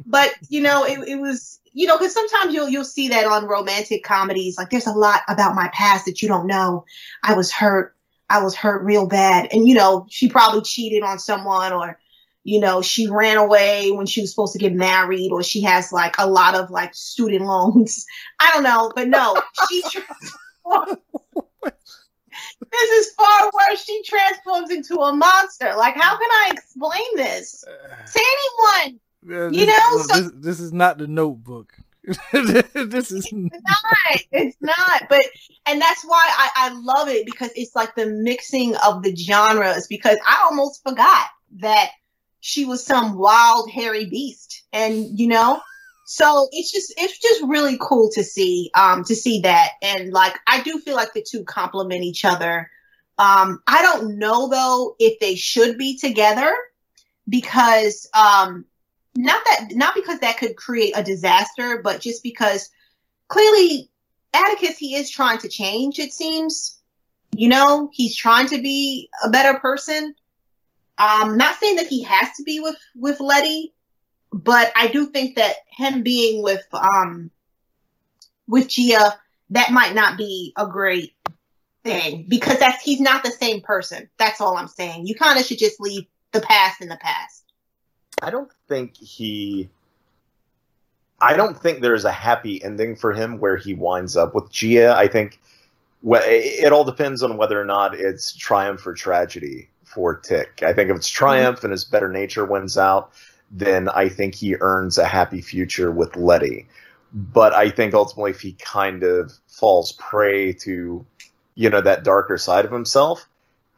But, 0.07 0.33
you 0.49 0.61
know, 0.61 0.85
it, 0.85 1.01
it 1.09 1.21
was, 1.21 1.61
you 1.73 1.87
know, 1.87 1.99
because 1.99 2.15
sometimes 2.15 2.55
you'll 2.55 2.69
you'll 2.69 2.85
see 2.85 3.09
that 3.09 3.27
on 3.27 3.47
romantic 3.47 4.05
comedies. 4.05 4.57
Like 4.57 4.71
there's 4.71 4.87
a 4.87 4.93
lot 4.93 5.23
about 5.29 5.55
my 5.55 5.69
past 5.73 6.07
that 6.07 6.23
you 6.23 6.29
don't 6.29 6.47
know. 6.47 6.85
I 7.23 7.35
was 7.35 7.53
hurt. 7.53 7.97
I 8.29 8.43
was 8.43 8.55
hurt 8.55 8.85
real 8.85 9.07
bad. 9.07 9.49
And, 9.53 9.67
you 9.67 9.75
know, 9.75 10.07
she 10.09 10.29
probably 10.29 10.63
cheated 10.63 11.03
on 11.03 11.19
someone 11.19 11.73
or 11.73 11.99
you 12.43 12.59
know, 12.59 12.81
she 12.81 13.07
ran 13.07 13.37
away 13.37 13.91
when 13.93 14.07
she 14.07 14.23
was 14.23 14.31
supposed 14.31 14.55
to 14.55 14.59
get 14.59 14.73
married, 14.73 15.31
or 15.31 15.43
she 15.43 15.61
has 15.63 15.93
like 15.93 16.15
a 16.19 16.27
lot 16.29 16.55
of 16.55 16.71
like 16.71 16.95
student 16.95 17.45
loans. 17.45 18.07
I 18.41 18.51
don't 18.55 18.63
know, 18.63 18.93
but 18.95 19.09
no, 19.09 19.41
she. 19.69 19.83
this 22.71 22.91
is 22.91 23.15
far 23.15 23.51
worse. 23.53 23.85
She 23.85 24.03
transforms 24.03 24.71
into 24.71 24.97
a 24.97 25.13
monster. 25.13 25.75
Like, 25.77 25.97
how 25.97 26.17
can 26.19 26.31
I 26.31 26.51
explain 26.53 27.17
this 27.17 27.65
to 27.67 28.21
anyone? 28.21 29.01
Yeah, 29.23 29.49
this, 29.49 29.57
you 29.57 29.67
know, 29.67 30.03
so, 30.03 30.21
this, 30.21 30.33
this 30.35 30.61
is 30.61 30.73
not 30.73 30.99
the 30.99 31.07
Notebook. 31.07 31.75
this 32.33 33.13
is 33.13 33.27
it's 33.31 33.33
not. 33.33 34.21
It's 34.33 34.57
not. 34.61 35.03
But 35.09 35.21
and 35.67 35.81
that's 35.81 36.03
why 36.05 36.23
I, 36.25 36.51
I 36.57 36.81
love 36.81 37.09
it 37.09 37.27
because 37.27 37.51
it's 37.55 37.77
like 37.77 37.95
the 37.95 38.07
mixing 38.07 38.75
of 38.77 39.03
the 39.03 39.15
genres. 39.15 39.87
Because 39.87 40.19
I 40.27 40.47
almost 40.51 40.83
forgot 40.83 41.27
that 41.59 41.91
she 42.41 42.65
was 42.65 42.85
some 42.85 43.19
wild 43.19 43.71
hairy 43.71 44.07
beast 44.07 44.63
and 44.73 45.19
you 45.19 45.29
know 45.29 45.61
so 46.13 46.49
it's 46.51 46.73
just 46.73 46.93
it's 46.97 47.21
just 47.21 47.41
really 47.45 47.79
cool 47.81 48.11
to 48.11 48.25
see 48.25 48.69
um 48.75 49.05
to 49.05 49.15
see 49.15 49.43
that. 49.43 49.75
And 49.81 50.13
like 50.13 50.37
i 50.49 50.61
do 50.61 50.81
feel 50.81 50.97
like 50.97 51.13
the 51.13 51.23
two 51.23 51.45
complement 51.45 52.03
each 52.03 52.25
other. 52.25 52.69
Um 53.17 53.63
i 53.69 53.81
don't 53.81 54.19
know 54.19 54.49
though 54.49 54.97
if 54.99 55.21
they 55.21 55.37
should 55.37 55.79
be 55.79 55.97
together 55.97 56.53
because 57.29 58.09
um 58.13 58.65
not 59.15 59.41
that 59.45 59.69
not 59.71 59.95
because 59.95 60.19
that 60.19 60.37
could 60.37 60.57
create 60.57 60.95
a 60.97 61.05
disaster 61.05 61.81
but 61.81 62.01
just 62.01 62.25
because 62.25 62.71
clearly 63.29 63.89
atticus 64.35 64.79
he 64.79 64.97
is 64.97 65.09
trying 65.09 65.39
to 65.39 65.49
change 65.49 66.01
it 66.01 66.13
seems. 66.13 66.81
You 67.37 67.51
know 67.51 67.89
he's 67.93 68.17
trying 68.17 68.49
to 68.49 68.61
be 68.61 69.09
a 69.25 69.31
better 69.31 69.61
person. 69.61 70.17
Um, 70.99 71.37
not 71.37 71.55
saying 71.55 71.77
that 71.77 71.87
he 71.87 72.03
has 72.03 72.31
to 72.37 72.43
be 72.43 72.59
with 72.59 72.77
with 72.97 73.21
Letty, 73.21 73.73
but 74.33 74.73
I 74.77 74.89
do 74.89 75.07
think 75.07 75.37
that 75.37 75.57
him 75.71 76.03
being 76.03 76.43
with 76.43 76.65
um 76.73 77.31
with 78.47 78.69
Gia 78.69 79.19
that 79.51 79.73
might 79.73 79.95
not 79.95 80.17
be 80.17 80.53
a 80.57 80.67
great 80.67 81.15
thing 81.83 82.27
because 82.29 82.59
that's 82.59 82.83
he's 82.83 83.01
not 83.01 83.25
the 83.25 83.31
same 83.31 83.61
person. 83.61 84.09
That's 84.19 84.41
all 84.41 84.57
I'm 84.57 84.69
saying. 84.69 85.07
You 85.07 85.15
kind 85.15 85.39
of 85.39 85.45
should 85.45 85.59
just 85.59 85.81
leave 85.81 86.07
the 86.33 86.41
past 86.41 86.81
in 86.81 86.89
the 86.89 86.99
past. 87.01 87.45
I 88.23 88.31
don't 88.31 88.51
think 88.69 88.97
he. 88.97 89.69
I 91.21 91.37
don't 91.37 91.61
think 91.61 91.81
there's 91.81 92.05
a 92.05 92.13
happy 92.13 92.63
ending 92.63 92.97
for 92.97 93.13
him 93.13 93.39
where 93.39 93.57
he 93.57 93.75
winds 93.75 94.17
up 94.17 94.35
with 94.35 94.51
Gia. 94.51 94.97
I 94.97 95.07
think 95.07 95.39
it 96.03 96.73
all 96.73 96.85
depends 96.85 97.23
on 97.23 97.37
whether 97.37 97.61
or 97.61 97.65
not 97.65 97.95
it's 97.95 98.35
triumph 98.35 98.87
or 98.87 98.95
tragedy 98.95 99.69
for 99.85 100.17
Tick. 100.17 100.63
I 100.63 100.73
think 100.73 100.89
if 100.91 100.97
it's 100.97 101.09
triumph 101.09 101.63
and 101.63 101.73
his 101.73 101.85
better 101.85 102.09
nature 102.09 102.47
wins 102.47 102.79
out, 102.79 103.13
then 103.51 103.89
I 103.89 104.09
think 104.09 104.35
he 104.35 104.57
earns 104.61 104.99
a 104.99 105.05
happy 105.05 105.41
future 105.41 105.91
with 105.91 106.17
Letty. 106.17 106.69
But 107.13 107.53
I 107.55 107.71
think 107.71 107.93
ultimately, 107.95 108.31
if 108.31 108.41
he 108.41 108.53
kind 108.53 109.03
of 109.03 109.33
falls 109.49 109.93
prey 109.93 110.53
to, 110.53 111.05
you 111.57 111.71
know, 111.71 111.81
that 111.81 112.05
darker 112.05 112.39
side 112.39 112.65
of 112.65 112.71
himself, 112.71 113.27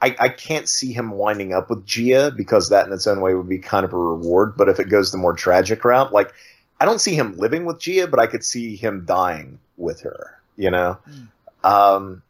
I, 0.02 0.16
I 0.18 0.28
can't 0.28 0.68
see 0.68 0.92
him 0.92 1.12
winding 1.12 1.54
up 1.54 1.70
with 1.70 1.86
Gia 1.86 2.32
because 2.36 2.68
that 2.68 2.86
in 2.86 2.92
its 2.92 3.06
own 3.06 3.20
way 3.20 3.34
would 3.34 3.48
be 3.48 3.58
kind 3.58 3.84
of 3.84 3.92
a 3.92 3.98
reward. 3.98 4.56
But 4.56 4.68
if 4.68 4.80
it 4.80 4.90
goes 4.90 5.12
the 5.12 5.18
more 5.18 5.32
tragic 5.32 5.84
route, 5.84 6.12
like 6.12 6.34
I 6.80 6.84
don't 6.84 7.00
see 7.00 7.14
him 7.14 7.38
living 7.38 7.64
with 7.64 7.78
Gia, 7.78 8.08
but 8.08 8.20
I 8.20 8.26
could 8.26 8.44
see 8.44 8.76
him 8.76 9.04
dying 9.06 9.60
with 9.76 10.00
her. 10.00 10.38
You 10.56 10.70
know, 10.70 10.98
um, 11.64 12.22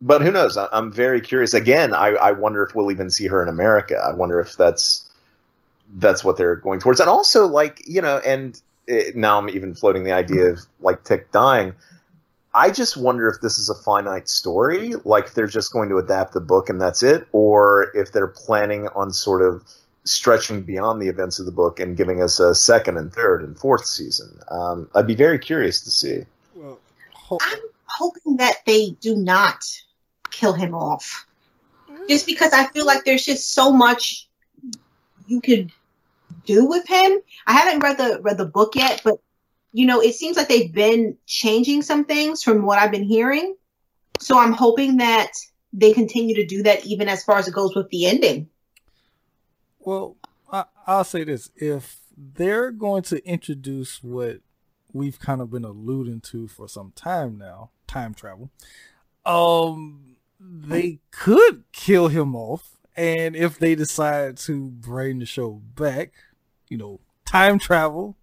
but 0.00 0.22
who 0.22 0.32
knows? 0.32 0.56
I, 0.56 0.68
I'm 0.72 0.90
very 0.90 1.20
curious. 1.20 1.54
Again, 1.54 1.94
I, 1.94 2.08
I 2.08 2.32
wonder 2.32 2.64
if 2.64 2.74
we'll 2.74 2.90
even 2.90 3.10
see 3.10 3.28
her 3.28 3.40
in 3.40 3.48
America. 3.48 3.96
I 3.96 4.12
wonder 4.14 4.40
if 4.40 4.56
that's 4.56 5.03
that's 5.94 6.24
what 6.24 6.36
they're 6.36 6.56
going 6.56 6.80
towards, 6.80 7.00
and 7.00 7.08
also 7.08 7.46
like 7.46 7.82
you 7.86 8.02
know, 8.02 8.20
and 8.26 8.60
it, 8.86 9.16
now 9.16 9.38
I'm 9.38 9.48
even 9.48 9.74
floating 9.74 10.04
the 10.04 10.12
idea 10.12 10.46
of 10.52 10.60
like 10.80 11.04
Tick 11.04 11.32
dying. 11.32 11.74
I 12.56 12.70
just 12.70 12.96
wonder 12.96 13.28
if 13.28 13.40
this 13.40 13.58
is 13.58 13.68
a 13.68 13.74
finite 13.74 14.28
story, 14.28 14.94
like 15.04 15.26
if 15.26 15.34
they're 15.34 15.48
just 15.48 15.72
going 15.72 15.88
to 15.88 15.98
adapt 15.98 16.34
the 16.34 16.40
book 16.40 16.68
and 16.68 16.80
that's 16.80 17.02
it, 17.02 17.26
or 17.32 17.90
if 17.94 18.12
they're 18.12 18.28
planning 18.28 18.86
on 18.94 19.12
sort 19.12 19.42
of 19.42 19.64
stretching 20.04 20.62
beyond 20.62 21.02
the 21.02 21.08
events 21.08 21.38
of 21.38 21.46
the 21.46 21.52
book 21.52 21.80
and 21.80 21.96
giving 21.96 22.22
us 22.22 22.38
a 22.38 22.54
second 22.54 22.96
and 22.96 23.12
third 23.12 23.42
and 23.42 23.58
fourth 23.58 23.86
season. 23.86 24.38
Um, 24.50 24.88
I'd 24.94 25.06
be 25.06 25.14
very 25.14 25.38
curious 25.38 25.80
to 25.80 25.90
see. 25.90 26.24
Well, 26.54 26.78
ho- 27.12 27.38
I'm 27.40 27.58
hoping 27.86 28.36
that 28.36 28.58
they 28.66 28.90
do 29.00 29.16
not 29.16 29.64
kill 30.30 30.52
him 30.52 30.74
off. 30.74 31.26
Just 32.08 32.26
because 32.26 32.52
I 32.52 32.66
feel 32.66 32.84
like 32.84 33.04
there's 33.04 33.24
just 33.24 33.52
so 33.52 33.72
much 33.72 34.28
you 35.26 35.40
could 35.40 35.72
do 36.44 36.66
with 36.66 36.86
him. 36.86 37.18
I 37.46 37.52
haven't 37.52 37.80
read 37.80 37.98
the 37.98 38.20
read 38.22 38.38
the 38.38 38.46
book 38.46 38.74
yet, 38.74 39.02
but 39.04 39.18
you 39.72 39.86
know, 39.86 40.00
it 40.00 40.14
seems 40.14 40.36
like 40.36 40.48
they've 40.48 40.72
been 40.72 41.16
changing 41.26 41.82
some 41.82 42.04
things 42.04 42.42
from 42.42 42.64
what 42.64 42.78
I've 42.78 42.92
been 42.92 43.02
hearing. 43.02 43.56
So 44.20 44.38
I'm 44.38 44.52
hoping 44.52 44.98
that 44.98 45.32
they 45.72 45.92
continue 45.92 46.36
to 46.36 46.46
do 46.46 46.62
that 46.62 46.86
even 46.86 47.08
as 47.08 47.24
far 47.24 47.38
as 47.38 47.48
it 47.48 47.54
goes 47.54 47.74
with 47.74 47.90
the 47.90 48.06
ending. 48.06 48.48
Well, 49.80 50.16
I, 50.50 50.64
I'll 50.86 51.04
say 51.04 51.24
this: 51.24 51.50
if 51.56 51.98
they're 52.16 52.70
going 52.70 53.02
to 53.04 53.26
introduce 53.26 54.02
what 54.02 54.38
we've 54.92 55.18
kind 55.18 55.40
of 55.40 55.50
been 55.50 55.64
alluding 55.64 56.20
to 56.20 56.46
for 56.46 56.68
some 56.68 56.92
time 56.94 57.36
now, 57.36 57.70
time 57.88 58.14
travel, 58.14 58.50
um, 59.26 60.16
they 60.38 61.00
could 61.10 61.64
kill 61.72 62.08
him 62.08 62.36
off, 62.36 62.76
and 62.96 63.34
if 63.34 63.58
they 63.58 63.74
decide 63.74 64.36
to 64.38 64.70
bring 64.70 65.18
the 65.18 65.26
show 65.26 65.60
back, 65.74 66.12
you 66.74 66.78
know, 66.78 66.98
time 67.24 67.60
travel 67.60 68.16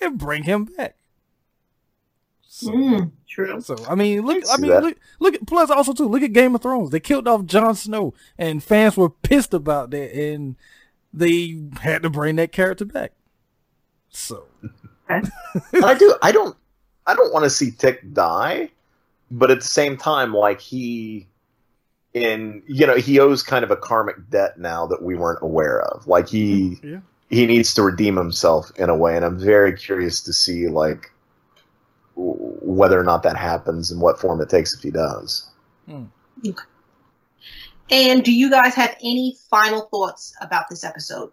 and 0.00 0.16
bring 0.16 0.44
him 0.44 0.64
back. 0.66 0.94
So, 2.42 2.70
Mm, 2.70 3.10
true. 3.28 3.60
so 3.60 3.76
I 3.88 3.96
mean, 3.96 4.24
look. 4.24 4.38
I 4.48 4.54
see 4.56 4.62
mean, 4.62 4.70
that. 4.70 4.82
look. 4.84 4.96
Look 5.18 5.34
plus 5.46 5.70
also 5.70 5.92
too. 5.92 6.08
Look 6.08 6.22
at 6.22 6.32
Game 6.32 6.54
of 6.54 6.62
Thrones. 6.62 6.90
They 6.90 7.00
killed 7.00 7.26
off 7.26 7.44
Jon 7.46 7.74
Snow, 7.74 8.14
and 8.38 8.62
fans 8.62 8.96
were 8.96 9.10
pissed 9.10 9.52
about 9.52 9.90
that, 9.90 10.14
and 10.16 10.54
they 11.12 11.64
had 11.80 12.02
to 12.04 12.10
bring 12.10 12.36
that 12.36 12.52
character 12.52 12.84
back. 12.84 13.12
So 14.08 14.44
I 15.10 15.94
do. 15.98 16.14
I 16.22 16.30
don't. 16.32 16.56
I 17.06 17.14
don't 17.14 17.32
want 17.32 17.42
to 17.44 17.50
see 17.50 17.72
Tick 17.72 18.12
die, 18.14 18.70
but 19.30 19.50
at 19.50 19.58
the 19.60 19.66
same 19.66 19.96
time, 19.96 20.32
like 20.32 20.60
he, 20.60 21.26
in 22.14 22.62
you 22.68 22.86
know, 22.86 22.96
he 22.96 23.18
owes 23.18 23.42
kind 23.42 23.64
of 23.64 23.70
a 23.70 23.76
karmic 23.76 24.30
debt 24.30 24.58
now 24.58 24.86
that 24.86 25.02
we 25.02 25.14
weren't 25.14 25.42
aware 25.42 25.82
of. 25.82 26.06
Like 26.06 26.28
he, 26.28 26.78
yeah, 26.82 27.00
he 27.30 27.46
needs 27.46 27.74
to 27.74 27.82
redeem 27.82 28.16
himself 28.16 28.70
in 28.76 28.88
a 28.88 28.96
way, 28.96 29.16
and 29.16 29.24
I'm 29.24 29.38
very 29.38 29.76
curious 29.76 30.20
to 30.22 30.32
see 30.32 30.68
like 30.68 31.10
whether 32.14 32.98
or 32.98 33.04
not 33.04 33.22
that 33.24 33.36
happens 33.36 33.90
and 33.90 34.00
what 34.00 34.18
form 34.18 34.40
it 34.40 34.48
takes 34.48 34.74
if 34.74 34.82
he 34.82 34.90
does. 34.90 35.50
And 37.90 38.24
do 38.24 38.32
you 38.32 38.50
guys 38.50 38.74
have 38.74 38.96
any 39.02 39.36
final 39.50 39.82
thoughts 39.92 40.34
about 40.40 40.64
this 40.68 40.82
episode? 40.82 41.30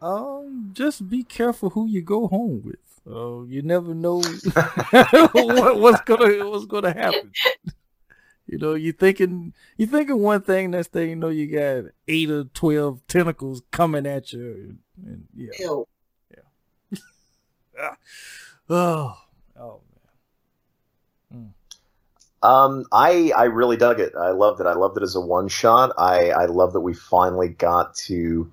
um, 0.00 0.70
just 0.72 1.08
be 1.08 1.24
careful 1.24 1.70
who 1.70 1.86
you 1.86 2.02
go 2.02 2.28
home 2.28 2.62
with. 2.64 2.76
Uh, 3.10 3.42
you 3.44 3.62
never 3.62 3.94
know 3.94 4.20
what, 5.32 5.80
what's 5.80 6.00
gonna 6.02 6.48
what's 6.48 6.66
gonna 6.66 6.92
happen. 6.92 7.32
You 8.48 8.56
know, 8.56 8.74
you 8.74 8.92
thinking 8.92 9.52
you 9.76 9.86
thinking 9.86 10.20
one 10.20 10.40
thing, 10.40 10.70
next 10.70 10.92
thing 10.92 11.10
you 11.10 11.16
know, 11.16 11.28
you 11.28 11.46
got 11.46 11.92
eight 12.08 12.30
or 12.30 12.44
twelve 12.44 13.00
tentacles 13.06 13.62
coming 13.70 14.06
at 14.06 14.32
you. 14.32 14.40
And, 14.40 14.78
and 15.06 15.24
yeah. 15.36 15.52
Ew. 15.58 15.86
Oh, 18.70 19.16
oh 19.58 19.80
Um, 22.42 22.84
I 22.92 23.32
I 23.36 23.44
really 23.44 23.76
dug 23.76 23.98
it. 24.00 24.12
I 24.14 24.30
loved 24.30 24.60
it. 24.60 24.66
I 24.66 24.74
loved 24.74 24.96
it 24.98 25.02
as 25.02 25.14
a 25.14 25.20
one 25.20 25.48
shot. 25.48 25.92
I 25.96 26.30
I 26.30 26.46
love 26.46 26.72
that 26.74 26.80
we 26.80 26.92
finally 26.92 27.48
got 27.48 27.94
to 28.08 28.50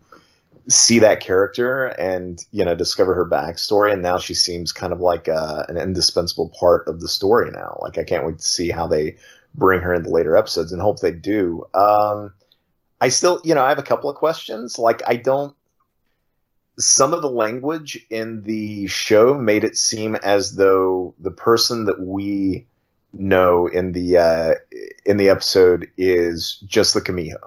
see 0.68 1.00
that 1.00 1.20
character 1.20 1.86
and 1.86 2.44
you 2.52 2.64
know 2.64 2.76
discover 2.76 3.14
her 3.14 3.28
backstory. 3.28 3.92
And 3.92 4.02
now 4.02 4.18
she 4.18 4.34
seems 4.34 4.72
kind 4.72 4.94
of 4.94 5.00
like 5.02 5.28
uh, 5.28 5.66
an 5.68 5.78
indispensable 5.78 6.50
part 6.58 6.88
of 6.88 7.02
the 7.02 7.08
story 7.08 7.52
now. 7.52 7.78
Like 7.82 7.98
I 7.98 8.04
can't 8.04 8.26
wait 8.26 8.38
to 8.40 8.46
see 8.46 8.70
how 8.70 8.88
they 8.88 9.18
bring 9.58 9.82
her 9.82 9.94
in 9.94 10.04
the 10.04 10.10
later 10.10 10.36
episodes 10.36 10.72
and 10.72 10.82
hope 10.82 11.00
they 11.00 11.12
do. 11.12 11.66
Um, 11.74 12.34
I 13.02 13.10
still 13.10 13.42
you 13.44 13.56
know 13.56 13.64
I 13.64 13.70
have 13.70 13.80
a 13.80 13.84
couple 13.84 14.10
of 14.10 14.16
questions. 14.16 14.78
Like 14.80 15.02
I 15.08 15.16
don't. 15.16 15.56
Some 16.78 17.14
of 17.14 17.22
the 17.22 17.30
language 17.30 18.06
in 18.10 18.44
the 18.44 18.88
show 18.88 19.34
made 19.34 19.64
it 19.64 19.78
seem 19.78 20.16
as 20.16 20.56
though 20.56 21.14
the 21.20 21.32
person 21.32 21.86
that 21.86 22.02
we 22.02 22.66
know 23.14 23.68
in 23.68 23.94
the 23.94 24.18
uh, 24.18 24.54
in 25.06 25.18
the 25.18 25.30
episode 25.30 25.90
is 25.98 26.62
just 26.66 26.94
the 26.94 27.02
Kamiho, 27.02 27.38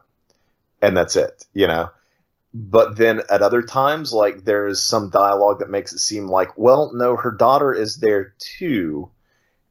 and 0.80 0.96
that's 0.96 1.16
it. 1.16 1.46
You 1.52 1.66
know. 1.66 1.90
But 2.54 2.96
then 2.96 3.22
at 3.30 3.42
other 3.42 3.62
times, 3.62 4.12
like 4.12 4.44
there's 4.44 4.82
some 4.82 5.10
dialogue 5.10 5.58
that 5.58 5.70
makes 5.70 5.92
it 5.92 5.98
seem 5.98 6.28
like, 6.28 6.56
well, 6.56 6.90
no, 6.94 7.14
her 7.16 7.30
daughter 7.30 7.74
is 7.74 7.96
there 7.96 8.34
too, 8.38 9.10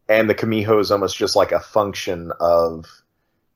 and 0.09 0.29
the 0.29 0.35
Kamiho 0.35 0.79
is 0.79 0.91
almost 0.91 1.17
just 1.17 1.35
like 1.35 1.51
a 1.51 1.59
function 1.59 2.31
of, 2.39 2.85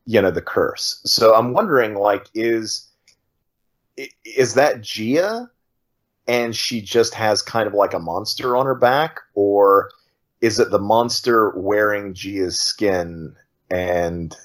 you 0.05 0.21
know, 0.21 0.31
the 0.31 0.41
curse. 0.41 1.01
So 1.05 1.33
I'm 1.33 1.53
wondering, 1.53 1.95
like, 1.95 2.27
is 2.33 2.87
is 4.25 4.53
that 4.55 4.81
Gia, 4.81 5.49
and 6.27 6.55
she 6.55 6.81
just 6.81 7.13
has 7.13 7.41
kind 7.41 7.67
of 7.67 7.73
like 7.73 7.93
a 7.93 7.99
monster 7.99 8.55
on 8.55 8.65
her 8.65 8.75
back, 8.75 9.19
or 9.33 9.91
is 10.41 10.59
it 10.59 10.71
the 10.71 10.79
monster 10.79 11.51
wearing 11.51 12.13
Gia's 12.13 12.59
skin 12.59 13.35
and 13.69 14.35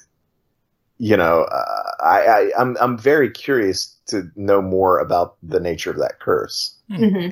you 0.99 1.17
know 1.17 1.41
uh, 1.41 1.91
I, 2.01 2.21
I 2.21 2.51
I'm 2.57 2.77
I'm 2.79 2.97
very 2.97 3.29
curious 3.29 3.95
to 4.07 4.31
know 4.35 4.61
more 4.61 4.99
about 4.99 5.35
the 5.43 5.59
nature 5.59 5.91
of 5.91 5.97
that 5.97 6.19
curse. 6.19 6.75
hmm 6.89 7.29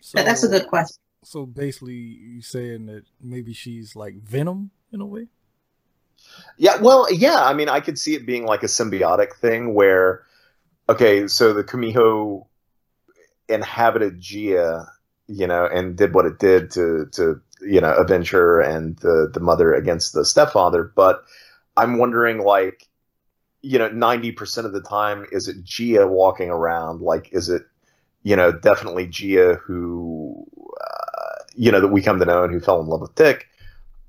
So, 0.00 0.22
That's 0.22 0.44
a 0.44 0.48
good 0.48 0.68
question. 0.68 1.02
So 1.26 1.44
basically, 1.44 1.94
you 1.94 2.40
saying 2.40 2.86
that 2.86 3.02
maybe 3.20 3.52
she's 3.52 3.96
like 3.96 4.14
Venom 4.22 4.70
in 4.92 5.00
a 5.00 5.06
way? 5.06 5.26
Yeah, 6.56 6.76
well, 6.76 7.12
yeah, 7.12 7.42
I 7.44 7.52
mean 7.52 7.68
I 7.68 7.80
could 7.80 7.98
see 7.98 8.14
it 8.14 8.24
being 8.24 8.46
like 8.46 8.62
a 8.62 8.66
symbiotic 8.66 9.34
thing 9.34 9.74
where 9.74 10.22
okay, 10.88 11.26
so 11.26 11.52
the 11.52 11.64
Kamiho 11.64 12.46
inhabited 13.48 14.20
Gia, 14.20 14.86
you 15.26 15.48
know, 15.48 15.66
and 15.66 15.96
did 15.96 16.14
what 16.14 16.26
it 16.26 16.38
did 16.38 16.70
to 16.72 17.06
to 17.14 17.40
you 17.60 17.80
know 17.80 17.92
avenge 17.92 18.30
her 18.30 18.60
and 18.60 18.96
the 18.98 19.28
the 19.34 19.40
mother 19.40 19.74
against 19.74 20.12
the 20.12 20.24
stepfather, 20.24 20.92
but 20.94 21.24
I'm 21.76 21.98
wondering 21.98 22.38
like 22.38 22.86
you 23.62 23.80
know 23.80 23.90
90% 23.90 24.64
of 24.64 24.72
the 24.72 24.80
time 24.80 25.26
is 25.32 25.48
it 25.48 25.64
Gia 25.64 26.06
walking 26.06 26.50
around 26.50 27.00
like 27.00 27.30
is 27.32 27.48
it 27.48 27.62
you 28.22 28.36
know 28.36 28.52
definitely 28.52 29.08
Gia 29.08 29.56
who 29.56 30.45
you 31.56 31.72
know 31.72 31.80
that 31.80 31.88
we 31.88 32.02
come 32.02 32.18
to 32.18 32.24
know 32.24 32.44
and 32.44 32.52
who 32.52 32.60
fell 32.60 32.80
in 32.80 32.86
love 32.86 33.00
with 33.00 33.14
Tick 33.14 33.48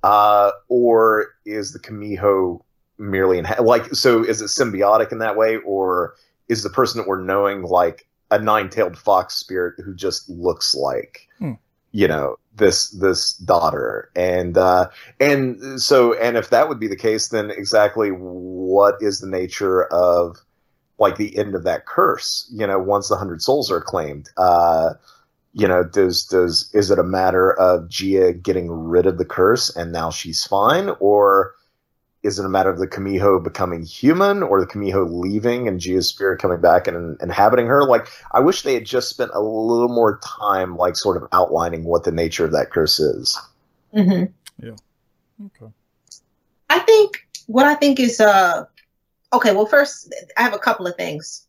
uh, 0.04 0.52
or 0.70 1.28
is 1.46 1.74
the 1.74 1.80
Kamiho 1.80 2.62
merely 2.98 3.38
in 3.38 3.46
like 3.62 3.94
so 3.94 4.24
is 4.24 4.42
it 4.42 4.46
symbiotic 4.46 5.12
in 5.12 5.20
that 5.20 5.38
way 5.38 5.58
or 5.58 6.16
is 6.50 6.64
the 6.64 6.70
person 6.70 7.00
that 7.00 7.08
we're 7.08 7.22
knowing 7.22 7.62
like 7.64 8.08
a 8.32 8.40
nine-tailed 8.40 8.98
fox 8.98 9.36
spirit 9.36 9.76
who 9.84 9.94
just 9.96 10.30
looks 10.30 10.74
like 10.76 11.28
Hmm. 11.40 11.54
you 11.92 12.08
know 12.08 12.38
this 12.56 12.90
this 12.90 13.34
daughter 13.34 14.10
and 14.16 14.58
uh 14.58 14.90
and 15.20 15.80
so 15.80 16.14
and 16.16 16.36
if 16.38 16.50
that 16.50 16.68
would 16.68 16.80
be 16.80 16.88
the 16.88 16.96
case 16.96 17.28
then 17.28 17.52
exactly 17.52 18.10
what 18.10 18.96
is 19.00 19.20
the 19.20 19.28
nature 19.28 19.84
of 19.86 20.38
like 20.98 21.18
the 21.18 21.38
end 21.38 21.54
of 21.54 21.64
that 21.64 21.86
curse 21.86 22.50
you 22.52 22.66
know 22.66 22.80
once 22.80 23.10
the 23.10 23.16
hundred 23.16 23.44
souls 23.44 23.70
are 23.72 23.82
claimed 23.82 24.30
uh 24.38 24.96
you 25.58 25.68
know 25.68 25.84
does 25.84 26.24
does 26.26 26.70
is 26.74 26.92
it 26.92 27.00
a 27.00 27.04
matter 27.04 27.52
of 27.54 27.90
gia 27.90 28.32
getting 28.32 28.70
rid 28.70 29.08
of 29.08 29.18
the 29.18 29.26
curse 29.26 29.76
and 29.76 29.92
now 29.92 30.12
she's 30.12 30.46
fine 30.46 30.92
or 31.00 31.56
is 32.24 32.40
it 32.40 32.46
a 32.46 32.50
matter 32.50 32.70
of 32.70 32.78
the 32.78 32.88
Kamiho 32.88 33.42
becoming 33.44 33.84
human 33.84 34.44
or 34.44 34.60
the 34.60 34.68
Kamiho 34.68 35.08
leaving 35.10 35.68
and 35.68 35.80
Gia's 35.80 36.10
spirit 36.10 36.42
coming 36.42 36.60
back 36.60 36.88
and 36.88 37.18
inhabiting 37.22 37.68
her? 37.68 37.86
Like, 37.86 38.08
I 38.34 38.42
wish 38.42 38.64
they 38.64 38.74
had 38.74 38.86
just 38.86 39.10
spent 39.10 39.32
a 39.34 39.40
little 39.40 39.88
more 39.88 40.20
time, 40.26 40.76
like, 40.76 40.98
sort 40.98 41.16
of 41.16 41.30
outlining 41.32 41.86
what 41.86 42.04
the 42.04 42.12
nature 42.12 42.44
of 42.44 42.52
that 42.52 42.72
curse 42.72 43.00
is. 43.00 43.40
Mm-hmm. 43.96 44.66
Yeah. 44.66 44.76
Okay. 45.46 45.72
I 46.70 46.80
think 46.80 47.26
what 47.46 47.66
I 47.66 47.76
think 47.76 48.00
is 48.00 48.20
uh 48.20 48.66
okay. 49.32 49.54
Well, 49.54 49.66
first 49.66 50.14
I 50.36 50.42
have 50.42 50.54
a 50.54 50.60
couple 50.60 50.88
of 50.88 50.96
things. 50.96 51.47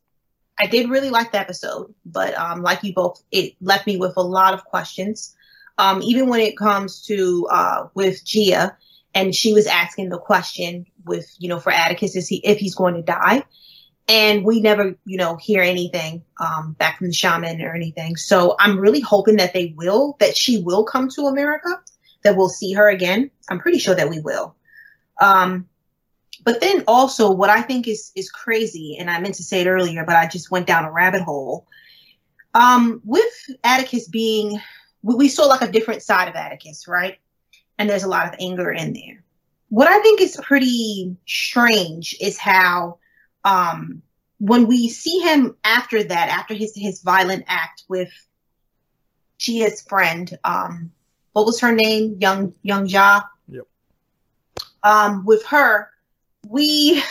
I 0.58 0.66
did 0.66 0.90
really 0.90 1.10
like 1.10 1.32
the 1.32 1.38
episode, 1.38 1.94
but 2.04 2.36
um, 2.36 2.62
like 2.62 2.82
you 2.82 2.92
both, 2.92 3.22
it 3.30 3.54
left 3.60 3.86
me 3.86 3.96
with 3.96 4.16
a 4.16 4.22
lot 4.22 4.54
of 4.54 4.64
questions. 4.64 5.34
Um, 5.78 6.02
even 6.02 6.28
when 6.28 6.40
it 6.40 6.56
comes 6.58 7.02
to 7.02 7.46
uh, 7.50 7.88
with 7.94 8.24
Gia, 8.24 8.76
and 9.14 9.34
she 9.34 9.52
was 9.52 9.66
asking 9.66 10.08
the 10.08 10.18
question 10.18 10.86
with 11.04 11.32
you 11.38 11.48
know 11.48 11.60
for 11.60 11.70
Atticus 11.70 12.16
is 12.16 12.28
he 12.28 12.36
if 12.38 12.58
he's 12.58 12.74
going 12.74 12.94
to 12.94 13.02
die, 13.02 13.44
and 14.08 14.44
we 14.44 14.60
never 14.60 14.96
you 15.04 15.16
know 15.16 15.36
hear 15.36 15.62
anything 15.62 16.24
um, 16.40 16.72
back 16.72 16.98
from 16.98 17.06
the 17.06 17.12
shaman 17.12 17.62
or 17.62 17.74
anything. 17.74 18.16
So 18.16 18.56
I'm 18.58 18.80
really 18.80 19.00
hoping 19.00 19.36
that 19.36 19.52
they 19.52 19.72
will 19.76 20.16
that 20.18 20.36
she 20.36 20.60
will 20.60 20.84
come 20.84 21.08
to 21.10 21.26
America, 21.26 21.80
that 22.24 22.36
we'll 22.36 22.48
see 22.48 22.72
her 22.72 22.88
again. 22.88 23.30
I'm 23.48 23.60
pretty 23.60 23.78
sure 23.78 23.94
that 23.94 24.10
we 24.10 24.18
will. 24.18 24.56
Um, 25.20 25.68
but 26.44 26.60
then 26.60 26.84
also 26.86 27.30
what 27.30 27.50
I 27.50 27.62
think 27.62 27.88
is 27.88 28.12
is 28.14 28.30
crazy, 28.30 28.96
and 28.98 29.10
I 29.10 29.20
meant 29.20 29.34
to 29.36 29.42
say 29.42 29.60
it 29.60 29.66
earlier, 29.66 30.04
but 30.04 30.16
I 30.16 30.26
just 30.26 30.50
went 30.50 30.66
down 30.66 30.84
a 30.84 30.92
rabbit 30.92 31.22
hole. 31.22 31.66
Um, 32.54 33.00
with 33.04 33.50
Atticus 33.62 34.08
being, 34.08 34.60
we, 35.02 35.14
we 35.14 35.28
saw 35.28 35.44
like 35.44 35.62
a 35.62 35.70
different 35.70 36.02
side 36.02 36.28
of 36.28 36.34
Atticus, 36.34 36.88
right? 36.88 37.18
And 37.78 37.88
there's 37.88 38.04
a 38.04 38.08
lot 38.08 38.26
of 38.26 38.34
anger 38.40 38.72
in 38.72 38.92
there. 38.92 39.22
What 39.68 39.86
I 39.86 40.00
think 40.00 40.20
is 40.20 40.40
pretty 40.42 41.16
strange 41.26 42.16
is 42.20 42.38
how, 42.38 42.98
um, 43.44 44.02
when 44.38 44.66
we 44.66 44.88
see 44.88 45.18
him 45.18 45.56
after 45.64 46.02
that, 46.02 46.28
after 46.28 46.54
his 46.54 46.72
his 46.74 47.02
violent 47.02 47.44
act 47.48 47.84
with 47.88 48.10
Gia's 49.38 49.82
friend, 49.82 50.38
um, 50.44 50.90
what 51.32 51.46
was 51.46 51.60
her 51.60 51.72
name? 51.72 52.16
Young 52.18 52.54
Young 52.62 52.86
Ja. 52.86 53.22
Yep. 53.48 53.66
Um, 54.82 55.24
with 55.24 55.44
her, 55.46 55.90
we 56.48 57.02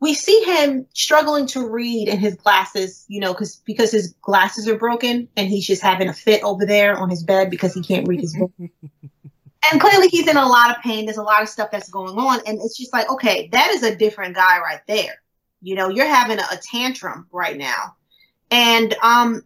we 0.00 0.14
see 0.14 0.42
him 0.44 0.86
struggling 0.94 1.46
to 1.48 1.68
read 1.68 2.08
in 2.08 2.18
his 2.18 2.36
glasses, 2.36 3.04
you 3.08 3.20
know, 3.20 3.32
because 3.32 3.56
because 3.64 3.90
his 3.90 4.14
glasses 4.22 4.68
are 4.68 4.78
broken 4.78 5.28
and 5.36 5.48
he's 5.48 5.66
just 5.66 5.82
having 5.82 6.08
a 6.08 6.12
fit 6.12 6.42
over 6.42 6.64
there 6.64 6.96
on 6.96 7.10
his 7.10 7.22
bed 7.22 7.50
because 7.50 7.74
he 7.74 7.82
can't 7.82 8.06
read 8.06 8.20
his 8.20 8.36
book. 8.36 8.52
and 8.58 9.80
clearly 9.80 10.08
he's 10.08 10.28
in 10.28 10.36
a 10.36 10.46
lot 10.46 10.70
of 10.70 10.82
pain. 10.82 11.04
There's 11.04 11.18
a 11.18 11.22
lot 11.22 11.42
of 11.42 11.48
stuff 11.48 11.70
that's 11.70 11.90
going 11.90 12.16
on, 12.16 12.40
and 12.46 12.60
it's 12.60 12.76
just 12.76 12.92
like, 12.92 13.10
okay, 13.10 13.48
that 13.52 13.70
is 13.70 13.82
a 13.82 13.96
different 13.96 14.34
guy 14.34 14.60
right 14.60 14.80
there. 14.86 15.20
You 15.60 15.74
know, 15.74 15.88
you're 15.88 16.06
having 16.06 16.38
a, 16.38 16.44
a 16.52 16.56
tantrum 16.56 17.26
right 17.32 17.56
now, 17.56 17.96
and 18.50 18.94
um, 19.02 19.42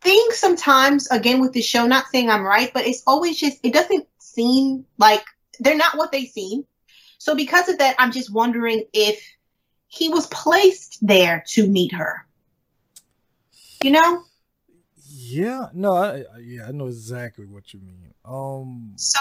things 0.00 0.36
sometimes 0.36 1.08
again 1.10 1.40
with 1.40 1.52
the 1.52 1.62
show. 1.62 1.86
Not 1.86 2.06
saying 2.06 2.28
I'm 2.28 2.44
right, 2.44 2.72
but 2.74 2.86
it's 2.86 3.04
always 3.06 3.38
just 3.38 3.58
it 3.62 3.72
doesn't 3.72 4.08
seem 4.18 4.86
like 4.98 5.24
they're 5.60 5.76
not 5.76 5.96
what 5.96 6.10
they 6.10 6.24
seem 6.24 6.66
so 7.18 7.34
because 7.34 7.68
of 7.68 7.78
that, 7.78 7.96
I'm 7.98 8.12
just 8.12 8.32
wondering 8.32 8.84
if 8.92 9.22
he 9.86 10.08
was 10.08 10.26
placed 10.28 10.98
there 11.06 11.44
to 11.48 11.66
meet 11.66 11.92
her. 11.92 12.26
You 13.82 13.92
know? 13.92 14.24
Yeah, 15.06 15.68
no, 15.72 15.94
I, 15.94 16.24
yeah, 16.40 16.66
I 16.68 16.72
know 16.72 16.86
exactly 16.86 17.46
what 17.46 17.72
you 17.72 17.80
mean. 17.80 18.12
Um, 18.24 18.92
so 18.96 19.18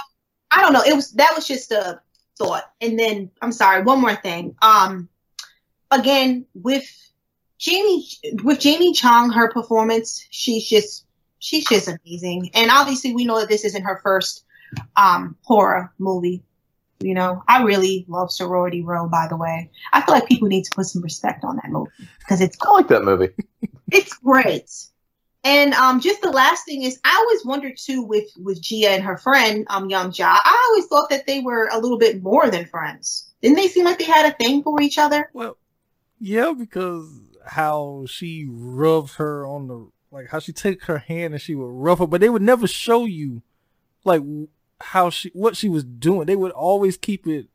I 0.52 0.62
don't 0.62 0.74
know. 0.74 0.84
It 0.84 0.96
was 0.96 1.12
that 1.14 1.34
was 1.36 1.48
just 1.48 1.72
a 1.72 2.02
thought, 2.38 2.72
and 2.82 2.98
then 2.98 3.32
I'm 3.42 3.52
sorry. 3.52 3.84
One 3.84 4.02
more 4.02 4.16
thing. 4.16 4.56
Um, 4.62 5.10
again 5.92 6.46
with 6.54 6.86
Jamie 7.58 8.06
with 8.44 8.60
Jamie 8.60 8.94
Chung, 8.94 9.32
her 9.32 9.52
performance, 9.52 10.26
she's 10.30 10.68
just 10.68 11.06
she's 11.40 11.66
just 11.68 11.88
amazing, 11.88 12.50
and 12.54 12.70
obviously 12.72 13.14
we 13.14 13.26
know 13.26 13.40
that 13.40 13.50
this 13.50 13.66
isn't 13.66 13.84
her 13.84 14.00
first 14.04 14.46
um 14.98 15.38
horror 15.44 15.94
movie 16.00 16.44
you 17.04 17.14
know, 17.14 17.44
I 17.48 17.64
really 17.64 18.06
love 18.08 18.32
Sorority 18.32 18.82
Row. 18.82 19.08
By 19.08 19.28
the 19.28 19.38
way, 19.38 19.70
I 19.92 20.02
feel 20.02 20.16
like 20.16 20.28
people 20.28 20.48
need 20.48 20.64
to 20.64 20.72
put 20.76 20.86
some 20.86 21.02
respect 21.02 21.44
on 21.44 21.58
that 21.58 21.70
movie 21.70 21.92
because 22.20 22.42
it's 22.42 22.58
I 22.62 22.72
like 22.72 22.88
that 22.88 23.04
movie. 23.04 23.30
it's 23.92 24.14
great. 24.16 24.70
And 25.46 25.74
um, 25.74 26.00
just 26.00 26.22
the 26.22 26.32
last 26.32 26.66
thing 26.66 26.84
is, 26.84 27.00
I 27.04 27.16
always 27.20 27.46
wondered 27.46 27.78
too 27.78 28.02
with 28.04 28.30
with 28.38 28.62
Gia 28.62 28.92
and 28.92 29.04
her 29.04 29.18
friend 29.18 29.66
um 29.70 29.90
Young 29.90 30.14
Ja. 30.14 30.40
I 30.42 30.68
always 30.70 30.88
thought 30.88 31.10
that 31.10 31.28
they 31.28 31.42
were 31.42 31.70
a 31.72 31.80
little 31.80 31.98
bit 31.98 32.24
more 32.24 32.50
than 32.50 32.66
friends. 32.66 33.32
Didn't 33.42 33.58
they 33.58 33.68
seem 33.68 33.86
like 33.86 34.00
they 34.00 34.06
had 34.06 34.32
a 34.32 34.36
thing 34.38 34.64
for 34.64 34.82
each 34.82 34.98
other? 34.98 35.30
Well, 35.34 35.58
yeah, 36.20 36.54
because 36.58 37.10
how 37.46 38.06
she 38.08 38.48
rubs 38.50 39.16
her 39.16 39.46
on 39.46 39.68
the 39.68 39.90
like 40.12 40.30
how 40.30 40.40
she 40.40 40.54
take 40.54 40.86
her 40.86 41.00
hand 41.00 41.34
and 41.34 41.42
she 41.42 41.56
would 41.56 41.66
rub 41.66 42.00
her, 42.00 42.08
but 42.08 42.22
they 42.22 42.30
would 42.30 42.42
never 42.42 42.68
show 42.68 43.04
you 43.06 43.42
like 44.06 44.22
how 44.82 45.10
she 45.10 45.30
what 45.34 45.56
she 45.56 45.70
was 45.70 45.84
doing. 45.84 46.26
They 46.26 46.36
would 46.36 46.52
always 46.52 46.98
keep 46.98 47.28
it 47.28 47.48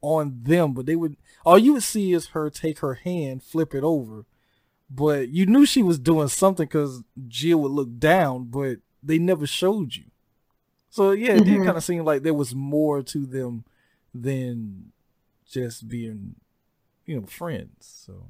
on 0.00 0.40
them, 0.42 0.72
but 0.72 0.86
they 0.86 0.96
would 0.96 1.16
all 1.44 1.58
you 1.58 1.74
would 1.74 1.82
see 1.82 2.12
is 2.12 2.28
her 2.28 2.50
take 2.50 2.80
her 2.80 2.94
hand, 2.94 3.42
flip 3.42 3.74
it 3.74 3.84
over. 3.84 4.26
But 4.90 5.30
you 5.30 5.46
knew 5.46 5.66
she 5.66 5.82
was 5.82 5.98
doing 5.98 6.28
something 6.28 6.66
because 6.66 7.02
Jill 7.26 7.58
would 7.60 7.72
look 7.72 7.98
down, 7.98 8.44
but 8.44 8.78
they 9.02 9.18
never 9.18 9.46
showed 9.46 9.96
you. 9.96 10.04
So 10.90 11.10
yeah, 11.10 11.32
it 11.32 11.42
mm-hmm. 11.42 11.54
did 11.54 11.64
kind 11.64 11.76
of 11.76 11.84
seem 11.84 12.04
like 12.04 12.22
there 12.22 12.34
was 12.34 12.54
more 12.54 13.02
to 13.02 13.26
them 13.26 13.64
than 14.14 14.92
just 15.50 15.88
being, 15.88 16.36
you 17.06 17.20
know, 17.20 17.26
friends. 17.26 18.04
So 18.06 18.26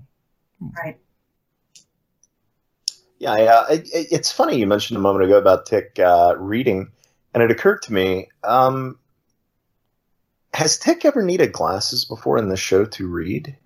hmm. 0.58 0.68
right. 0.82 0.98
Yeah, 3.18 3.36
yeah. 3.36 3.64
It, 3.70 3.88
it, 3.92 4.06
it's 4.10 4.32
funny 4.32 4.58
you 4.58 4.66
mentioned 4.66 4.96
a 4.96 5.00
moment 5.00 5.24
ago 5.24 5.38
about 5.38 5.66
Tick 5.66 5.98
uh, 5.98 6.34
reading 6.38 6.90
and 7.34 7.42
it 7.42 7.50
occurred 7.50 7.82
to 7.82 7.92
me 7.92 8.28
um, 8.44 8.98
has 10.54 10.78
Tech 10.78 11.04
ever 11.04 11.20
needed 11.20 11.52
glasses 11.52 12.04
before 12.04 12.38
in 12.38 12.48
the 12.48 12.56
show 12.56 12.84
to 12.84 13.08
read? 13.08 13.56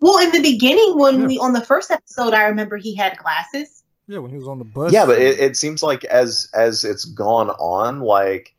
Well, 0.00 0.18
in 0.18 0.32
the 0.32 0.42
beginning, 0.42 0.98
when 0.98 1.20
yeah. 1.20 1.26
we 1.26 1.38
on 1.38 1.52
the 1.52 1.64
first 1.64 1.90
episode, 1.90 2.34
I 2.34 2.44
remember 2.44 2.76
he 2.76 2.94
had 2.94 3.16
glasses. 3.18 3.82
Yeah, 4.08 4.18
when 4.18 4.30
he 4.30 4.36
was 4.36 4.48
on 4.48 4.58
the 4.58 4.64
bus. 4.64 4.92
Yeah, 4.92 5.06
but 5.06 5.18
it, 5.18 5.38
it 5.38 5.56
seems 5.56 5.82
like 5.82 6.04
as 6.04 6.48
as 6.54 6.84
it's 6.84 7.04
gone 7.04 7.50
on, 7.50 8.00
like 8.00 8.54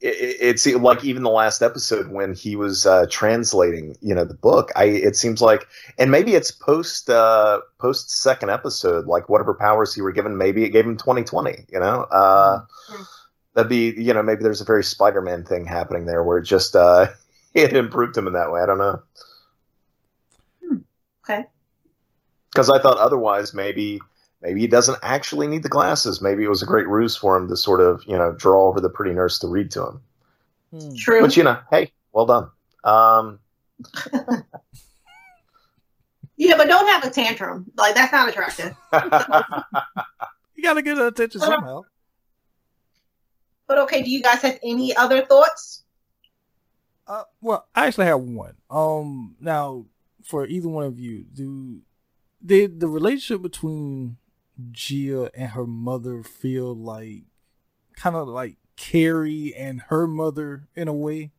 it, 0.00 0.64
it, 0.66 0.80
like 0.80 1.04
even 1.04 1.22
the 1.22 1.30
last 1.30 1.60
episode 1.62 2.08
when 2.08 2.34
he 2.34 2.56
was 2.56 2.86
uh, 2.86 3.06
translating, 3.10 3.96
you 4.00 4.14
know, 4.14 4.24
the 4.24 4.34
book. 4.34 4.70
I 4.74 4.84
it 4.84 5.14
seems 5.14 5.42
like, 5.42 5.66
and 5.98 6.10
maybe 6.10 6.34
it's 6.34 6.50
post 6.50 7.10
uh, 7.10 7.60
post 7.78 8.10
second 8.10 8.50
episode, 8.50 9.06
like 9.06 9.28
whatever 9.28 9.52
powers 9.52 9.94
he 9.94 10.00
were 10.00 10.12
given, 10.12 10.38
maybe 10.38 10.64
it 10.64 10.70
gave 10.70 10.86
him 10.86 10.96
twenty 10.96 11.22
twenty. 11.22 11.66
You 11.70 11.80
know, 11.80 12.06
uh, 12.10 12.60
mm-hmm. 12.60 13.02
that'd 13.54 13.68
be 13.68 13.94
you 14.00 14.14
know 14.14 14.22
maybe 14.22 14.42
there's 14.42 14.62
a 14.62 14.64
very 14.64 14.84
Spider 14.84 15.20
Man 15.20 15.44
thing 15.44 15.66
happening 15.66 16.06
there 16.06 16.24
where 16.24 16.38
it 16.38 16.44
just 16.44 16.74
uh, 16.76 17.08
it 17.54 17.74
improved 17.74 18.16
him 18.16 18.26
in 18.26 18.32
that 18.32 18.50
way. 18.50 18.62
I 18.62 18.66
don't 18.66 18.78
know. 18.78 19.02
Hmm. 20.66 20.76
Okay. 21.24 21.46
Because 22.50 22.70
I 22.70 22.80
thought 22.80 22.96
otherwise 22.96 23.52
maybe 23.52 24.00
maybe 24.42 24.60
he 24.60 24.66
doesn't 24.66 24.98
actually 25.02 25.46
need 25.46 25.62
the 25.62 25.68
glasses. 25.68 26.20
Maybe 26.20 26.44
it 26.44 26.48
was 26.48 26.62
a 26.62 26.66
great 26.66 26.88
ruse 26.88 27.16
for 27.16 27.36
him 27.36 27.48
to 27.48 27.56
sort 27.56 27.80
of, 27.80 28.02
you 28.06 28.16
know, 28.16 28.32
draw 28.32 28.68
over 28.68 28.80
the 28.80 28.90
pretty 28.90 29.14
nurse 29.14 29.38
to 29.40 29.48
read 29.48 29.70
to 29.72 29.86
him. 29.86 30.00
Hmm. 30.70 30.94
True. 30.94 31.20
But 31.20 31.36
you 31.36 31.44
know, 31.44 31.58
hey, 31.70 31.92
well 32.12 32.26
done. 32.26 32.50
Um, 32.84 33.40
yeah, 36.36 36.56
but 36.56 36.68
don't 36.68 36.86
have 36.88 37.04
a 37.04 37.10
tantrum. 37.10 37.70
Like 37.76 37.94
that's 37.94 38.12
not 38.12 38.28
attractive. 38.28 38.74
you 40.54 40.62
gotta 40.62 40.82
get 40.82 40.98
attention 40.98 41.40
somehow. 41.40 41.82
But 43.66 43.78
okay, 43.78 44.02
do 44.02 44.10
you 44.10 44.22
guys 44.22 44.42
have 44.42 44.58
any 44.62 44.96
other 44.96 45.24
thoughts? 45.24 45.84
Uh, 47.06 47.24
well, 47.40 47.66
I 47.74 47.86
actually 47.86 48.06
have 48.06 48.20
one. 48.20 48.54
Um, 48.70 49.36
now 49.40 49.86
for 50.24 50.46
either 50.46 50.68
one 50.68 50.84
of 50.84 50.98
you, 50.98 51.24
do 51.32 51.80
did 52.44 52.80
the 52.80 52.88
relationship 52.88 53.42
between 53.42 54.16
Gia 54.72 55.30
and 55.34 55.50
her 55.50 55.66
mother 55.66 56.22
feel 56.22 56.74
like 56.74 57.24
kind 57.96 58.16
of 58.16 58.28
like 58.28 58.56
Carrie 58.76 59.54
and 59.54 59.82
her 59.88 60.06
mother 60.06 60.68
in 60.74 60.88
a 60.88 60.92
way? 60.92 61.32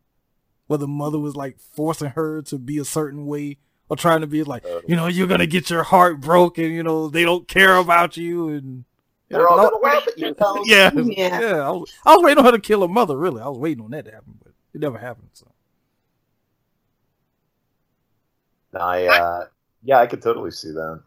Where 0.68 0.78
the 0.78 0.88
mother 0.88 1.20
was 1.20 1.36
like 1.36 1.60
forcing 1.60 2.12
her 2.12 2.42
to 2.44 2.58
be 2.58 2.78
a 2.78 2.86
certain 2.86 3.26
way 3.26 3.58
or 3.90 3.98
trying 3.98 4.22
to 4.22 4.28
be 4.28 4.44
like, 4.44 4.66
you 4.88 4.96
know, 4.96 5.08
you're 5.08 5.28
gonna 5.28 5.48
get 5.48 5.70
your 5.70 5.84
heart 5.84 6.22
broken, 6.22 6.72
you 6.72 6.84
know, 6.84 7.10
they 7.10 7.26
don't 7.26 7.48
care 7.48 7.76
about 7.76 8.16
you 8.16 8.50
and 8.50 8.86
they're 9.32 9.48
all 9.48 9.58
gonna 9.58 9.78
laugh 9.78 10.08
at 10.08 10.18
you. 10.18 10.36
yeah, 10.66 10.92
yeah. 10.96 11.42
yeah 11.42 11.68
I, 11.68 11.72
was, 11.72 11.94
I 12.06 12.16
was 12.16 12.24
waiting 12.24 12.40
on 12.40 12.46
her 12.46 12.52
to 12.52 12.60
kill 12.60 12.82
her 12.82 12.88
mother. 12.88 13.18
Really, 13.18 13.42
I 13.42 13.48
was 13.48 13.58
waiting 13.58 13.84
on 13.84 13.92
that 13.92 14.06
to 14.06 14.12
happen, 14.12 14.38
but 14.42 14.54
it 14.74 14.82
never 14.82 14.98
happened. 14.98 15.30
So, 15.34 15.52
I 18.74 19.08
uh, 19.08 19.46
yeah, 19.84 20.00
I 20.00 20.08
could 20.08 20.22
totally 20.22 20.52
see 20.52 20.72
that. 20.72 21.02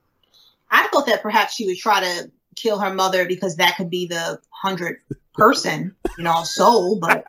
I 0.75 0.89
thought 0.89 1.07
that 1.07 1.23
perhaps 1.23 1.55
she 1.55 1.67
would 1.67 1.79
try 1.79 2.01
to 2.01 2.31
kill 2.57 2.81
her 2.81 2.93
mother 2.93 3.27
because 3.27 3.57
that 3.57 3.77
could 3.77 3.91
be 3.91 4.07
the 4.07 4.41
hundredth 4.51 5.01
person, 5.35 5.95
you 6.19 6.25
know, 6.25 6.43
soul, 6.43 6.99
but 6.99 7.25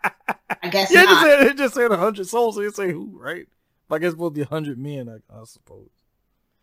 I 0.64 0.70
guess 0.70 0.92
yeah, 0.92 1.04
not. 1.04 1.28
It 1.28 1.30
just 1.30 1.48
said, 1.48 1.58
just 1.58 1.74
said 1.76 1.92
a 1.92 1.98
hundred 1.98 2.28
souls, 2.28 2.56
so 2.56 2.62
you 2.62 2.72
say 2.72 2.92
who, 2.92 3.12
right? 3.20 3.46
I 3.92 4.00
guess 4.00 4.16
both 4.16 4.34
the 4.34 4.44
hundred 4.44 4.80
men, 4.80 5.08
I, 5.10 5.18
I, 5.34 5.44
suppose. 5.46 5.90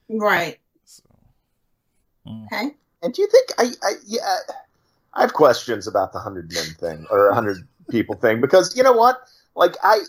Right. 0.09 0.59
So. 0.85 1.05
Mm. 2.27 2.47
Okay. 2.47 2.75
And 3.03 3.15
do 3.15 3.23
you 3.23 3.29
think 3.29 3.49
I, 3.59 3.67
I 3.83 3.93
yeah 4.05 4.39
I 5.15 5.21
have 5.21 5.35
questions 5.35 5.87
about 5.87 6.13
the 6.13 6.19
hundred 6.19 6.53
men 6.53 6.65
thing 6.81 7.07
or 7.11 7.29
a 7.29 7.35
hundred 7.35 7.59
people 7.91 8.17
thing 8.17 8.41
because 8.41 8.77
you 8.77 8.83
know 8.83 8.93
what? 8.93 9.21
Like 9.55 9.77
I 9.85 10.01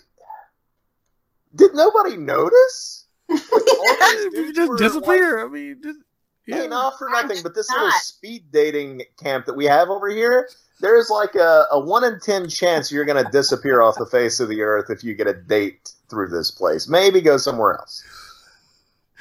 did 1.55 1.76
nobody 1.76 2.17
notice? 2.17 3.05
If 3.30 4.34
you 4.34 4.53
just 4.53 4.78
disappear. 4.78 5.43
I 5.43 5.49
mean, 5.49 5.80
just, 5.82 5.99
Yeah. 6.45 6.55
yeah. 6.55 6.61
Hey, 6.63 6.67
not 6.67 6.97
for 6.97 7.09
nothing, 7.09 7.37
but 7.43 7.55
this 7.55 7.69
little 7.69 7.91
speed 7.91 8.45
dating 8.51 9.03
camp 9.21 9.45
that 9.45 9.53
we 9.55 9.65
have 9.65 9.89
over 9.89 10.09
here, 10.09 10.49
there's 10.81 11.09
like 11.09 11.35
a, 11.35 11.65
a 11.71 11.79
one 11.79 12.03
in 12.03 12.19
ten 12.19 12.49
chance 12.49 12.91
you're 12.91 13.05
going 13.05 13.23
to 13.23 13.31
disappear 13.31 13.81
off 13.81 13.95
the 13.97 14.05
face 14.05 14.39
of 14.39 14.49
the 14.49 14.61
earth 14.61 14.89
if 14.89 15.03
you 15.03 15.13
get 15.15 15.27
a 15.27 15.33
date 15.33 15.91
through 16.09 16.29
this 16.29 16.51
place. 16.51 16.87
Maybe 16.87 17.21
go 17.21 17.37
somewhere 17.37 17.75
else. 17.75 18.03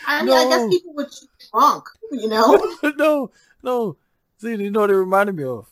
I 0.06 0.22
mean, 0.24 0.34
I 0.34 0.44
guess 0.44 0.68
people 0.68 0.94
would 0.94 1.06
choose 1.06 1.28
drunk, 1.52 1.84
you 2.10 2.28
know? 2.28 2.60
no, 2.96 3.30
no. 3.62 3.96
See, 4.38 4.56
you 4.56 4.70
know 4.70 4.80
what 4.80 4.90
it 4.90 4.96
reminded 4.96 5.36
me 5.36 5.44
of? 5.44 5.68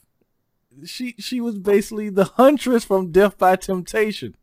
She 0.84 1.14
she 1.18 1.40
was 1.40 1.58
basically 1.58 2.10
the 2.10 2.26
huntress 2.26 2.84
from 2.84 3.10
Death 3.10 3.36
by 3.36 3.56
Temptation. 3.56 4.36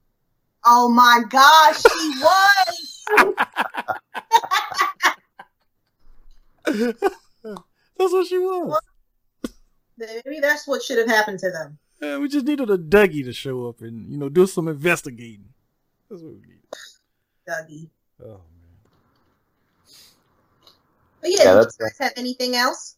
oh 0.66 0.89
my 0.89 1.22
gosh, 1.30 1.82
she 1.82 2.10
was. 2.22 3.05
That's 7.43 8.13
what 8.13 8.28
she 8.28 8.38
was. 8.38 8.80
Maybe 9.97 10.39
that's 10.39 10.68
what 10.68 10.84
should 10.84 10.99
have 10.99 11.07
happened 11.07 11.39
to 11.39 11.49
them. 11.49 11.80
Yeah, 12.01 12.20
we 12.20 12.28
just 12.28 12.45
needed 12.45 12.70
a 12.70 12.78
Dougie 12.78 13.24
to 13.24 13.34
show 13.34 13.68
up 13.68 13.82
and 13.82 14.11
you 14.11 14.18
know 14.18 14.30
do 14.30 14.45
some 14.45 14.68
investigating. 14.68 15.49
That's 16.09 16.22
what 16.22 16.34
we 16.34 16.41
need. 16.41 16.61
Dougie. 17.49 17.89
Oh 18.24 18.28
man. 18.28 18.41
But 21.22 21.32
yeah, 21.32 21.38
Yeah, 21.45 21.53
do 21.53 21.59
you 21.61 21.86
guys 21.86 21.97
have 21.99 22.13
anything 22.15 22.55
else? 22.55 22.95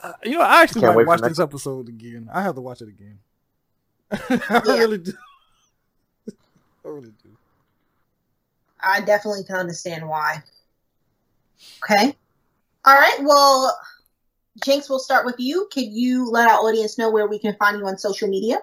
Uh, 0.00 0.12
you 0.22 0.32
know, 0.38 0.42
I 0.42 0.62
actually 0.62 0.82
Can't 0.82 0.92
might 0.92 0.98
wait 0.98 1.04
for 1.04 1.08
watch 1.08 1.20
next- 1.22 1.38
this 1.38 1.42
episode 1.42 1.88
again. 1.88 2.28
I 2.32 2.42
have 2.42 2.54
to 2.54 2.60
watch 2.60 2.80
it 2.82 2.88
again. 2.88 3.18
I 4.12 4.62
Yeah. 4.64 4.72
really 4.78 4.98
do. 4.98 5.12
I 6.84 6.88
really 6.88 7.12
do. 7.24 7.30
I 8.80 9.00
definitely 9.00 9.42
can 9.42 9.56
understand 9.56 10.06
why. 10.08 10.44
Okay. 11.82 12.16
All 12.84 12.94
right. 12.94 13.18
Well, 13.20 13.78
Jinx, 14.64 14.88
we'll 14.88 14.98
start 14.98 15.26
with 15.26 15.36
you. 15.38 15.68
Can 15.72 15.84
you 15.92 16.30
let 16.30 16.48
our 16.48 16.58
audience 16.58 16.98
know 16.98 17.10
where 17.10 17.26
we 17.26 17.38
can 17.38 17.54
find 17.56 17.78
you 17.78 17.86
on 17.86 17.98
social 17.98 18.28
media? 18.28 18.58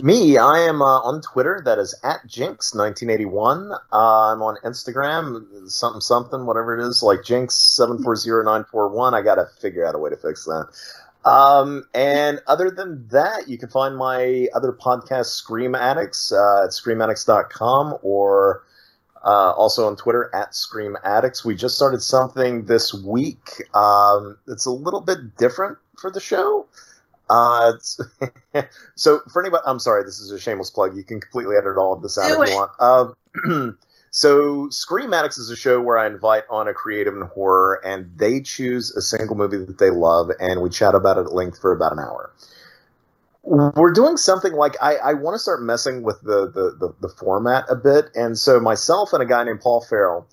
Me, 0.00 0.38
I 0.38 0.60
am 0.60 0.80
uh, 0.80 1.00
on 1.00 1.20
Twitter. 1.22 1.60
That 1.64 1.78
is 1.80 1.92
at 2.04 2.20
Jinx1981. 2.28 3.80
Uh, 3.92 4.32
I'm 4.32 4.42
on 4.42 4.56
Instagram, 4.64 5.68
something 5.68 6.00
something, 6.00 6.46
whatever 6.46 6.78
it 6.78 6.86
is, 6.86 7.02
like 7.02 7.20
Jinx740941. 7.20 9.12
I 9.12 9.22
got 9.22 9.36
to 9.36 9.46
figure 9.60 9.84
out 9.84 9.96
a 9.96 9.98
way 9.98 10.10
to 10.10 10.16
fix 10.16 10.44
that. 10.44 10.68
Um, 11.24 11.84
and 11.94 12.40
other 12.46 12.70
than 12.70 13.08
that, 13.08 13.48
you 13.48 13.58
can 13.58 13.70
find 13.70 13.96
my 13.96 14.46
other 14.54 14.72
podcast, 14.72 15.26
Scream 15.26 15.74
Addicts, 15.74 16.30
uh, 16.30 16.64
at 16.64 16.70
screamaddicts.com 16.70 17.98
or 18.02 18.62
uh, 19.24 19.52
also 19.52 19.86
on 19.86 19.96
Twitter 19.96 20.30
at 20.34 20.54
Scream 20.54 20.96
Addicts. 21.04 21.44
We 21.44 21.54
just 21.54 21.76
started 21.76 22.02
something 22.02 22.64
this 22.64 22.94
week. 22.94 23.62
Um, 23.74 24.38
it's 24.46 24.66
a 24.66 24.70
little 24.70 25.00
bit 25.00 25.36
different 25.36 25.78
for 25.98 26.10
the 26.10 26.20
show. 26.20 26.66
Uh, 27.30 27.72
so 28.94 29.20
for 29.30 29.42
anybody, 29.42 29.62
I'm 29.66 29.78
sorry, 29.78 30.04
this 30.04 30.18
is 30.18 30.30
a 30.30 30.38
shameless 30.38 30.70
plug. 30.70 30.96
You 30.96 31.04
can 31.04 31.20
completely 31.20 31.56
edit 31.56 31.76
all 31.76 31.92
of 31.92 32.02
this 32.02 32.18
out 32.18 32.28
Do 32.28 32.42
if 32.42 32.48
it. 32.48 32.52
you 32.52 32.56
want. 32.56 32.70
Uh, 32.78 33.70
so 34.10 34.68
Scream 34.70 35.12
Addicts 35.12 35.38
is 35.38 35.50
a 35.50 35.56
show 35.56 35.80
where 35.80 35.98
I 35.98 36.06
invite 36.06 36.44
on 36.50 36.68
a 36.68 36.74
creative 36.74 37.14
in 37.14 37.22
horror, 37.22 37.80
and 37.84 38.10
they 38.16 38.40
choose 38.40 38.94
a 38.96 39.02
single 39.02 39.36
movie 39.36 39.58
that 39.58 39.78
they 39.78 39.90
love, 39.90 40.30
and 40.40 40.62
we 40.62 40.70
chat 40.70 40.94
about 40.94 41.18
it 41.18 41.26
at 41.26 41.32
length 41.32 41.60
for 41.60 41.72
about 41.72 41.92
an 41.92 41.98
hour. 41.98 42.32
We're 43.50 43.92
doing 43.92 44.16
something 44.16 44.52
like 44.52 44.76
I, 44.82 44.96
I 44.96 45.14
want 45.14 45.34
to 45.34 45.38
start 45.38 45.62
messing 45.62 46.02
with 46.02 46.20
the, 46.22 46.50
the, 46.50 46.76
the, 46.78 46.94
the 47.00 47.08
format 47.08 47.64
a 47.70 47.76
bit, 47.76 48.10
and 48.14 48.38
so 48.38 48.60
myself 48.60 49.12
and 49.12 49.22
a 49.22 49.26
guy 49.26 49.42
named 49.44 49.60
Paul 49.60 49.80
Farrell 49.80 50.28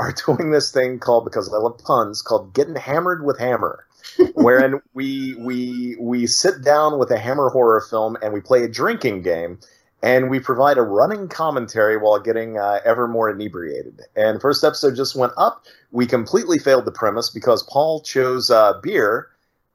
are 0.00 0.14
doing 0.26 0.50
this 0.50 0.70
thing 0.70 0.98
called 0.98 1.24
because 1.24 1.52
I 1.52 1.58
love 1.58 1.78
puns 1.78 2.22
called 2.22 2.54
Getting 2.54 2.76
Hammered 2.76 3.24
with 3.24 3.38
Hammer 3.38 3.84
wherein 4.34 4.80
we 4.94 5.34
we 5.38 5.96
we 6.00 6.26
sit 6.26 6.62
down 6.62 6.98
with 6.98 7.10
a 7.10 7.18
Hammer 7.18 7.50
horror 7.50 7.80
film 7.80 8.16
and 8.22 8.32
we 8.32 8.40
play 8.40 8.62
a 8.64 8.68
drinking 8.68 9.22
game, 9.22 9.58
and 10.02 10.30
we 10.30 10.40
provide 10.40 10.78
a 10.78 10.82
running 10.82 11.28
commentary 11.28 11.96
while 11.96 12.18
getting 12.18 12.58
uh, 12.58 12.80
ever 12.84 13.08
more 13.08 13.30
inebriated. 13.30 14.00
And 14.16 14.40
first 14.40 14.64
episode 14.64 14.96
just 14.96 15.16
went 15.16 15.32
up. 15.36 15.64
We 15.90 16.06
completely 16.06 16.58
failed 16.58 16.84
the 16.84 16.92
premise 16.92 17.30
because 17.30 17.62
Paul 17.64 18.02
chose 18.02 18.50
uh, 18.50 18.74
beer. 18.82 19.28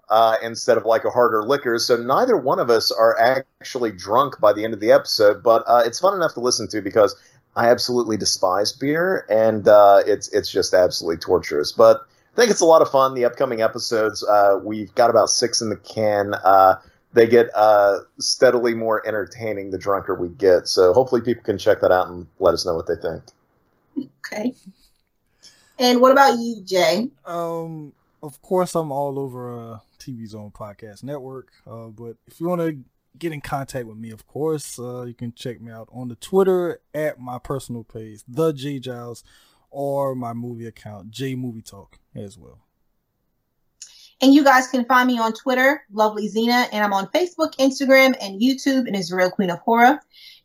Uh, 0.09 0.35
instead 0.43 0.77
of 0.77 0.85
like 0.85 1.05
a 1.05 1.09
harder 1.09 1.43
liquor, 1.43 1.79
so 1.79 1.95
neither 1.95 2.37
one 2.37 2.59
of 2.59 2.69
us 2.69 2.91
are 2.91 3.17
actually 3.19 3.91
drunk 3.91 4.39
by 4.39 4.51
the 4.51 4.63
end 4.63 4.73
of 4.73 4.79
the 4.79 4.91
episode. 4.91 5.41
But 5.41 5.63
uh, 5.65 5.81
it's 5.85 5.99
fun 5.99 6.13
enough 6.13 6.33
to 6.33 6.41
listen 6.41 6.67
to 6.69 6.81
because 6.81 7.15
I 7.55 7.69
absolutely 7.69 8.17
despise 8.17 8.73
beer, 8.73 9.25
and 9.29 9.67
uh, 9.67 10.01
it's 10.05 10.27
it's 10.29 10.51
just 10.51 10.73
absolutely 10.73 11.17
torturous. 11.17 11.71
But 11.71 12.05
I 12.33 12.35
think 12.35 12.51
it's 12.51 12.61
a 12.61 12.65
lot 12.65 12.81
of 12.81 12.89
fun. 12.89 13.13
The 13.13 13.25
upcoming 13.25 13.61
episodes, 13.61 14.23
uh, 14.23 14.59
we've 14.61 14.93
got 14.95 15.09
about 15.09 15.29
six 15.29 15.61
in 15.61 15.69
the 15.69 15.77
can. 15.77 16.33
Uh, 16.33 16.75
they 17.13 17.27
get 17.27 17.49
uh, 17.55 17.99
steadily 18.19 18.73
more 18.73 19.07
entertaining 19.07 19.69
the 19.69 19.77
drunker 19.77 20.15
we 20.15 20.29
get. 20.29 20.67
So 20.67 20.93
hopefully 20.93 21.21
people 21.21 21.43
can 21.43 21.57
check 21.57 21.81
that 21.81 21.91
out 21.91 22.07
and 22.07 22.27
let 22.39 22.53
us 22.53 22.65
know 22.65 22.73
what 22.73 22.87
they 22.87 22.95
think. 22.95 23.23
Okay. 24.25 24.55
And 25.77 26.01
what 26.01 26.11
about 26.11 26.39
you, 26.39 26.61
Jay? 26.65 27.09
Um, 27.25 27.93
of 28.23 28.41
course, 28.41 28.73
I'm 28.73 28.91
all 28.91 29.19
over 29.19 29.73
uh, 29.73 29.79
TV 30.03 30.27
Zone 30.27 30.51
Podcast 30.51 31.03
Network. 31.03 31.51
Uh, 31.65 31.87
but 31.87 32.17
if 32.27 32.39
you 32.39 32.47
want 32.47 32.61
to 32.61 32.79
get 33.17 33.31
in 33.31 33.41
contact 33.41 33.87
with 33.87 33.97
me, 33.97 34.11
of 34.11 34.27
course, 34.27 34.79
uh, 34.79 35.03
you 35.03 35.13
can 35.13 35.33
check 35.33 35.61
me 35.61 35.71
out 35.71 35.89
on 35.91 36.07
the 36.07 36.15
Twitter 36.15 36.81
at 36.93 37.19
my 37.19 37.39
personal 37.39 37.83
page, 37.83 38.21
the 38.27 38.51
Jay 38.51 38.79
Giles, 38.79 39.23
or 39.69 40.15
my 40.15 40.33
movie 40.33 40.67
account, 40.67 41.11
Jay 41.11 41.35
Movie 41.35 41.61
Talk, 41.61 41.99
as 42.15 42.37
well. 42.37 42.59
And 44.21 44.33
you 44.33 44.43
guys 44.43 44.67
can 44.67 44.85
find 44.85 45.07
me 45.07 45.19
on 45.19 45.33
Twitter, 45.33 45.83
Lovely 45.91 46.27
Zena, 46.27 46.67
and 46.71 46.83
I'm 46.83 46.93
on 46.93 47.07
Facebook, 47.07 47.55
Instagram, 47.57 48.15
and 48.21 48.41
YouTube, 48.41 48.87
and 48.87 48.95
is 48.95 49.11
Real 49.11 49.29
Queen 49.29 49.49
of 49.49 49.59
Horror. 49.59 49.99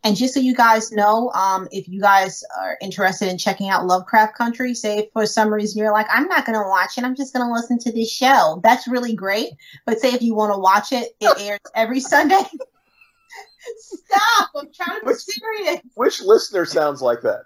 And 0.05 0.17
just 0.17 0.35
so 0.35 0.41
you 0.41 0.55
guys 0.55 0.93
know, 0.93 1.31
um, 1.31 1.67
if 1.73 1.89
you 1.89 2.01
guys 2.01 2.45
are 2.59 2.79
interested 2.81 3.29
in 3.29 3.37
checking 3.37 3.69
out 3.69 3.87
Lovecraft 3.87 4.37
Country, 4.37 4.73
say 4.75 5.11
for 5.13 5.27
some 5.27 5.53
reason 5.53 5.81
you're 5.81 5.93
like, 5.93 6.07
I'm 6.11 6.29
not 6.29 6.47
going 6.47 6.59
to 6.59 6.69
watch 6.69 6.97
it, 6.97 7.05
I'm 7.05 7.17
just 7.17 7.35
going 7.35 7.47
to 7.47 7.53
listen 7.53 7.79
to 7.81 7.93
this 7.93 8.11
show. 8.11 8.61
That's 8.63 8.87
really 8.87 9.15
great. 9.15 9.51
But 9.87 9.99
say 9.99 10.13
if 10.13 10.23
you 10.23 10.35
want 10.35 10.55
to 10.55 10.59
watch 10.59 10.93
it, 10.93 11.17
it 11.21 11.41
airs 11.41 11.61
every 11.75 12.01
Sunday. 12.01 12.37
Stop! 13.79 14.51
I'm 14.57 14.69
trying 14.73 15.01
to 15.01 15.07
be 15.07 15.15
serious. 15.15 15.81
Which 15.95 16.23
listener 16.23 16.65
sounds 16.65 17.03
like 17.03 17.21
that? 17.23 17.43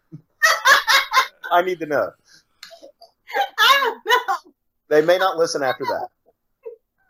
I 1.50 1.62
need 1.62 1.80
to 1.80 1.86
know. 1.86 2.10
I 3.58 3.80
don't 3.82 4.00
know. 4.06 4.51
They 4.92 5.00
may 5.00 5.16
not 5.16 5.38
listen 5.38 5.62
after 5.62 5.84
that. 5.84 6.08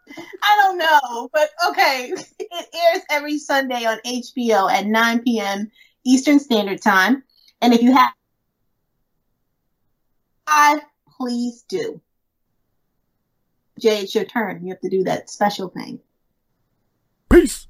I 0.44 0.56
don't 0.56 0.78
know, 0.78 1.28
but 1.32 1.50
okay. 1.70 2.14
It 2.38 2.68
airs 2.74 3.02
every 3.10 3.38
Sunday 3.38 3.84
on 3.86 3.98
HBO 4.06 4.70
at 4.70 4.86
9 4.86 5.22
p.m. 5.24 5.68
Eastern 6.04 6.38
Standard 6.38 6.80
Time. 6.80 7.24
And 7.60 7.74
if 7.74 7.82
you 7.82 7.92
have, 7.92 8.12
I 10.46 10.82
please 11.18 11.64
do. 11.68 12.00
Jay, 13.80 14.02
it's 14.02 14.14
your 14.14 14.26
turn. 14.26 14.64
You 14.64 14.72
have 14.74 14.80
to 14.82 14.88
do 14.88 15.02
that 15.02 15.28
special 15.28 15.68
thing. 15.68 15.98
Peace. 17.32 17.66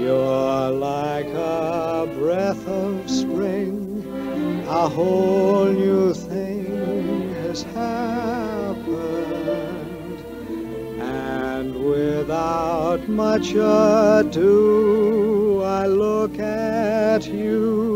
You're 0.00 0.70
like 0.70 1.28
a 1.28 2.08
breath 2.18 2.66
of 2.66 3.10
spring 3.10 3.80
a 4.66 4.88
whole 4.88 5.66
new 5.66 6.14
thing 6.14 7.34
has 7.44 7.62
happened, 7.64 8.41
Without 12.22 13.08
much 13.08 13.50
ado, 13.50 14.40
I 15.64 15.86
look 15.88 16.38
at 16.38 17.26
you. 17.26 17.91